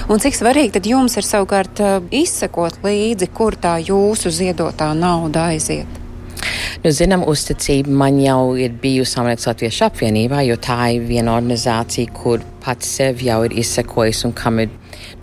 Un 0.09 0.21
cik 0.23 0.33
svarīgi 0.39 0.73
tad 0.79 0.89
jums 0.89 1.13
ir 1.19 1.27
savukārt 1.27 1.83
izsekot 2.09 2.81
līdzi, 2.81 3.29
kur 3.29 3.53
tā 3.61 3.75
jūsu 3.85 4.33
ziedotā 4.33 4.89
nauda 4.97 5.51
aiziet? 5.53 6.01
Nu, 6.81 6.89
zinām, 6.93 7.23
uzticība 7.29 7.93
man 8.01 8.17
jau 8.21 8.55
ir 8.59 8.73
bijusi 8.81 9.19
Amerikas 9.21 9.47
Latviešu 9.49 9.85
apvienībā, 9.87 10.41
jo 10.45 10.57
tā 10.61 10.79
ir 10.97 11.05
viena 11.07 11.37
organizācija, 11.37 12.11
kur 12.17 12.41
pats 12.65 12.89
sev 12.97 13.21
jau 13.25 13.39
ir 13.45 13.55
izsekojusi 13.61 14.27
un 14.27 14.35
kam 14.37 14.59
ir 14.65 14.73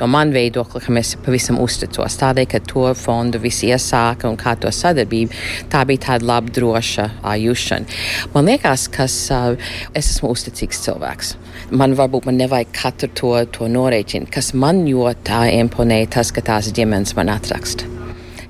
no 0.01 0.09
man 0.11 0.33
viedokļa, 0.35 0.83
ka 0.85 0.95
mēs 0.95 1.15
pavisam 1.25 1.61
uzticos. 1.63 2.19
Tādēļ, 2.21 2.49
ka 2.53 2.61
to 2.69 2.87
fondu 2.99 3.41
visi 3.43 3.71
iesāka 3.73 4.31
un 4.31 4.39
kā 4.41 4.55
to 4.61 4.73
sadarbību, 4.73 5.39
tā 5.73 5.85
bija 5.89 6.07
tāda 6.09 6.29
laba, 6.33 6.53
droša 6.53 7.09
uh, 7.21 7.33
jūšana. 7.39 8.01
Man 8.35 8.51
liekas, 8.51 8.89
ka 8.93 9.07
uh, 9.09 9.73
es 9.95 10.13
esmu 10.15 10.33
uzticīgs 10.35 10.83
cilvēks. 10.87 11.35
Man 11.73 11.97
varbūt 11.99 12.29
man 12.29 12.41
nevajag 12.41 12.75
katru 12.77 13.13
to, 13.17 13.35
to 13.57 13.71
norēķinu, 13.73 14.31
kas 14.33 14.53
man 14.55 14.85
ļoti 14.89 15.43
imponē, 15.63 16.05
tas, 16.13 16.33
ka 16.35 16.45
tās 16.45 16.73
ģimenes 16.75 17.17
man 17.19 17.33
atraksta 17.33 17.89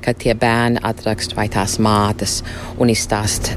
kad 0.02 0.18
tie 0.18 0.34
bērni 0.34 0.80
atraksta 0.82 1.36
vai 1.38 1.44
tās 1.52 1.76
mātes 1.78 2.40
un 2.82 2.90
izstāsta 2.90 3.54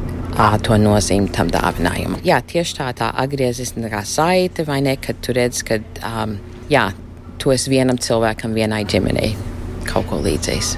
to 0.61 0.77
nozīmi 0.77 1.31
tam 1.33 1.49
dāvinājumam. 1.51 2.19
Jā, 2.27 2.41
tieši 2.43 2.77
tā, 2.77 2.91
tā 2.97 3.09
atgrieziskā 3.23 4.03
saite, 4.05 4.65
vai 4.67 4.81
ne, 4.83 4.97
kad 5.01 5.21
tu 5.23 5.33
redz, 5.35 5.63
ka 5.65 5.79
um, 6.03 6.35
jā, 6.71 6.89
esi 7.53 7.69
vienam 7.69 7.99
cilvēkam, 8.01 8.55
vienai 8.57 8.85
ģimenei 8.89 9.35
kaut 9.85 10.09
ko 10.09 10.17
līdzīgs. 10.25 10.77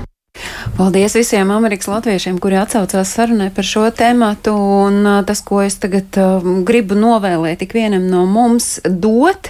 Paldies 0.78 1.16
visiem 1.18 1.50
Amerikas 1.52 1.88
latviešiem, 1.90 2.38
kuri 2.44 2.60
atsaucās 2.60 3.10
sarunai 3.16 3.48
par 3.56 3.66
šo 3.66 3.88
tēmatu. 3.90 4.54
Un 4.54 5.08
tas, 5.26 5.42
ko 5.46 5.64
es 5.66 5.80
tagad 5.82 6.20
uh, 6.22 6.46
gribu 6.68 6.98
novēlēt 7.00 7.64
ikvienam 7.66 8.06
no 8.12 8.26
mums, 8.30 8.76
dot 8.86 9.50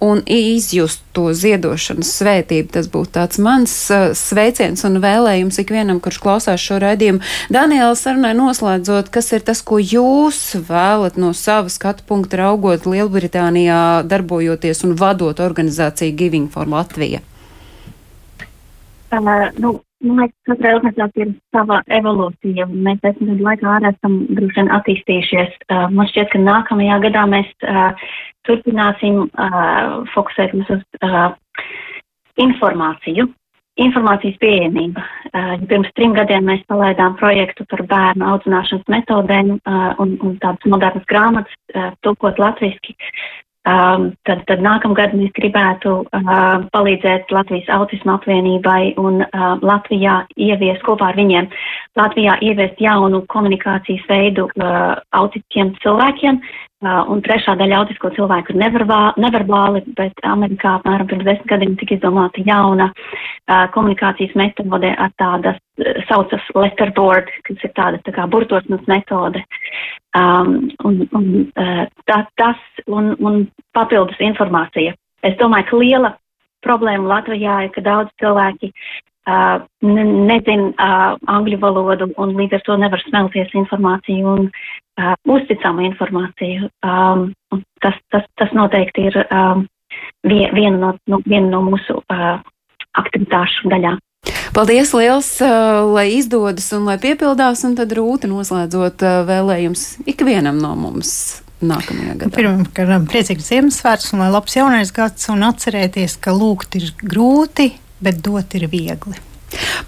un 0.00 0.20
izjust 0.30 1.02
to 1.16 1.32
ziedošanas 1.34 2.10
svētību. 2.20 2.70
Tas 2.76 2.88
būtu 2.90 3.12
tāds 3.16 3.40
mans 3.42 3.72
uh, 3.94 4.10
sveiciens 4.16 4.84
un 4.86 5.00
vēlējums 5.02 5.58
ikvienam, 5.62 6.00
kurš 6.02 6.20
klausās 6.22 6.62
šo 6.62 6.78
raidījumu. 6.84 7.22
Daniela, 7.54 7.96
sarunai 7.98 8.34
noslēdzot, 8.38 9.10
kas 9.14 9.32
ir 9.34 9.42
tas, 9.46 9.62
ko 9.66 9.80
jūs 9.82 10.40
vēlat 10.68 11.18
no 11.18 11.32
sava 11.34 11.72
skatu 11.72 12.06
punkta 12.08 12.42
raugot 12.44 12.86
Lielbritānijā, 12.86 14.04
darbojoties 14.06 14.84
un 14.86 14.94
vadot 14.98 15.42
organizāciju 15.42 16.16
Giving 16.18 16.48
for 16.52 16.70
Latviju? 16.70 17.24
Uh, 19.08 19.48
nu, 19.56 19.78
Man 19.98 20.20
liekas, 20.20 20.36
katrai 20.46 20.76
organizācijai 20.76 21.24
ir 21.26 21.30
sava 21.54 21.80
evolūcija, 21.96 22.68
mēs 22.70 23.00
desmit 23.02 23.32
gadu 23.32 23.46
laikā 23.48 23.70
arī 23.72 23.88
esam 23.90 24.12
droši 24.30 24.54
vien 24.60 24.68
attīstījušies. 24.76 25.56
Uh, 25.66 25.88
man 25.90 26.06
šķiet, 26.12 26.28
ka 26.30 26.42
nākamajā 26.42 26.98
gadā 27.08 27.24
mēs 27.32 27.50
uh, 27.66 28.04
turpināsim 28.46 29.24
uh, 29.26 29.88
fokusēties 30.12 30.70
uz 30.76 30.84
uh, 31.02 31.34
informāciju, 32.38 33.26
informācijas 33.82 34.38
pieejamību. 34.44 35.02
Uh, 35.32 35.50
pirms 35.66 35.90
trim 35.98 36.14
gadiem 36.14 36.46
mēs 36.46 36.62
palaidām 36.70 37.18
projektu 37.18 37.66
par 37.66 37.82
bērnu 37.90 38.30
audzināšanas 38.36 38.86
metodēm 38.94 39.56
uh, 39.58 39.90
un, 39.98 40.14
un 40.22 40.38
tādas 40.44 40.70
modernas 40.70 41.10
grāmatas, 41.10 41.58
uh, 41.74 41.90
tulkot 42.06 42.38
latviski. 42.38 42.94
Um, 43.66 44.12
tad, 44.24 44.44
tad 44.46 44.62
nākamgad 44.64 45.12
mēs 45.18 45.32
gribētu 45.36 45.90
uh, 46.06 46.28
palīdzēt 46.72 47.32
Latvijas 47.34 47.66
autismu 47.74 48.14
apvienībai 48.14 48.94
un 49.02 49.24
uh, 49.26 49.48
Latvijā 49.60 50.20
ieviest 50.38 50.84
kopā 50.86 51.10
ar 51.10 51.18
viņiem, 51.18 51.50
Latvijā 51.98 52.38
ieviest 52.46 52.78
jaunu 52.80 53.24
komunikācijas 53.28 54.06
veidu 54.08 54.46
uh, 54.54 54.94
autiskiem 55.18 55.74
cilvēkiem, 55.82 56.38
un 56.84 57.22
trešā 57.26 57.56
daļa 57.58 57.80
autisko 57.80 58.10
cilvēku 58.14 58.54
ir 58.54 58.60
neverbāli, 59.18 59.82
bet 59.98 60.20
Amerikā 60.22 60.76
apmēram 60.78 61.08
pirms 61.10 61.26
desmit 61.26 61.50
gadiem 61.50 61.74
tika 61.80 61.96
izdomāta 61.96 62.44
jauna 62.46 62.92
komunikācijas 63.74 64.36
metode 64.38 64.92
ar 64.94 65.10
tādas 65.18 65.58
saucas 66.06 66.44
letterboard, 66.54 67.30
kas 67.48 67.64
ir 67.66 67.74
tāda 67.74 67.98
tā 68.06 68.14
kā 68.14 68.28
burtosnes 68.30 68.84
metode. 68.86 69.42
Um, 70.14 70.70
un, 70.86 71.02
un, 71.14 71.26
tā, 72.06 72.22
tas 72.38 72.62
un, 72.86 73.12
un 73.18 73.44
papildus 73.76 74.18
informācija. 74.22 74.94
Es 75.26 75.34
domāju, 75.38 75.68
ka 75.68 75.82
liela 75.82 76.14
problēma 76.64 77.10
Latvijā 77.18 77.64
ir, 77.66 77.74
ka 77.74 77.82
daudz 77.84 78.14
cilvēki 78.22 78.70
uh, 79.28 79.60
ne, 79.84 80.04
nezin 80.30 80.70
uh, 80.72 81.14
angļu 81.30 81.60
valodu 81.62 82.10
un 82.16 82.34
līdz 82.38 82.58
ar 82.58 82.66
to 82.66 82.76
nevar 82.80 83.02
smelties 83.04 83.54
informāciju 83.60 84.34
un 84.34 84.48
uh, 84.48 85.14
uzticamu 85.36 85.86
informāciju. 85.90 86.70
Um, 86.82 87.30
tas, 87.84 87.98
tas, 88.12 88.26
tas 88.40 88.54
noteikti 88.56 89.08
ir 89.10 89.20
um, 89.28 89.66
viena, 90.26 90.76
no, 90.76 90.92
no, 91.06 91.22
viena 91.26 91.52
no 91.52 91.64
mūsu 91.70 92.00
uh, 92.00 92.38
aktivitāšu 92.98 93.72
daļām. 93.72 94.00
Paldies 94.56 94.90
liels, 94.96 95.28
lai 95.92 96.08
izdodas 96.16 96.72
un 96.74 96.88
lai 96.88 96.96
piepildās, 96.98 97.60
un 97.68 97.76
tad 97.78 97.92
rūta 97.94 98.26
noslēdzot 98.26 99.04
vēlējums 99.28 99.84
ikvienam 100.08 100.58
no 100.58 100.72
mums 100.74 101.12
nākamajā 101.62 102.14
gadā. 102.18 102.34
Pirmkārt, 102.34 103.06
priecīgs 103.10 103.50
Ziemassvētks 103.52 104.14
un 104.14 104.24
lai 104.24 104.30
labs 104.32 104.56
jaunais 104.56 104.92
gads, 104.94 105.28
un 105.32 105.44
atcerēties, 105.46 106.16
ka 106.22 106.34
lūgt 106.34 106.78
ir 106.80 106.90
grūti, 107.02 107.70
bet 107.98 108.22
dot 108.24 108.54
ir 108.54 108.68
viegli. 108.70 109.16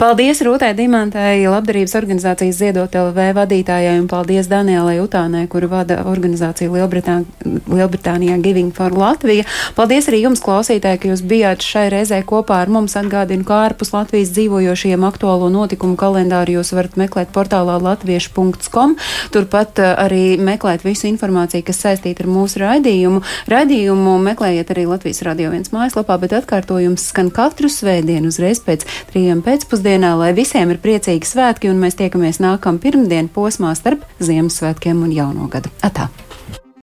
Paldies 0.01 0.41
Rūtai 0.41 0.71
Dimantai, 0.73 1.43
labdarības 1.45 1.93
organizācijas 1.99 2.57
Ziedot 2.57 2.95
LV 2.97 3.35
vadītājai, 3.37 3.99
un 4.01 4.07
paldies 4.09 4.49
Danielai 4.49 4.97
Utānai, 5.03 5.43
kuru 5.53 5.69
vada 5.69 5.99
organizācija 6.09 6.71
Lielbritā, 6.73 7.19
Lielbritānijā 7.45 8.39
Giving 8.41 8.73
for 8.73 8.95
Latvija. 8.97 9.45
Paldies 9.77 10.09
arī 10.09 10.23
jums, 10.23 10.41
klausītāji, 10.41 11.03
ka 11.03 11.11
jūs 11.11 11.23
bijāt 11.29 11.67
šai 11.67 11.91
reizē 11.93 12.23
kopā 12.25 12.63
ar 12.65 12.73
mums. 12.73 12.97
Atgādinu, 13.01 13.45
ka 13.45 13.59
ārpus 13.67 13.93
Latvijas 13.93 14.33
dzīvojošiem 14.33 15.05
aktuālo 15.05 15.51
notikumu 15.53 15.99
kalendāru 16.01 16.57
jūs 16.59 16.73
varat 16.77 16.97
meklēt 17.01 17.33
portālā 17.37 17.77
latviešu.com. 17.85 18.97
Turpat 19.35 19.85
eh, 19.85 19.93
arī 20.07 20.23
meklēt 20.41 20.85
visu 20.87 21.11
informāciju, 21.11 21.67
kas 21.69 21.83
saistīta 21.85 22.25
ar 22.25 22.33
mūsu 22.33 22.65
raidījumu. 22.65 23.21
Raidījumu 23.53 24.17
meklējiet 24.31 24.73
arī 24.73 24.89
Latvijas 24.89 25.21
radio 25.29 25.53
viens 25.53 25.73
mājaslapā, 25.77 26.17
bet 26.25 26.39
atkārtojums 26.41 27.11
skan 27.13 27.29
katru 27.35 27.69
svētdienu 27.69 28.33
uzreiz 28.33 28.65
pēc 28.65 28.89
trijiem 29.13 29.45
pēcpusdienā, 29.51 30.15
lai 30.21 30.31
visiem 30.37 30.71
ir 30.71 30.79
priecīgi 30.83 31.27
svētki, 31.27 31.71
un 31.73 31.83
mēs 31.83 31.99
tiekamies 31.99 32.39
nākamā 32.43 32.83
pirmdienu 32.85 33.33
posmā 33.35 33.75
starp 33.79 34.07
Ziemassvētkiem 34.23 35.03
un 35.07 35.15
Jauno 35.17 35.51
gadu. 35.51 35.73
Atā! 35.87 36.11